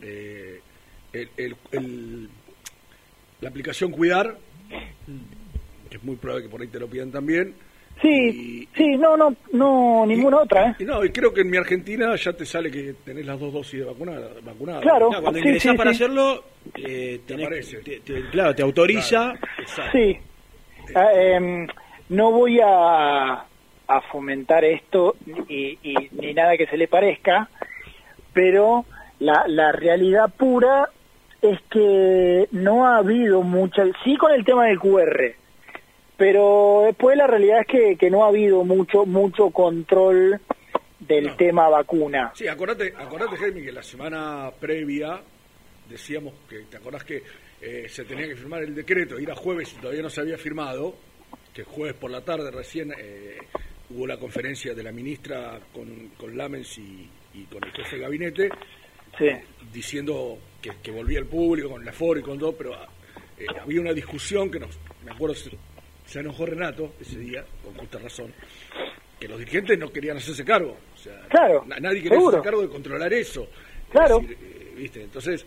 [0.02, 0.60] eh,
[1.14, 2.30] el, el- el-
[3.42, 4.36] la aplicación Cuidar,
[5.90, 7.54] que es muy probable que por ahí te lo pidan también.
[8.02, 10.76] Sí, sí, no, no, no, ninguna otra, ¿eh?
[10.80, 13.52] Y no, y creo que en mi Argentina ya te sale que tenés las dos
[13.52, 14.30] dosis de vacunada.
[14.44, 14.82] vacunada.
[14.82, 15.96] Claro, Claro, cuando sí, ingresás sí, para sí.
[16.04, 16.44] hacerlo,
[16.76, 19.34] eh, tenés- te- te- claro, te autoriza.
[19.92, 20.16] Sí.
[20.94, 21.68] Ah, em,
[22.10, 23.34] no voy a,
[23.88, 25.16] a fomentar esto
[25.50, 27.50] y, y- ni nada que se le parezca,
[28.32, 28.86] pero
[29.20, 30.90] la, la realidad pura
[31.42, 35.36] es que no ha habido mucha, sí con el tema del QR,
[36.18, 40.40] pero después la realidad es que, que no ha habido mucho mucho control
[41.00, 42.32] del tema vacuna.
[42.36, 45.22] Sí, acordate, acordate, Jaime, que la semana previa
[45.88, 47.24] decíamos que, ¿te acordás que
[47.62, 49.20] eh, se tenía que firmar el decreto?
[49.20, 50.96] Y era jueves y todavía no se había firmado,
[51.54, 53.38] que jueves por la tarde recién eh,
[53.92, 58.02] hubo la conferencia de la ministra con, con Lamens y, y con el jefe de
[58.02, 58.50] gabinete,
[59.74, 62.74] diciendo que, que volvía el público con la aforo y con todo, pero
[63.38, 65.52] eh, había una discusión que nos, me acuerdo, se,
[66.06, 68.34] se enojó Renato ese día, con justa razón,
[69.20, 70.78] que los dirigentes no querían hacerse cargo.
[70.94, 72.38] O sea, Claro, na- nadie quería seguro.
[72.38, 73.48] hacerse cargo de controlar eso.
[73.90, 74.20] Claro.
[74.20, 75.04] Es decir, eh, ¿viste?
[75.04, 75.46] Entonces,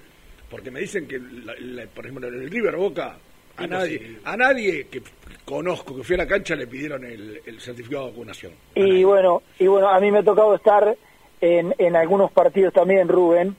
[0.49, 3.19] porque me dicen que, la- la- por ejemplo, en el River Boca,
[3.57, 5.03] a nadie, a nadie que
[5.45, 8.53] conozco que fui a la cancha le pidieron el, el certificado de vacunación.
[8.75, 10.97] Y bueno, y bueno, a mí me ha tocado estar
[11.41, 13.57] en, en algunos partidos también, Rubén,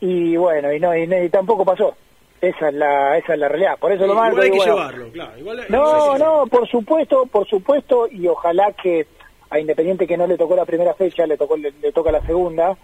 [0.00, 1.94] y bueno, y no, y, y tampoco pasó.
[2.40, 3.78] Esa es la, esa es la realidad.
[3.78, 4.40] Por eso lo Igual marco.
[4.42, 5.38] hay que bueno, llevarlo, claro.
[5.38, 9.06] Igual, No, no, por supuesto, por supuesto, y ojalá que
[9.50, 12.20] a Independiente que no le tocó la primera fecha, le tocó le, le toca la
[12.26, 12.76] segunda.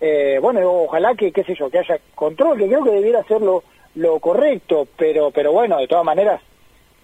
[0.00, 3.40] eh, bueno, ojalá que, qué sé yo, que haya control, que creo que debiera ser
[3.40, 3.64] lo,
[3.96, 6.40] lo correcto, pero, pero bueno, de todas maneras,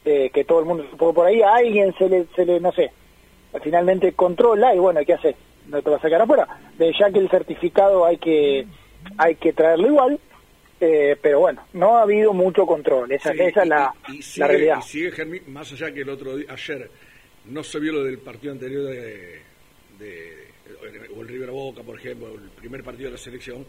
[0.04, 2.70] eh, que todo el mundo, porque por ahí a alguien se le, se le, no
[2.70, 2.92] sé,
[3.62, 5.34] finalmente controla y bueno, ¿qué hace?
[5.68, 6.46] No te va a sacar afuera.
[6.78, 8.66] De ya que el certificado hay que,
[9.18, 10.20] hay que traerlo igual,
[10.80, 14.16] eh, pero bueno, no ha habido mucho control, esa, Sí, esa es la, y, y
[14.18, 14.76] la sigue, realidad.
[14.78, 16.90] y sigue Germi, más allá que el otro día, ayer
[17.46, 19.40] no se vio lo del partido anterior de,
[19.98, 20.44] de-
[21.16, 23.64] o el River Boca, por ejemplo, el primer partido de la selección,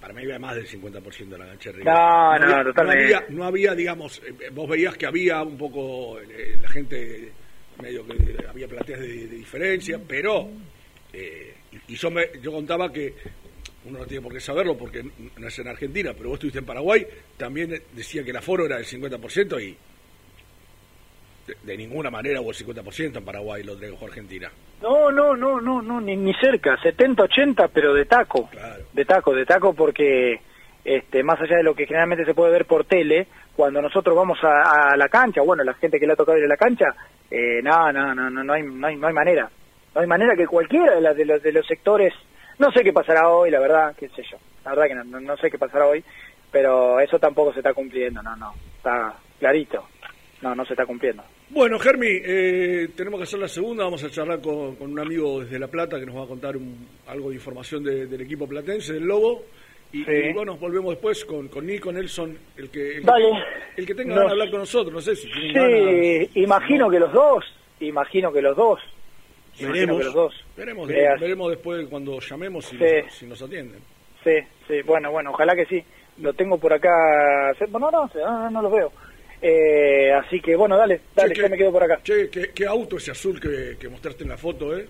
[0.00, 1.92] para mí había más del 50% de la cancha de River.
[1.94, 3.04] No, no, había, totalmente.
[3.14, 7.32] había, no había, digamos, eh, vos veías que había un poco eh, la gente
[7.80, 10.48] medio que había plateas de, de diferencia, pero
[11.12, 13.14] eh, y y yo me, yo contaba que
[13.84, 15.02] uno no tiene por qué saberlo porque
[15.36, 17.06] no es en Argentina, pero vos estuviste en Paraguay,
[17.36, 19.76] también decía que el aforo era del 50% y
[21.46, 24.50] de, de ninguna manera hubo el 50% en Paraguay, lo trajo Argentina.
[24.82, 28.48] No, no, no, no, no, ni, ni cerca, 70, 80, pero de taco.
[28.92, 30.40] De taco, de taco porque
[30.84, 34.38] este más allá de lo que generalmente se puede ver por tele, cuando nosotros vamos
[34.42, 36.86] a, a la cancha, bueno, la gente que le ha tocado ir a la cancha,
[37.30, 39.50] eh, no, no, no, no, no hay, no hay, no hay manera.
[39.94, 42.12] No hay manera que cualquiera de, las de, los, de los sectores,
[42.58, 45.36] no sé qué pasará hoy, la verdad, qué sé yo, la verdad que no, no,
[45.36, 46.04] sé qué pasará hoy,
[46.50, 49.84] pero eso tampoco se está cumpliendo, no, no, está clarito,
[50.42, 51.22] no, no se está cumpliendo.
[51.48, 53.82] Bueno, Germi, eh, tenemos que hacer la segunda.
[53.82, 56.56] Vamos a charlar con, con un amigo desde La Plata que nos va a contar
[56.56, 59.42] un- algo de información de- del equipo platense, del Lobo.
[59.92, 60.12] Y, Sí.
[60.12, 63.24] y bueno, volvemos después con, con Nico Nelson, el que, el, Dale.
[63.74, 64.94] que- el que tenga Nos- ganas de hablar con nosotros.
[64.94, 65.72] No sé si ganas.
[65.72, 67.44] Sí, imagino que los dos,
[67.80, 68.78] imagino que los dos,
[69.66, 69.98] Veremos.
[69.98, 70.44] que los dos.
[70.56, 72.84] Veremos, Eh, veremos después cuando llamemos si, Sí.
[73.04, 73.80] nos, si nos atienden.
[74.24, 74.32] Sí,
[74.68, 75.82] sí, bueno, bueno, ojalá que sí.
[76.18, 78.92] Lo tengo por acá, bueno, no, no, no, no los veo.
[79.42, 81.98] Eh, así que bueno, dale, dale, Che, ya que- me quedo por acá.
[82.02, 84.86] Che, ¿qué, qué auto ese azul que, que mostraste en la foto, eh?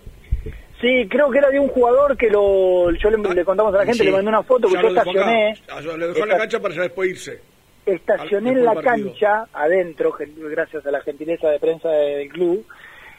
[0.81, 3.83] Sí, creo que era de un jugador que lo, yo le, le contamos a la
[3.85, 4.03] gente, Sí.
[4.05, 4.87] le mandé una foto que yo acá.
[4.89, 7.39] estacioné, Ah, Lo dejó en la cancha para ya después irse.
[7.85, 9.07] estacioné en la partido.
[9.09, 12.65] cancha, adentro, gracias a la gentileza de prensa del club,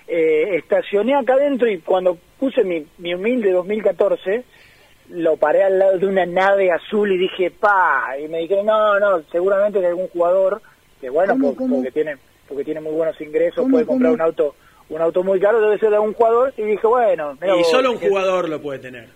[0.08, 4.44] eh, estacioné acá adentro y cuando puse mi, mi humilde 2014,
[5.10, 8.98] lo paré al lado de una nave azul y dije, pa, y me dijeron, no,
[8.98, 10.60] no, seguramente de algún jugador,
[11.00, 11.76] que bueno, ¿Cómo, por- cómo?
[11.76, 12.16] porque tiene
[12.48, 14.14] porque tiene muy buenos ingresos, ¿Cómo, puede comprar cómo?
[14.14, 14.54] un auto
[14.88, 17.90] un auto muy caro, debe ser de algún jugador, y dije, bueno, Y vos, solo
[17.92, 19.08] un dije, jugador lo puede tener.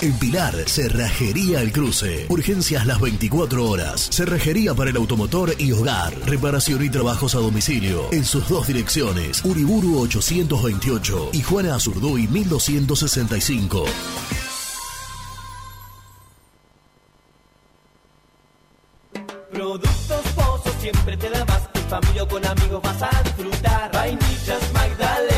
[0.00, 2.26] En Pilar, Cerrajería El Cruce.
[2.28, 4.08] Urgencias las 24 horas.
[4.12, 6.14] Cerrajería para el automotor y hogar.
[6.24, 8.06] Reparación y trabajos a domicilio.
[8.12, 9.44] En sus dos direcciones.
[9.44, 13.86] Uriburu 828 y Juana Azurduy 1265.
[19.50, 21.68] Productos Pozos siempre te da más.
[21.74, 23.90] En familia con amigos vas a disfrutar.
[23.92, 25.37] Vainillas, magdalenas,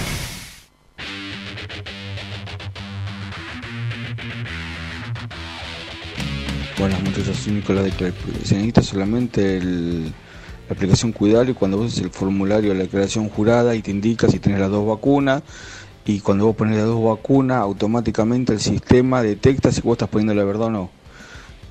[6.81, 7.91] Buenas muchachos, soy Nicolás de.
[8.43, 10.11] Se necesita solamente la
[10.67, 14.27] aplicación Cuidalo y cuando vos haces el formulario de la declaración jurada y te indica
[14.27, 15.43] si tenés las dos vacunas
[16.07, 20.33] y cuando vos pones las dos vacunas automáticamente el sistema detecta si vos estás poniendo
[20.33, 20.89] la verdad o no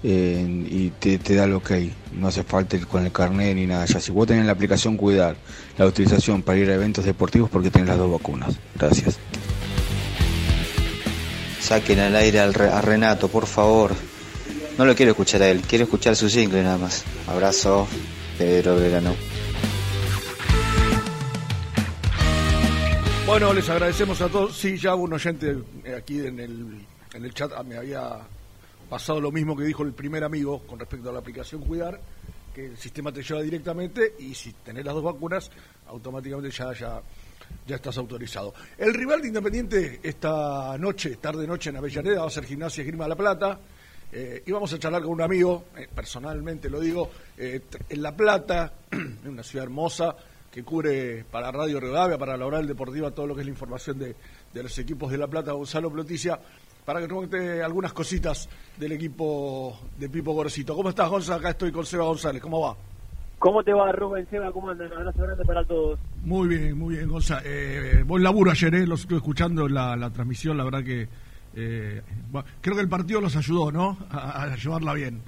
[0.04, 1.72] y te, da el ok.
[2.12, 3.86] No hace falta ir con el carnet ni nada.
[3.86, 5.34] Ya si vos tenés la aplicación Cuidar,
[5.76, 8.54] la utilización para ir a eventos deportivos porque tenés las dos vacunas.
[8.78, 9.18] Gracias.
[11.58, 13.90] Saquen al aire al a Renato, por favor.
[14.78, 17.04] No lo quiero escuchar a él, quiero escuchar su single nada más.
[17.26, 17.86] Abrazo,
[18.38, 19.14] Pedro Verano.
[23.26, 24.56] Bueno, les agradecemos a todos.
[24.56, 28.18] Sí, ya un oyente eh, aquí en el, en el chat ah, me había
[28.88, 32.00] pasado lo mismo que dijo el primer amigo con respecto a la aplicación Cuidar,
[32.52, 35.48] que el sistema te lleva directamente y si tenés las dos vacunas,
[35.86, 37.00] automáticamente ya, ya,
[37.68, 38.52] ya estás autorizado.
[38.76, 43.14] El rival de Independiente esta noche, tarde-noche en Avellaneda, va a ser Gimnasia Grima La
[43.14, 43.60] Plata.
[44.12, 48.16] Eh, y vamos a charlar con un amigo, eh, personalmente lo digo, eh, en La
[48.16, 50.16] Plata, en una ciudad hermosa,
[50.50, 53.98] que cubre para Radio Rivadavia, para la Oral Deportiva, todo lo que es la información
[53.98, 54.16] de,
[54.52, 56.40] de los equipos de La Plata, Gonzalo Ploticia,
[56.84, 60.74] para que nos cuente algunas cositas del equipo de Pipo Gorosito.
[60.74, 61.38] ¿Cómo estás, Gonzalo?
[61.38, 62.76] Acá estoy con Seba González, ¿cómo va?
[63.38, 64.50] ¿Cómo te va, Rubén Seba?
[64.50, 64.88] ¿Cómo andan?
[64.88, 66.00] Un abrazo grande para todos.
[66.24, 67.42] Muy bien, muy bien, Gonzalo.
[67.44, 71.08] Eh, buen laburo ayer, eh, los estuve escuchando la, la transmisión, la verdad que
[71.54, 72.02] eh,
[72.60, 73.96] creo que el partido los ayudó, ¿no?
[74.10, 75.22] A, a llevarla bien.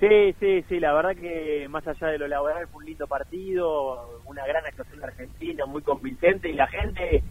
[0.00, 4.20] Sí, sí, sí, la verdad que más allá de lo laboral fue un lindo partido,
[4.26, 7.22] una gran actuación de Argentina, muy convincente y la gente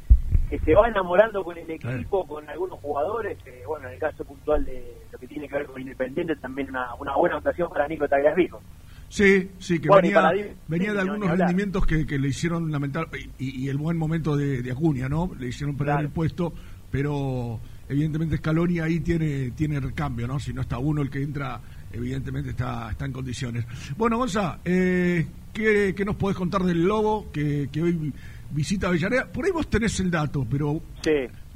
[0.50, 4.24] que se va enamorando con el equipo, con algunos jugadores, que, bueno, en el caso
[4.24, 7.88] puntual de lo que tiene que ver con Independiente, también una, una buena actuación para
[7.88, 8.62] Nico Tagliafico.
[9.10, 12.72] Sí, sí, que Bueno, venía, venía sí, de no, algunos rendimientos que, que le hicieron
[12.72, 13.08] lamentar
[13.38, 15.32] y, y el buen momento de, de Acuña, ¿no?
[15.38, 16.08] Le hicieron perder Claro.
[16.08, 16.54] el puesto,
[16.90, 17.60] pero
[17.92, 20.40] evidentemente Scaloni ahí tiene tiene recambio, ¿no?
[20.40, 21.60] Si no está uno el que entra,
[21.92, 23.66] evidentemente está está en condiciones.
[23.98, 28.14] Bueno, Gonza, eh, ¿qué, qué nos podés contar del Lobo que, que hoy
[28.52, 29.26] visita Avellaneda?
[29.32, 30.82] Por ahí vos tenés el dato, pero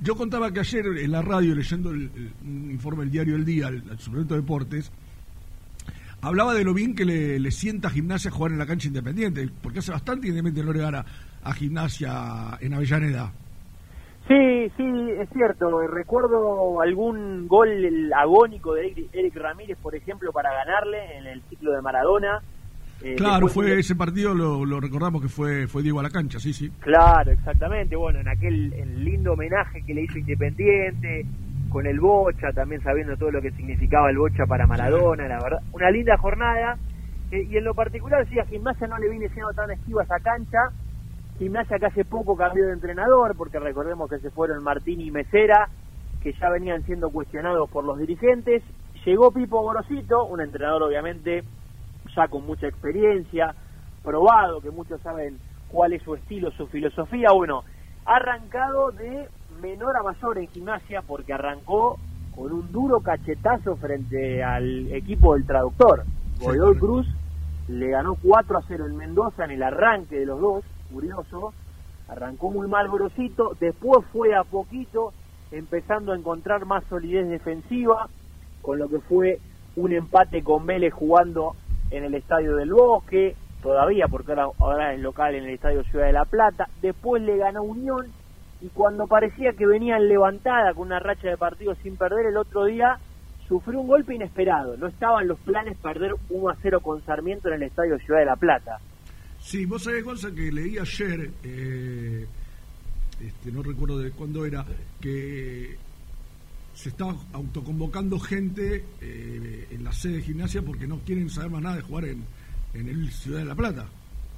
[0.04, 3.46] yo contaba que ayer en la radio, leyendo el, el- un informe del diario El
[3.46, 4.92] Día, el, el suplemento de deportes,
[6.22, 9.50] hablaba de lo bien que le, le sienta a Gimnasia jugar en la cancha independiente,
[9.62, 11.06] porque hace bastante Independiente no le gana
[11.44, 13.32] a Gimnasia en Avellaneda.
[14.28, 15.86] Sí, sí, es cierto.
[15.88, 17.70] Recuerdo algún gol
[18.16, 22.40] agónico de Eric, Ramírez, por ejemplo, para ganarle en el ciclo de Maradona.
[23.04, 26.10] Eh, claro, fue de- ese partido, lo, lo recordamos que fue, fue Diego a la
[26.10, 26.72] cancha, sí, sí.
[26.80, 27.96] Claro, exactamente.
[27.96, 31.26] Bueno, en aquel el lindo homenaje que le hizo Independiente,
[31.70, 35.60] con el Bocha, también sabiendo todo lo que significaba el Bocha para Maradona, la verdad.
[35.74, 36.78] Una linda jornada.
[37.32, 40.20] Eh, y en lo particular, sí, a Gimnasia no le viene siendo tan esquiva esa
[40.20, 40.70] cancha.
[41.38, 45.70] Gimnasia que hace poco cambió de entrenador, porque recordemos que se fueron Martín y Mesera,
[46.22, 48.64] que ya venían siendo cuestionados por los dirigentes.
[49.06, 51.44] Llegó Pipo Gorosito, un entrenador obviamente
[52.16, 53.54] ya con mucha experiencia,
[54.04, 55.38] probado, que muchos saben
[55.68, 57.32] cuál es su estilo, su filosofía.
[57.34, 57.64] Bueno,
[58.06, 59.28] ha arrancado de
[59.62, 61.98] menor a mayor en gimnasia porque arrancó
[62.36, 66.04] con un duro cachetazo frente al equipo del traductor.
[66.40, 67.08] Godoy Cruz
[67.68, 70.64] le ganó 4 a 0 en Mendoza en el arranque de los dos,
[70.96, 71.54] curioso.
[72.08, 75.12] Arrancó muy mal Gorosito, después fue a poquito
[75.52, 78.08] empezando a encontrar más solidez defensiva,
[78.62, 79.40] con lo que fue
[79.76, 81.56] un empate con Vélez jugando
[81.92, 86.06] en el Estadio del Bosque, todavía porque ahora, ahora es local en el Estadio Ciudad
[86.06, 88.08] de la Plata, después le ganó Unión
[88.62, 92.66] y cuando parecía que venían levantada con una racha de partidos sin perder el otro
[92.66, 93.00] día,
[93.48, 97.56] sufrió un golpe inesperado, no estaban los planes perder 1 a 0 con Sarmiento en
[97.56, 98.80] el Estadio Ciudad de la Plata.
[99.46, 102.26] Sí, vos sabés, Gonza, que leí ayer, eh,
[103.22, 104.66] este, no recuerdo de cuándo era,
[105.00, 105.76] que
[106.74, 111.62] se está autoconvocando gente eh, en la sede de gimnasia porque no quieren saber más
[111.62, 112.24] nada de jugar en,
[112.74, 113.86] en el Ciudad de la Plata.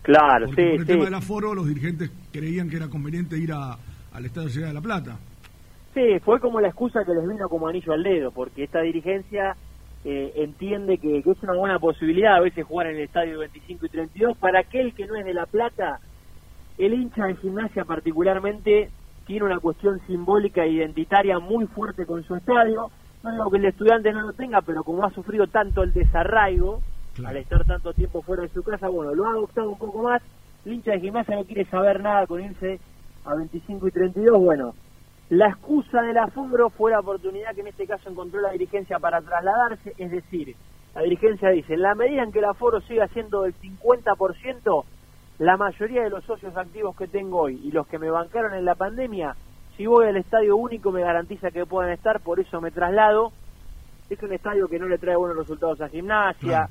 [0.02, 0.92] Claro, Porque sí, por el sí.
[0.92, 3.78] tema del aforo, los dirigentes creían que era conveniente ir a,
[4.12, 5.18] al Estadio Ciudad de la Plata.
[5.94, 9.56] Sí, fue como la excusa que les vino como anillo al dedo, porque esta dirigencia
[10.10, 13.88] eh, entiende que, que es una buena posibilidad a veces jugar en el estadio 25
[13.88, 14.38] y 32.
[14.38, 16.00] Para aquel que no es de La Plata,
[16.78, 18.90] el hincha de gimnasia particularmente
[19.26, 22.90] tiene una cuestión simbólica e identitaria muy fuerte con su estadio.
[23.22, 26.80] No digo que el estudiante no lo tenga, pero como ha sufrido tanto el desarraigo,
[27.26, 30.22] al estar tanto tiempo fuera de su casa, bueno, lo ha adoptado un poco más.
[30.64, 32.80] El hincha de gimnasia no quiere saber nada con irse
[33.26, 34.40] a 25 y 32.
[34.40, 34.74] Bueno,
[35.30, 39.22] la excusa del aforo fue la oportunidad que en este caso encontró la dirigencia para
[39.22, 40.56] trasladarse, es decir,
[40.96, 44.84] la dirigencia dice, en la medida en que el aforo siga siendo del 50%,
[45.40, 48.66] la mayoría de los socios activos que tengo hoy y los que me bancaron en
[48.66, 49.36] la pandemia,
[49.76, 53.32] si voy al estadio único me garantiza que puedan estar, por eso me traslado.
[54.10, 56.68] Es un estadio que no le trae buenos resultados a gimnasia,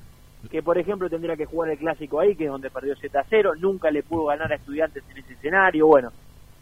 [0.50, 3.24] que por ejemplo tendría que jugar el clásico ahí, que es donde perdió 7 a
[3.28, 5.86] 0, nunca le pudo ganar a estudiantes en ese escenario.
[5.86, 6.10] Bueno,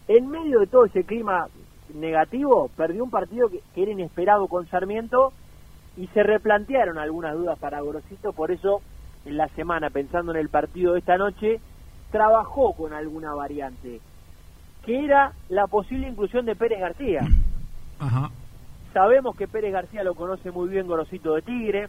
[0.09, 1.49] en medio de todo ese clima
[1.93, 5.33] negativo, perdió un partido que, que era inesperado con Sarmiento
[5.97, 8.81] y se replantearon algunas dudas para Gorosito, por eso
[9.25, 11.61] en la semana, pensando en el partido de esta noche,
[12.11, 14.01] trabajó con alguna variante,
[14.85, 17.21] que era la posible inclusión de Pérez García.
[18.93, 21.89] Sabemos que Pérez García lo conoce muy bien Gorosito de Tigre,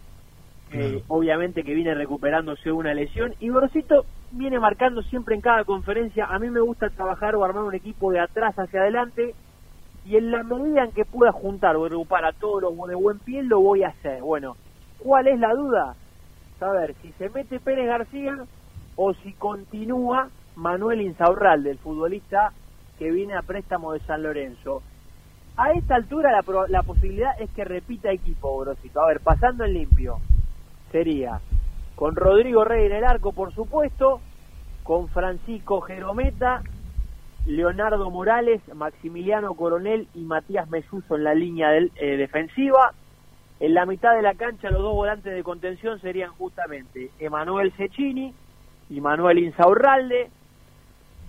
[0.71, 6.25] eh, obviamente que viene recuperándose una lesión, y Gorosito viene marcando siempre en cada conferencia,
[6.25, 9.35] a mí me gusta trabajar o armar un equipo de atrás hacia adelante,
[10.05, 13.19] y en la medida en que pueda juntar o agrupar a todos los de buen
[13.19, 14.21] pie, lo voy a hacer.
[14.21, 14.55] Bueno,
[14.99, 15.95] ¿cuál es la duda?
[16.59, 18.37] Saber si se mete Pérez García
[18.95, 22.53] o si continúa Manuel Insaurralde, el futbolista
[22.99, 24.81] que viene a préstamo de San Lorenzo.
[25.57, 26.31] A esta altura
[26.69, 29.01] la, posibilidad es que repita equipo, Grosito.
[29.01, 30.19] A ver, pasando en limpio,
[30.91, 31.39] sería
[31.95, 34.19] con Rodrigo Rey en el arco, por supuesto,
[34.83, 36.61] con Francisco Jerometa,
[37.45, 42.93] Leonardo Morales, Maximiliano Coronel y Matías Mesuso en la línea eh, defensiva.
[43.59, 48.33] En la mitad de la cancha los dos volantes de contención serían justamente Emanuel Cecchini
[48.89, 50.29] y Manuel Insaurralde.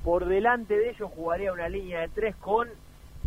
[0.03, 2.69] Por delante de ellos jugaría una línea de tres con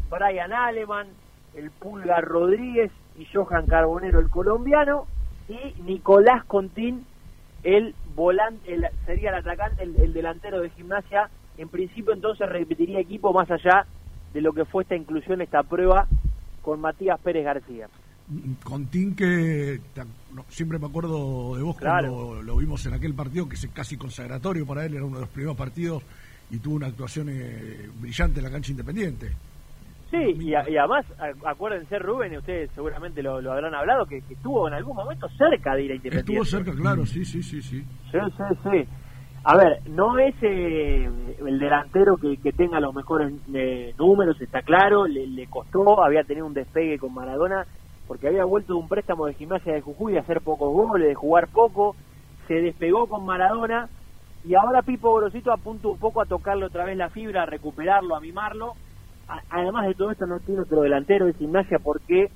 [0.10, 1.08] Brian Aleman,
[1.56, 5.06] el Pulga Rodríguez y Johan Carbonero, el colombiano,
[5.48, 7.06] y Nicolás Contín,
[7.64, 11.30] el volante, el- sería el atacante, el delantero de gimnasia.
[11.60, 13.86] En principio entonces repetiría equipo más allá
[14.34, 16.08] de lo que fue esta inclusión, esta prueba
[16.62, 17.88] con Matías Pérez García.
[18.64, 22.12] Contín que ta- no, siempre me acuerdo de vos Claro.
[22.14, 25.22] cuando lo vimos en aquel partido que es casi consagratorio para él, era uno de
[25.22, 26.02] los primeros partidos
[26.50, 29.32] y tuvo una actuación eh, brillante en la cancha independiente.
[30.12, 31.06] Sí, y, a- y además,
[31.46, 35.28] acuérdense Rubén, y ustedes seguramente lo, lo habrán hablado, que, que estuvo en algún momento
[35.38, 36.32] cerca de ir a Independiente.
[36.32, 37.84] Estuvo cerca, claro, sí, sí, sí, sí.
[38.12, 38.88] Sí, sí, sí.
[39.44, 41.10] A ver, no es eh,
[41.46, 46.46] el delantero que, tenga los mejores eh, números, está claro, le, le costó, había tenido
[46.46, 47.66] un despegue con Maradona,
[48.08, 51.16] porque había vuelto de un préstamo de gimnasia de Jujuy de hacer pocos goles, de
[51.16, 51.96] jugar poco,
[52.48, 53.88] se despegó con Maradona,
[54.44, 58.16] y ahora Pipo Grosito apunta un poco a tocarle otra vez la fibra, a recuperarlo,
[58.16, 58.74] a mimarlo.
[59.50, 62.32] Además de todo esto no tiene otro delantero de gimnasia porque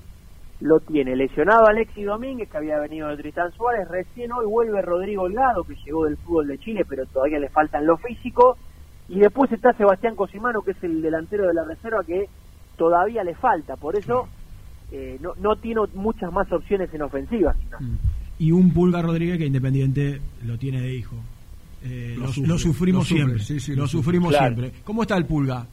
[0.64, 5.24] lo tiene lesionado Alexis Domínguez, que había venido de Tristán Suárez, recién hoy vuelve Rodrigo
[5.24, 8.56] Holgado, que llegó del fútbol de Chile, pero todavía le faltan lo físico,
[9.10, 12.30] y después está Sebastián Cosimano, que es el delantero de la reserva, que
[12.78, 14.26] todavía le falta, por eso
[14.90, 17.54] eh, no, no tiene muchas más opciones en ofensiva.
[18.38, 21.16] Y un Pulga Rodríguez que Independiente lo tiene de hijo.
[21.82, 23.38] Eh, Lo lo, sufre, lo sufrimos lo sufre, siempre.
[23.44, 24.02] sí, sí, lo, lo sufre.
[24.04, 24.54] sufrimos Claro.
[24.56, 24.80] siempre.
[24.82, 25.66] ¿Cómo está el Pulga?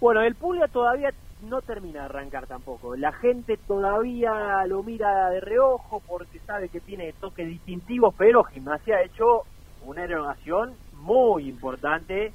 [0.00, 1.10] Bueno, el Pulga todavía
[1.42, 2.96] no termina de arrancar tampoco.
[2.96, 8.96] La gente todavía lo mira de reojo porque sabe que tiene toques distintivos, pero Gimnasia
[8.96, 9.42] ha hecho
[9.80, 12.32] una erogación muy importante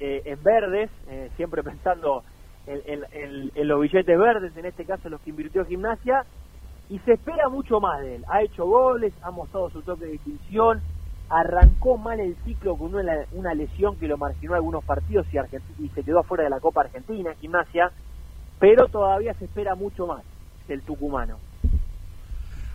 [0.00, 2.22] eh, en verdes, eh, siempre pensando
[2.66, 6.24] en, en- los billetes verdes, en este caso los que invirtió Gimnasia,
[6.88, 8.24] y se espera mucho más de él.
[8.28, 10.80] Ha hecho goles, ha mostrado su toque de distinción,
[11.28, 15.38] arrancó mal el ciclo con una, una lesión que lo marginó algunos partidos y,
[15.84, 17.92] y se quedó afuera de la Copa Argentina, Gimnasia,
[18.58, 20.22] pero todavía se espera mucho más
[20.66, 21.38] del tucumano.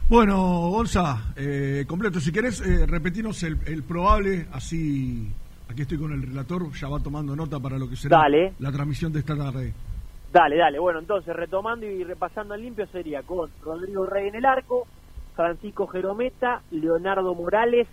[0.10, 0.36] Bueno,
[0.70, 5.32] Gonza, eh, completo, si querés eh, repetirnos el, el probable, así
[5.70, 8.54] aquí estoy con el relator, ya va tomando nota para lo que será Dale.
[8.60, 9.74] la transmisión de esta tarde.
[10.32, 10.80] Dale, dale.
[10.80, 14.88] Bueno, entonces retomando y repasando en limpio sería con Rodrigo Rey en el arco,
[15.36, 17.88] Francisco Jerometa, Leonardo Morales,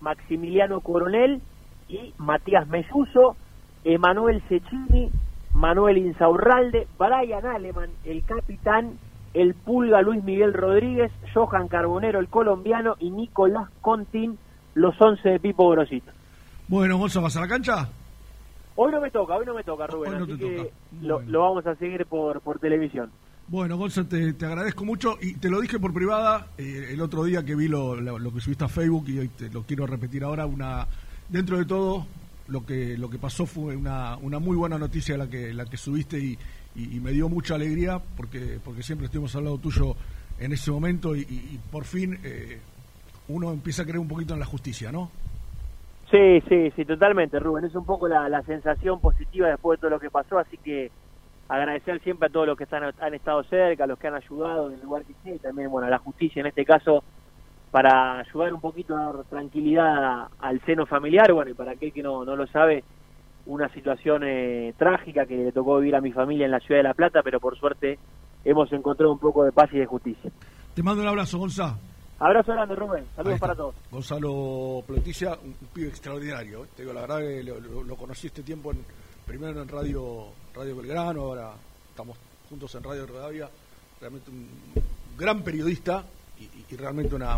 [0.00, 1.40] Maximiliano Coronel
[1.88, 3.36] y Matías Melluso,
[3.84, 5.10] Emanuel Cecchini,
[5.54, 8.98] Manuel Insaurralde, Brian Aleman, el capitán,
[9.34, 14.38] el Pulga Luis Miguel Rodríguez, Johan Carbonero, el colombiano y Nicolás Contín,
[14.74, 16.10] los 11 de Pipo Grosito.
[16.68, 17.88] Bueno, Gonza, ¿vas a la cancha?
[18.76, 20.70] Hoy no me toca, hoy no me toca, Rubén, no así que toca.
[21.02, 23.10] lo, lo vamos a seguir por, por televisión.
[23.46, 27.24] Bueno, Gonzalo, te, te agradezco mucho y te lo dije por privada eh, el otro
[27.24, 29.86] día que vi lo, lo- lo que subiste a Facebook y hoy te lo quiero
[29.86, 30.46] repetir ahora.
[30.46, 30.86] Una
[31.28, 32.06] dentro de todo
[32.48, 35.76] lo que lo que pasó fue una, una muy buena noticia la que la que
[35.76, 36.38] subiste y,
[36.76, 39.94] y- me dio mucha alegría porque porque siempre estuvimos al lado tuyo
[40.38, 42.58] en ese momento y, por fin eh,
[43.28, 45.10] uno empieza a creer un poquito en la justicia, ¿no?
[46.10, 47.64] Sí, sí, sí, totalmente, Rubén.
[47.64, 50.90] Es un poco la, la sensación positiva después de todo lo que pasó, así que
[51.48, 54.68] agradecer siempre a todos los que están, han estado cerca, a los que han ayudado
[54.68, 57.02] en el lugar que esté, también, bueno, a la justicia en este caso,
[57.74, 62.04] para ayudar un poquito a dar tranquilidad al seno familiar, bueno, y para aquel que
[62.04, 62.84] no, no lo sabe,
[63.46, 66.84] una situación eh, trágica que le tocó vivir a mi familia en la ciudad de
[66.84, 67.98] La Plata, pero por suerte
[68.44, 70.30] hemos encontrado un poco de paz y de justicia.
[70.72, 71.74] Te mando un abrazo, Gonzalo.
[72.20, 73.06] Abrazo grande, Rubén.
[73.16, 73.74] Saludos para todos.
[73.90, 76.64] Gonzalo Pleticia, un, un pibe extraordinario.
[76.64, 76.68] ¿eh?
[76.76, 78.84] Te digo, la verdad que lo, lo- lo conocí este tiempo en,
[79.26, 81.50] primero en Radio Radio Belgrano, ahora
[81.90, 82.16] estamos
[82.48, 83.48] juntos en Radio Rivadavia.
[84.00, 84.46] Realmente un
[85.18, 86.04] gran periodista
[86.38, 87.36] y, y- y realmente una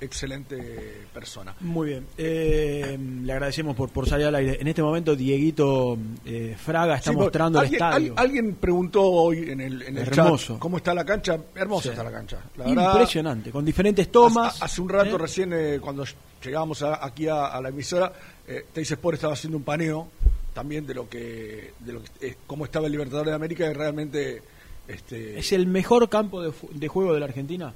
[0.00, 1.54] excelente persona.
[1.60, 2.06] Muy bien.
[2.18, 4.58] Eh, le agradecemos por, por salir al aire.
[4.60, 8.12] En este momento, Dieguito eh, Fraga está Sí, mostrando el estadio.
[8.16, 10.54] al- alguien preguntó hoy en el, en el Hermoso.
[10.54, 11.38] chat cómo está la cancha.
[11.54, 11.88] Hermosa Sí.
[11.90, 12.38] está la cancha.
[12.56, 14.54] La verdad, Impresionante, con diferentes tomas.
[14.56, 15.18] Hace, hace un rato ¿eh?
[15.18, 16.04] recién, cuando
[16.44, 18.12] llegábamos a- aquí a, a la emisora,
[18.46, 20.08] eh, Teis Sport estaba haciendo un paneo
[20.52, 24.42] también de lo que, de lo que cómo estaba el Libertadores de América y realmente,
[24.88, 27.72] este, ¿Es el mejor campo de juego de la Argentina?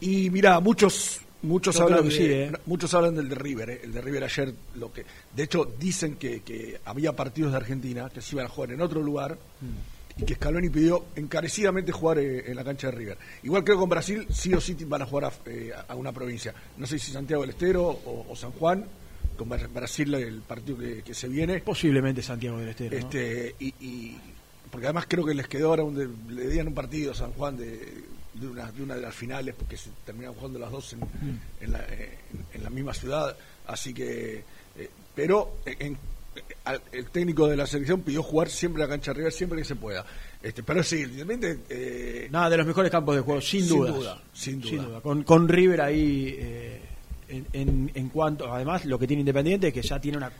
[0.00, 2.52] y mira, muchos muchos hablan de, ¿eh?
[2.66, 5.04] muchos hablan del de River, eh, el de River ayer lo que,
[5.34, 8.80] de hecho dicen que, que había partidos de Argentina que se iban a jugar en
[8.80, 10.20] otro lugar Mm.
[10.22, 13.18] y que Scaloni pidió encarecidamente jugar eh, en la cancha de River.
[13.44, 16.12] Igual creo que con Brasil sí o sí van a jugar a, eh, a una
[16.12, 16.52] provincia.
[16.76, 18.84] No sé si Santiago del Estero o, o San Juan,
[19.38, 21.60] con Bra- Brasil el partido que, que se viene.
[21.60, 22.90] Posiblemente Santiago del Estero.
[22.92, 22.98] ¿no?
[23.06, 24.18] Este, y, y-
[24.70, 27.32] porque además creo que les quedó ahora un de- le dieron un partido a San
[27.32, 30.92] Juan de, de una, de una de las finales porque se terminaron jugando las dos
[30.94, 31.40] en, Mm.
[31.60, 32.18] en la, eh,
[32.54, 33.36] en- la misma ciudad
[33.66, 34.42] así que
[34.76, 35.98] eh, pero en-
[36.64, 39.64] al- el técnico de la selección pidió jugar siempre a la cancha River siempre que
[39.66, 40.04] se pueda
[40.42, 43.94] este pero sí evidentemente eh, Nada, de los mejores campos de juego, sin, Sin dudas.
[43.94, 45.00] duda, sin duda.
[45.02, 46.80] Con, con River ahí, eh,
[47.28, 50.30] en, en, en cuanto, además, lo que tiene Independiente es que ya tiene una,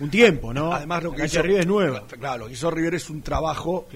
[0.00, 0.72] un tiempo, ¿no?
[0.72, 2.06] Además, lo que hizo River es nueva.
[2.06, 3.88] Claro, lo que hizo River es un trabajo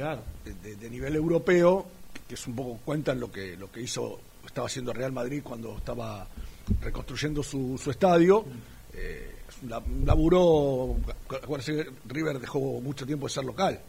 [0.45, 1.87] de, de- de nivel europeo,
[2.31, 5.77] que es un poco cuentan lo que lo que hizo, estaba haciendo Real Madrid cuando
[5.77, 6.29] estaba
[6.81, 8.45] reconstruyendo su, su estadio.
[8.95, 10.95] Eh, es un la- un laburo,
[11.29, 13.81] acuérdense que River dejó mucho tiempo de ser local.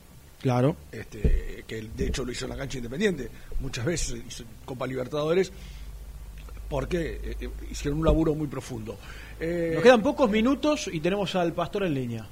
[0.42, 0.76] Claro.
[0.92, 5.52] Este, que de hecho lo hizo en la cancha independiente, muchas veces hizo Copa Libertadores,
[6.68, 8.98] porque eh, eh, hicieron un laburo muy profundo.
[9.40, 12.28] Eh, Nos quedan pocos minutos y tenemos al pastor en línea.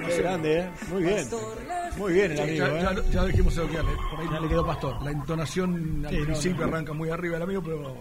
[0.07, 0.71] Qué grande, ¿eh?
[0.91, 1.25] Muy bien.
[1.99, 2.95] Muy bien el amigo, ya, ¿eh?
[2.95, 5.03] ya- ya dijimos lo que por ahí Ya le quedó pastor.
[5.03, 6.73] La entonación al Sí, no, principio no.
[6.73, 7.95] arranca muy arriba el amigo, pero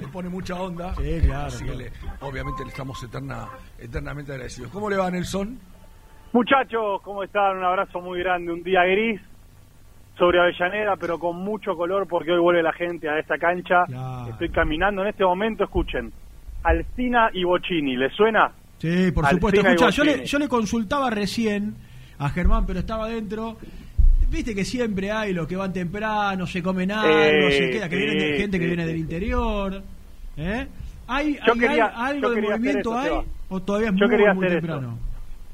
[0.00, 0.94] le pone mucha onda.
[0.94, 3.48] Sí, claro, Así que le- obviamente le estamos eterna,
[3.78, 4.70] eternamente agradecidos.
[4.72, 5.58] ¿Cómo le va, Nelson?
[6.32, 7.58] Muchachos, ¿cómo están?
[7.58, 8.50] Un abrazo muy grande.
[8.50, 9.20] Un día gris
[10.18, 13.84] sobre Avellaneda, pero con mucho color porque hoy vuelve la gente a esta cancha.
[14.30, 16.12] Estoy caminando en este momento, escuchen.
[16.64, 18.50] Alcina y Bocini, ¿les suena?
[18.78, 19.60] Sí, por Alcina supuesto.
[19.60, 21.74] y Escucha, yo le, yo le consultaba recién
[22.18, 23.56] a Germán, pero estaba adentro.
[24.30, 27.08] Viste que siempre hay los que van temprano, se comen algo,
[27.48, 29.82] Eh, se queda, que vienen de- gente que viene del interior.
[30.36, 30.66] ¿Eh?
[31.06, 33.26] ¿Hay, hay quería- algo de movimiento eso, hay?
[33.50, 34.98] ¿O todavía es Yo muy, quería muy hacer temprano?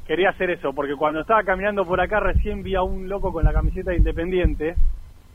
[0.06, 3.44] Quería hacer eso, porque cuando estaba caminando por acá recién vi a un loco con
[3.44, 4.74] la camiseta de Independiente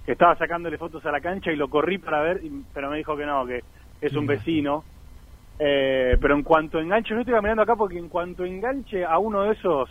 [0.06, 2.42] que estaba sacándole fotos a la cancha y lo corrí para ver,
[2.74, 3.62] pero me dijo que no, que
[4.02, 4.84] es un vecino.
[5.58, 9.44] Eh, pero en cuanto enganche, yo estoy caminando acá porque en cuanto enganche a uno
[9.44, 9.90] de esos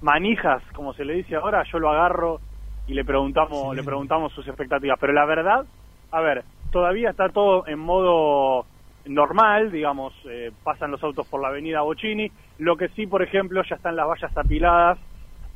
[0.00, 2.40] manijas, como se le dice ahora, yo lo agarro
[2.86, 4.98] y le preguntamos, le preguntamos sus expectativas.
[4.98, 5.64] Pero la verdad,
[6.10, 8.66] a ver, todavía está todo en modo
[9.06, 12.30] normal, digamos, eh, pasan los autos por la avenida Bocini.
[12.58, 14.98] Lo que sí, por ejemplo, ya están las vallas apiladas,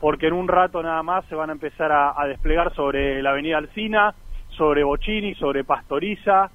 [0.01, 3.31] porque en un rato nada más se van a empezar a, a desplegar sobre la
[3.31, 4.15] avenida Alcina,
[4.51, 6.51] sobre Bocini, sobre Pastoriza.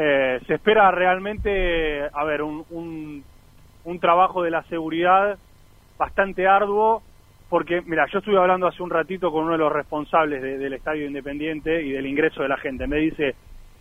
[0.00, 3.24] Eh, se espera realmente, a ver, un, un,
[3.98, 5.36] trabajo de la seguridad
[5.98, 7.02] bastante arduo,
[7.48, 10.74] porque, mira, yo estuve hablando hace un ratito con uno de los responsables de- del
[10.74, 12.86] Estadio Independiente y del ingreso de la gente.
[12.86, 13.34] Me dice,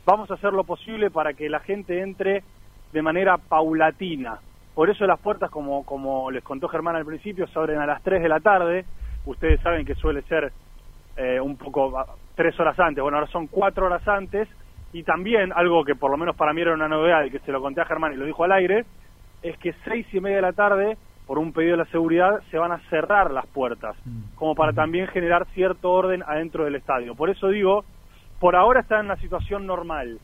[0.07, 2.41] vamos a hacer lo posible para que la gente entre
[2.91, 4.39] de manera paulatina.
[4.73, 8.01] Por eso las puertas, como, como les contó Germán al principio, se abren a las
[8.01, 8.85] 3 de la tarde.
[9.25, 10.51] Ustedes saben que suele ser
[11.15, 11.93] eh, un poco
[12.35, 13.03] tres horas antes.
[13.03, 14.47] Bueno, ahora son cuatro horas antes.
[14.97, 17.51] Y también algo que por lo menos para mí era una novedad y que se
[17.51, 18.83] lo conté a Germán y lo dijo al aire,
[19.43, 20.97] es que seis y media de la tarde,
[21.27, 23.95] por un pedido de la seguridad, se van a cerrar las puertas,
[24.33, 27.13] como para también generar cierto orden adentro del estadio.
[27.13, 27.85] Por eso digo,
[28.39, 30.17] por ahora está en una situación normal.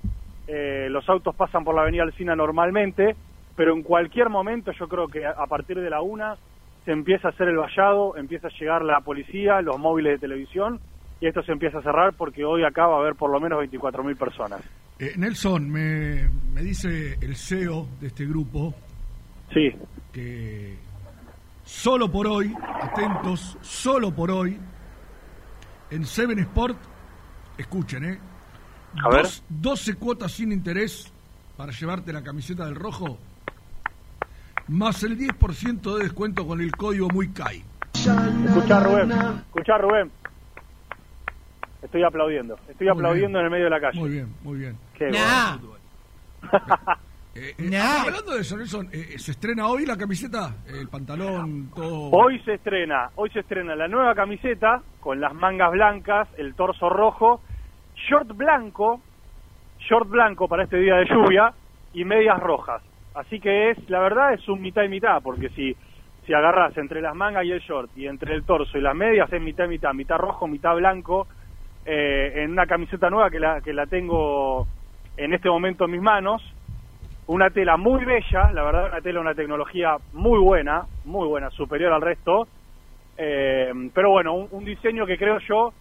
[0.48, 3.16] Eh, los autos pasan por la avenida Alcina normalmente,
[3.56, 6.36] pero en cualquier momento yo creo que a partir de la una
[6.84, 10.80] se empieza a hacer el vallado, empieza a llegar la policía, los móviles de televisión,
[11.24, 13.58] y esto se empieza a cerrar porque hoy acá va a haber por lo menos
[13.64, 14.60] 24.000 personas.
[15.00, 18.76] Eh, Nelson, me, me dice el CEO de este grupo
[19.54, 19.72] sí.
[20.12, 20.76] que
[21.64, 24.60] solo por hoy, atentos, solo por hoy,
[25.92, 26.78] en Seven Sport,
[27.58, 28.20] escuchen, ¿eh?
[29.02, 29.22] A ver.
[29.24, 31.10] Dos- 12 cuotas sin interés
[31.56, 33.18] para llevarte la camiseta del rojo,
[34.68, 37.64] más el 10% de descuento con el código muy CAI.
[37.94, 39.12] Escuchá Rubén,
[39.48, 40.12] escuchá Rubén.
[41.94, 44.00] Estoy aplaudiendo, estoy Muy aplaudiendo en el medio de la calle.
[44.00, 44.76] Muy bien, muy bien.
[44.98, 45.58] Qué Nah.
[45.58, 45.84] bueno.
[47.36, 50.56] Eh, eh, hablando de eso, Nelson, eh, ¿se estrena hoy la camiseta?
[50.68, 52.12] El pantalón, todo.
[52.12, 56.90] Hoy se estrena, hoy se estrena la nueva camiseta con las mangas blancas, el torso
[56.90, 57.42] rojo,
[58.08, 59.02] short blanco,
[59.80, 61.54] short blanco para este día de lluvia
[61.96, 62.84] y medias rojas.
[63.16, 65.76] Así que es, la verdad, es un mitad y mitad, porque si
[66.28, 69.34] si agarras entre las mangas y el short y entre el torso y las medias
[69.34, 71.28] es mitad y mitad, mitad rojo, mitad blanco,
[71.86, 74.68] eh, en una camiseta nueva que la que la tengo
[75.18, 76.42] en este momento en mis manos
[77.28, 81.94] una tela muy bella, la verdad, una tela, una tecnología muy buena, muy buena, superior
[81.94, 82.48] al resto.
[83.18, 85.74] Eh, pero bueno, un, diseño que creo yo,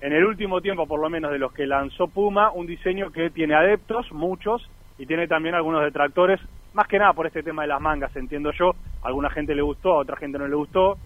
[0.00, 3.30] en el último tiempo por lo menos de los que lanzó Puma, un diseño que
[3.30, 6.40] tiene adeptos, muchos, y tiene también algunos detractores,
[6.74, 8.72] más que nada por este tema de las mangas, entiendo yo.
[9.02, 10.98] A alguna gente le gustó, a otra gente no le gustó.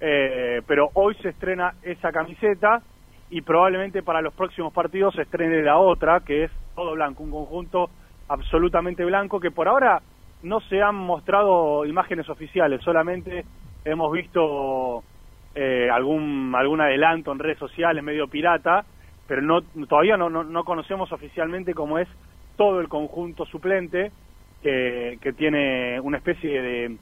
[0.00, 2.82] Eh, pero hoy se estrena esa camiseta
[3.32, 7.30] y probablemente para los próximos partidos se estrene la otra, que es todo blanco, un
[7.30, 7.88] conjunto
[8.28, 10.02] absolutamente blanco, que por ahora
[10.42, 13.46] no se han mostrado imágenes oficiales, solamente
[13.86, 15.02] hemos visto
[15.54, 18.84] eh, algún algún adelanto en redes sociales medio pirata,
[19.26, 22.08] pero no todavía no, no, no conocemos oficialmente cómo es
[22.56, 24.12] todo el conjunto suplente
[24.62, 26.98] que, que tiene una especie de,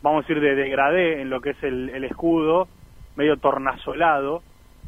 [0.00, 2.66] vamos a decir, de degradé en lo que es el, el escudo,
[3.14, 4.42] medio tornasolado,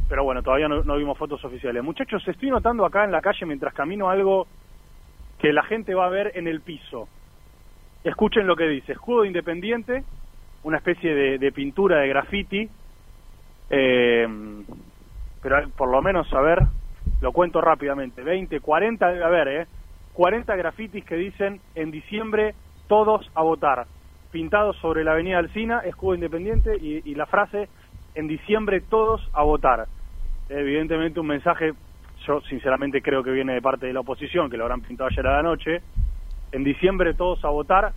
[0.09, 1.85] pero bueno, todavía no, vimos fotos oficiales.
[1.85, 4.47] Muchachos, estoy notando acá en la calle mientras camino algo
[5.39, 7.09] que la gente va a ver en el piso.
[8.03, 10.05] Escuchen lo que dice, escudo independiente,
[10.63, 12.69] una especie de, pintura de graffiti,
[13.71, 14.27] eh,
[15.43, 16.61] pero por lo menos, a ver,
[17.21, 19.67] lo cuento rápidamente, 20, 40, debe haber, ¿eh?
[20.15, 22.55] 40 grafitis que dicen en diciembre
[22.89, 23.87] todos a votar,
[24.33, 27.69] pintados sobre la avenida Alcina, escudo independiente y la frase
[28.15, 29.87] en diciembre todos a votar.
[30.49, 31.73] Evidentemente un mensaje,
[32.27, 35.27] yo sinceramente creo que viene de parte de la oposición, que lo habrán pintado ayer
[35.27, 35.83] a la noche,
[36.53, 37.93] en diciembre todos a votar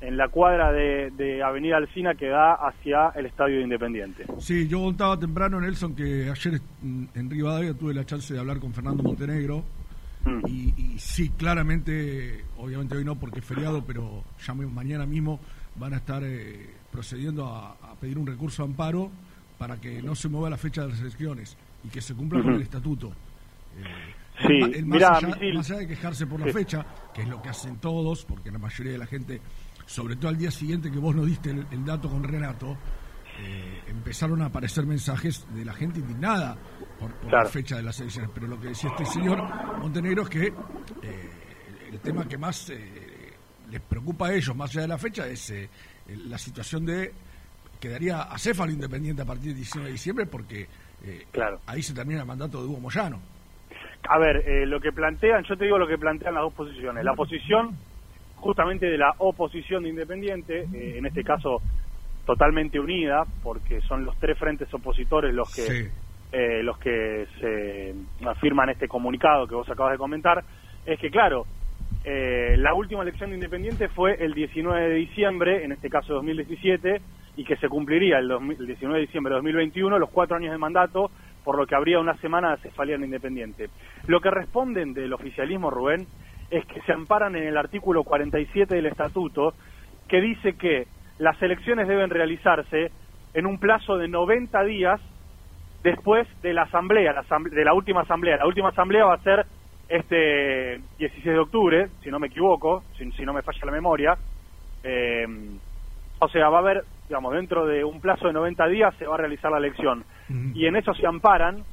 [0.00, 4.24] en la cuadra de, de Avenida Alcina que da hacia el Estadio de Independiente.
[4.38, 8.58] Sí, yo contaba temprano, Nelson, que ayer mm, en Rivadavia tuve la chance de hablar
[8.60, 9.62] con Fernando Montenegro.
[10.46, 15.40] Y, y sí, claramente, obviamente hoy no porque es feriado, pero ya ma- mañana mismo
[15.76, 19.10] van a estar eh, procediendo a, a pedir un recurso de amparo
[19.58, 22.54] para que no se mueva la fecha de las elecciones y que se cumpla con
[22.54, 23.12] el estatuto.
[24.46, 25.54] Sí, El más, mirá, allá, Misil.
[25.54, 26.52] más allá de quejarse por la Sí.
[26.52, 29.40] fecha, que es lo que hacen todos, porque la mayoría de la gente,
[29.86, 32.76] sobre todo al día siguiente que vos nos diste el, el dato con Renato,
[33.38, 36.56] eh, empezaron a aparecer mensajes de la gente indignada
[36.98, 37.44] por, por Claro.
[37.44, 38.30] la fecha de las elecciones.
[38.34, 39.42] Pero lo que decía este señor
[39.78, 40.52] Montenegro es que eh,
[41.92, 43.32] el, tema que más eh,
[43.70, 45.68] les preocupa a ellos, más allá de la fecha, es eh,
[46.26, 47.12] la situación de
[47.78, 50.66] quedaría acéfalo independiente a partir del 19 de diciembre porque
[51.04, 51.26] eh,
[51.66, 53.20] ahí se termina el mandato de Hugo Moyano.
[54.08, 57.04] A ver, eh, lo que plantean, yo te digo lo que plantean las dos posiciones.
[57.04, 57.76] La posición
[58.40, 61.60] justamente de la oposición de Independiente, eh, en este caso
[62.26, 65.90] totalmente unida, porque son los tres frentes opositores los que
[66.32, 67.94] eh, los que se
[68.26, 70.44] afirman este comunicado que vos acabas de comentar,
[70.86, 71.44] es que claro,
[72.04, 77.00] eh, la última elección de Independiente fue el 19 de diciembre, en este caso 2017,
[77.40, 80.52] y que se cumpliría el, 2000 el 19 de diciembre de 2021, los cuatro años
[80.52, 81.10] de mandato,
[81.42, 83.70] por lo que habría una semana de cefalía en Independiente.
[84.06, 86.06] Lo que responden del oficialismo, Rubén,
[86.50, 89.54] es que se amparan en el artículo 47 del estatuto,
[90.06, 92.92] que dice que las elecciones deben realizarse
[93.32, 95.00] en un plazo de 90 días
[95.82, 98.36] después de la asamblea, la asamble- de la última asamblea.
[98.36, 99.46] La última asamblea va a ser
[99.88, 104.18] este 16 de octubre, si no me equivoco, si, si no me falla la memoria.
[104.82, 105.26] Eh,
[106.20, 109.16] o sea, va a haber, digamos, dentro de un plazo de 90 días se va
[109.16, 110.04] a realizar la elección.
[110.54, 111.64] Y en eso se amparan,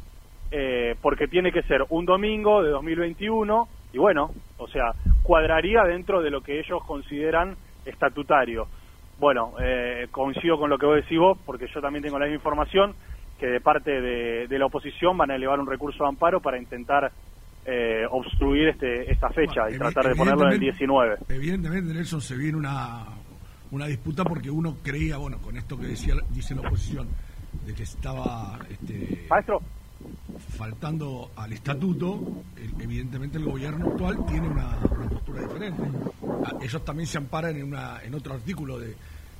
[0.49, 6.23] eh, porque tiene que ser un domingo de 2021, y bueno, o sea, cuadraría dentro
[6.23, 7.55] de lo que ellos consideran
[7.85, 8.65] estatutario.
[9.19, 12.37] Bueno, eh, coincido con lo que vos decís vos, porque yo también tengo la misma
[12.37, 12.95] información,
[13.39, 16.57] que de parte de, de la oposición van a elevar un recurso de amparo para
[16.57, 17.11] intentar
[17.63, 21.17] eh, obstruir este, esta fecha y tratar de ponerlo en el evidentemente- 19.
[21.29, 23.05] Evidentemente, Nelson, se viene una,
[23.71, 27.07] una disputa porque uno creía, bueno, con esto que decía dice la oposición,
[27.65, 29.61] de que estaba este, Maestro.
[30.57, 32.43] faltando al estatuto,
[32.79, 35.81] evidentemente el gobierno actual tiene una, una postura diferente.
[36.45, 38.95] Ah, Ellos también se amparan en, una, en otro artículo de,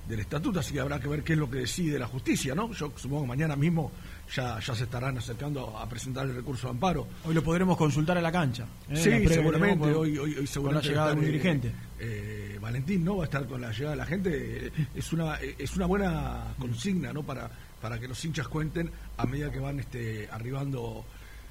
[0.08, 2.72] del estatuto, así que habrá que ver qué es lo que decide la justicia, ¿no?
[2.72, 3.92] Yo supongo que mañana mismo
[4.34, 7.08] ya, ya se estarán acercando a presentar el recurso de amparo.
[7.26, 8.66] Hoy lo podremos consultar a la cancha.
[8.90, 8.96] ¿eh?
[8.96, 9.86] Sí, La seguramente.
[9.94, 11.68] Hoy, hoy, hoy con la seguramente llegada de un dirigente.
[12.00, 13.18] eh, eh, Valentín, ¿no?
[13.18, 14.68] Va a estar con la llegada de la gente.
[14.68, 17.24] Eh, Es una, es una buena consigna, ¿no?
[17.24, 17.50] Para,
[17.82, 21.06] para que los hinchas cuenten a medida que van este, arribando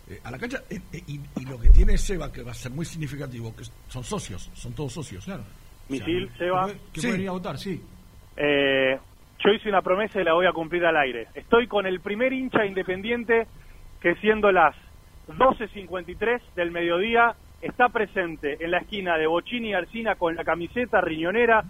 [0.09, 0.63] eh, a la cancha.
[0.69, 3.65] Eh, eh, y, y lo que tiene Seba, que va a ser muy significativo, que
[3.89, 5.25] son socios, son todos socios.
[5.25, 5.45] Claro.
[5.89, 6.69] Misil, Seba.
[6.93, 7.81] Que pueden ir a votar, sí.
[8.37, 8.99] Eh,
[9.45, 11.29] yo hice una promesa y la voy a cumplir al aire.
[11.35, 13.47] Estoy con el primer hincha independiente
[14.01, 14.75] que siendo las
[15.29, 21.01] 12.53 del mediodía está presente en la esquina de Bochini y Arcina con la camiseta
[21.01, 21.65] riñonera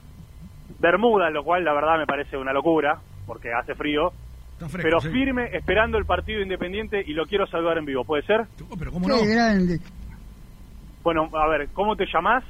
[0.78, 4.12] Bermuda, lo cual la verdad me parece una locura porque hace frío.
[4.58, 5.08] fresco, pero sí.
[5.10, 8.04] firme, esperando el partido independiente y lo quiero saludar en vivo.
[8.04, 8.46] ¿Puede ser?
[8.78, 9.16] pero ¿cómo no?
[9.24, 9.78] grande.
[11.02, 12.44] Bueno, a ver, ¿cómo te llamás?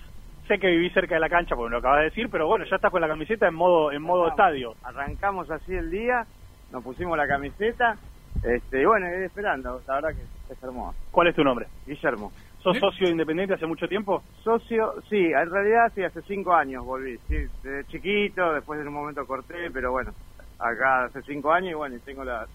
[0.46, 2.64] Sé que vivís cerca de la cancha, porque me lo acabas de decir, pero bueno,
[2.64, 4.74] ya estás con la camiseta en modo en modo estadio.
[4.84, 6.24] Arrancamos así el día,
[6.70, 7.96] nos pusimos la camiseta,
[8.44, 10.96] este, y bueno, ir esperando, la verdad que es hermoso.
[11.10, 11.66] ¿Cuál es tu nombre?
[11.84, 12.32] Guillermo.
[12.60, 14.22] ¿Sos socio de Independiente hace mucho tiempo?
[14.42, 18.94] Socio, sí, en realidad sí, hace cinco años volví, sí, desde chiquito, después en un
[18.94, 20.12] momento corté, pero bueno,
[20.58, 22.46] acá hace cinco años y bueno, y tengo la,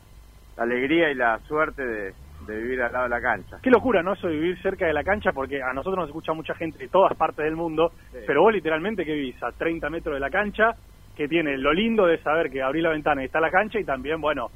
[0.58, 2.14] la alegría y la suerte de,
[2.52, 3.58] de vivir al lado de la cancha.
[3.62, 4.14] Qué locura, ¿no?
[4.14, 6.88] Eso de vivir cerca de la cancha, porque a nosotros nos escucha mucha gente de
[6.88, 7.92] todas partes del mundo,
[8.26, 10.76] pero vos literalmente que vivís a 30 metros de la cancha,
[11.16, 13.84] que tiene lo lindo de saber que abrí la ventana y está la cancha, y
[13.84, 14.50] también, bueno,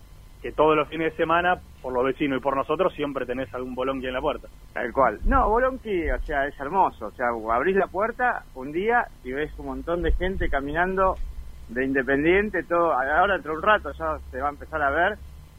[0.46, 3.74] que todos los fines de semana, por los vecinos y por nosotros, siempre tenés algún
[3.74, 4.48] bolonqui en la puerta.
[4.74, 5.20] Tal cual.
[5.26, 7.08] No, Bolonqui, o sea, es hermoso.
[7.08, 11.16] O sea, abrís la puerta un día y ves un montón de gente caminando
[11.70, 12.94] de Independiente, todo.
[12.94, 15.18] Ahora, dentro de un rato ya se va a empezar a ver.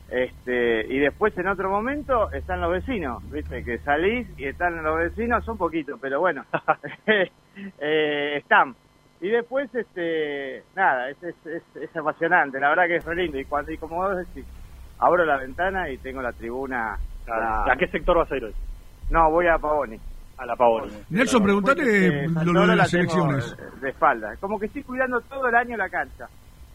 [0.09, 3.65] Este, y después en otro momento están los vecinos, ¿viste?
[3.65, 6.45] Que salís y están los vecinos, son poquitos, pero bueno,
[7.07, 8.77] eh, están.
[9.21, 13.39] Y después, este, nada, es, es, es, es apasionante, la verdad que es re lindo.
[13.39, 14.45] Y, cuando, y como vos decís,
[14.99, 16.99] abro la ventana y tengo la tribuna.
[17.29, 18.55] ¿A qué sector vas a ir hoy?
[19.11, 19.99] No, voy a Pavoni.
[20.39, 20.93] A la Pavoni.
[21.11, 23.57] Nelson, preguntale Eh, lo, Santoro lo de la las elecciones.
[23.57, 24.37] De, de espalda.
[24.39, 26.27] Como que estoy cuidando todo el año la cancha.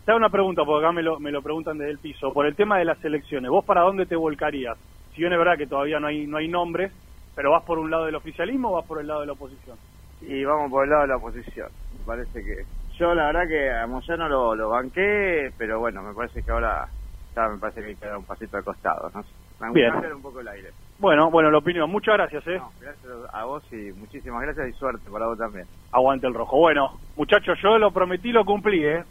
[0.06, 2.34] Te hago una pregunta, porque acá me lo, me lo preguntan desde el piso.
[2.34, 4.78] Por el tema de las elecciones, ¿vos para dónde te volcarías?
[5.14, 6.91] Si bien es verdad que todavía no hay, no hay nombres,
[7.36, 9.78] pero ¿vas por un lado del oficialismo o vas por el lado de la oposición?
[10.22, 11.69] Y vamos por el lado de la oposición.
[11.99, 12.65] Me parece que.
[12.98, 16.88] Yo, la verdad, que a Moyano lo, lo banqué, pero bueno, me parece que ahora.
[17.36, 19.10] Ya me parece que hay que dar un pasito al costado.
[19.14, 19.23] ¿no?
[19.61, 19.94] Me Bien.
[20.14, 20.72] un poco el aire.
[20.99, 21.90] Bueno, bueno, la opinión.
[21.90, 22.60] Muchas gracias, ¿eh?
[22.82, 25.65] Gracias a vos y muchísimas gracias y suerte para vos también.
[25.94, 26.57] Aguante el rojo.
[26.57, 29.03] Bueno, muchachos, yo lo prometí, lo cumplí, ¿eh?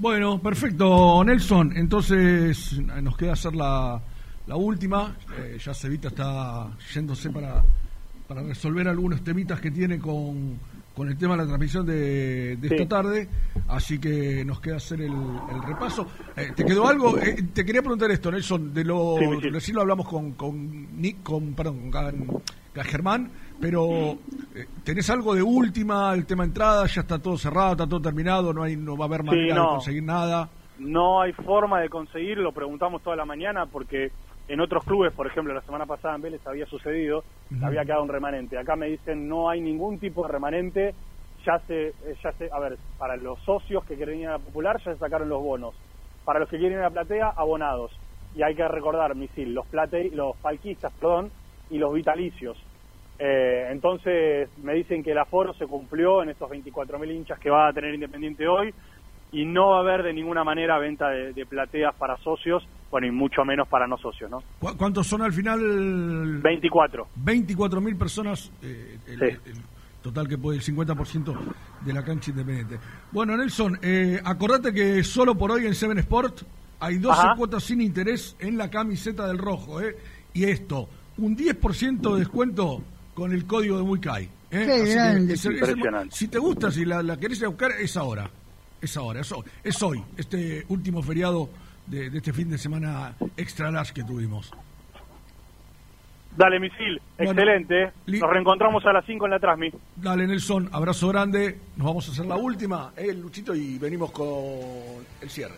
[0.00, 1.72] Bueno, perfecto, Nelson.
[1.76, 4.00] Entonces nos queda hacer la,
[4.46, 5.14] la última.
[5.38, 7.62] Eh, ya Cevita está yéndose para,
[8.26, 10.58] para resolver algunos temitas que tiene con,
[10.94, 12.74] con el tema de la transmisión de, de Sí.
[12.76, 13.28] esta tarde.
[13.68, 16.06] Así que nos queda hacer el, el repaso.
[16.34, 17.18] Eh, ¿Te quedó algo?
[17.18, 18.72] Eh, te quería preguntar esto, Nelson.
[18.72, 19.52] De lo, Sí, Michel.
[19.52, 22.42] recién lo hablamos con, con Nick, con, perdón, con, con
[22.84, 23.30] Germán,
[23.60, 24.18] pero
[24.54, 26.12] eh, ¿tenés algo de última?
[26.14, 29.08] El tema entrada, ya está todo cerrado, está todo terminado, no hay no va a
[29.08, 30.48] haber Sí, manera de conseguir nada.
[30.78, 34.10] No hay forma de conseguir, lo preguntamos toda la mañana porque
[34.48, 37.22] en otros clubes, por ejemplo, la semana pasada en Vélez había sucedido,
[37.62, 38.58] había quedado un remanente.
[38.58, 40.94] Acá me dicen no hay ningún tipo de remanente,
[41.44, 44.38] ya se, eh, ya se, a ver, para los socios que quieren ir a la
[44.38, 45.74] popular ya se sacaron los bonos,
[46.24, 47.92] para los que quieren ir a la platea, abonados.
[48.34, 51.30] Y hay que recordar, misil, los plate, los falquistas, perdón,
[51.68, 52.56] y los vitalicios.
[53.22, 57.68] Eh, entonces me dicen que el aforo se cumplió en estos 24.000 hinchas que va
[57.68, 58.72] a tener Independiente hoy
[59.32, 63.06] y no va a haber de ninguna manera venta de, de plateas para socios, bueno,
[63.06, 64.42] y mucho menos para no socios, ¿no?
[64.58, 66.40] ¿Cu- ¿Cuántos son al final?
[66.42, 67.08] 24.
[67.16, 68.50] 24 mil personas.
[68.62, 69.24] eh, el- Sí.
[69.46, 69.56] el-
[70.02, 71.36] Total que puede el 50%
[71.84, 72.78] de la cancha independiente.
[73.12, 76.40] Bueno, Nelson, eh, acordate que solo por hoy en Seven Sport
[76.80, 77.34] hay 12 Ajá.
[77.36, 79.78] cuotas sin interés en la camiseta del rojo.
[79.82, 79.94] ¿eh?
[80.32, 80.88] Y esto,
[81.18, 82.80] un 10% de descuento
[83.20, 84.24] con el código de Muicay.
[84.24, 84.30] ¿eh?
[84.50, 85.34] Qué Así que grande.
[85.34, 88.30] es el- es el- si te gusta, si la, la querés buscar, es ahora.
[88.80, 91.50] Es ahora, es hoy, es hoy este último feriado
[91.86, 94.50] de, de este fin de semana extra large que tuvimos.
[96.34, 96.98] Dale, misil.
[97.18, 97.92] Bueno, Excelente.
[98.06, 99.70] Nos reencontramos a las 5 en la Trasmi.
[99.96, 101.58] Dale, Nelson, abrazo grande.
[101.76, 104.28] Nos vamos a hacer la última, eh, Luchito, y venimos con
[105.20, 105.56] el cierre.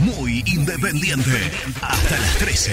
[0.00, 1.50] Muy independiente.
[1.80, 2.72] Hasta las 13.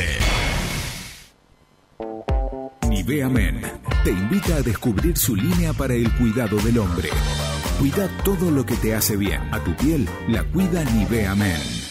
[2.90, 3.62] Nivea Men
[4.04, 7.10] te invita a descubrir su línea para el cuidado del hombre.
[7.80, 9.42] Cuida todo lo que te hace bien.
[9.54, 11.91] A tu piel la cuida Nivea Men.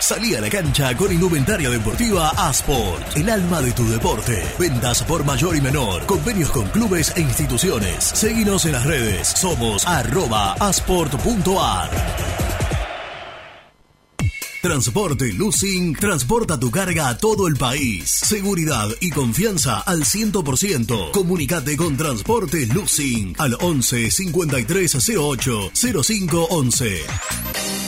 [0.00, 4.42] Salí a la cancha con indumentaria deportiva Asport, el alma de tu deporte.
[4.58, 8.04] Ventas por mayor y menor, convenios con clubes e instituciones.
[8.04, 11.90] Seguinos en las redes, somos arroba asport.ar.
[14.62, 18.10] Transporte Lucing transporta tu carga a todo el país.
[18.10, 21.10] Seguridad y confianza al 100%.
[21.12, 25.70] Comunicate con Transporte Lucing al 11 53 08
[26.02, 27.87] 05 11.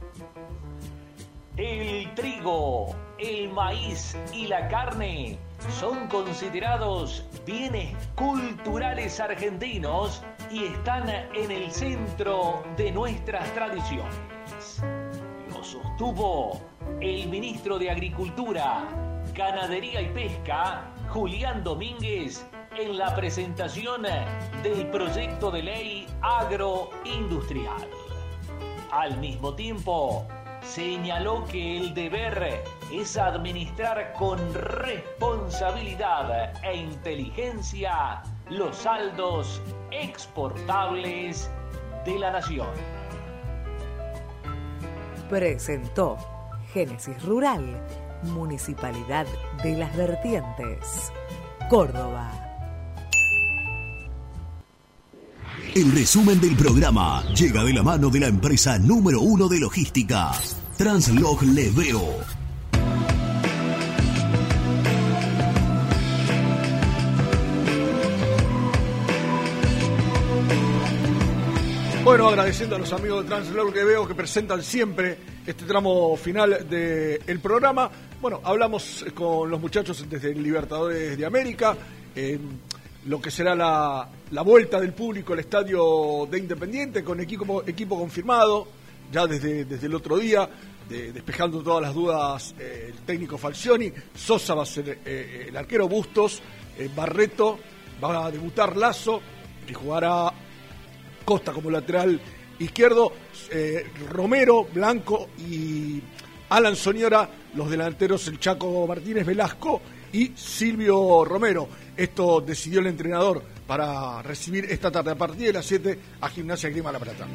[1.57, 5.37] El trigo, el maíz y la carne
[5.79, 14.15] son considerados bienes culturales argentinos y están en el centro de nuestras tradiciones.
[15.53, 16.61] Lo sostuvo
[17.01, 18.87] el ministro de Agricultura,
[19.33, 22.45] Ganadería y Pesca, Julián Domínguez,
[22.77, 24.03] en la presentación
[24.63, 27.89] del proyecto de ley agroindustrial.
[28.91, 30.25] Al mismo tiempo,
[30.61, 39.61] señaló que el deber es administrar con responsabilidad e inteligencia los saldos
[39.91, 41.49] exportables
[42.05, 42.67] de la nación.
[45.29, 46.17] Presentó
[46.73, 47.81] Génesis Rural,
[48.23, 49.25] Municipalidad
[49.63, 51.11] de las Vertientes,
[51.69, 52.40] Córdoba.
[55.75, 60.31] El resumen del programa llega de la mano de la empresa número uno de logística,
[60.77, 62.41] Translog Leveo.
[72.03, 76.67] Bueno, agradeciendo a los amigos de Translog que veo que presentan siempre este tramo final
[76.67, 77.89] del programa.
[78.19, 81.77] Bueno, hablamos con los muchachos desde Libertadores de América,
[83.05, 87.97] lo que será la, la vuelta del público al estadio de Independiente con equipo, equipo
[87.97, 88.67] confirmado,
[89.11, 90.47] ya desde, desde el otro día,
[90.87, 93.91] de- despejando todas las dudas eh, el técnico Falcioni.
[94.15, 96.41] Sosa va a ser eh, el arquero Bustos,
[96.77, 97.57] eh, Barreto
[98.03, 99.21] va a debutar Lazo,
[99.65, 100.31] que jugará
[101.25, 102.19] Costa como lateral
[102.59, 103.13] izquierdo,
[103.49, 105.99] eh, Romero, Blanco y
[106.49, 109.81] Alan Soñora, los delanteros el Chaco Martínez Velasco
[110.13, 111.67] y Silvio Romero.
[111.95, 116.69] Esto decidió el entrenador para recibir esta tarde a partir de las 7 a Gimnasia
[116.69, 117.27] Grima La Plata.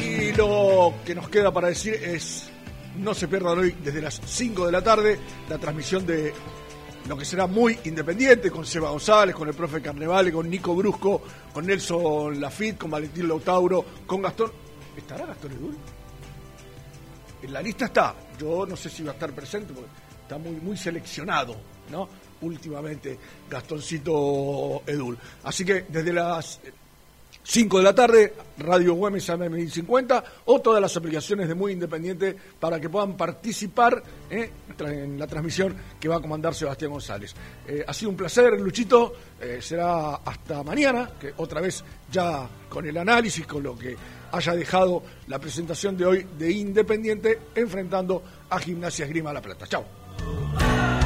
[0.00, 2.50] Y lo que nos queda para decir es,
[2.98, 5.18] no se pierdan hoy desde las 5 de la tarde
[5.48, 6.32] la transmisión de
[7.08, 11.22] lo que será muy independiente, con Seba González, con el profe Carnevale, con Nico Brusco,
[11.52, 14.52] con Nelson Lafitte, con Valentín Lautauro, con Gastón.
[14.96, 15.76] ¿Estará Gastón Edul?
[17.42, 18.14] En la lista está.
[18.38, 19.88] Yo no sé si va a estar presente porque
[20.28, 21.56] está muy, muy seleccionado,
[21.90, 22.06] ¿no?
[22.42, 23.18] Últimamente,
[23.48, 25.16] Gastoncito Edul.
[25.42, 26.60] Así que desde las
[27.42, 32.36] 5 de la tarde, Radio Güemes AM 1050 o todas las aplicaciones de Muy Independiente
[32.60, 37.34] para que puedan participar eh, en la transmisión que va a comandar Sebastián González.
[37.66, 39.14] Eh, ha sido un placer, Luchito.
[39.40, 41.82] Eh, será hasta mañana, que otra vez
[42.12, 43.96] ya con el análisis, con lo que
[44.30, 49.66] haya dejado la presentación de hoy de Independiente enfrentando a Gimnasia Esgrima La Plata.
[49.66, 50.07] Chao.
[50.20, 50.97] Oh!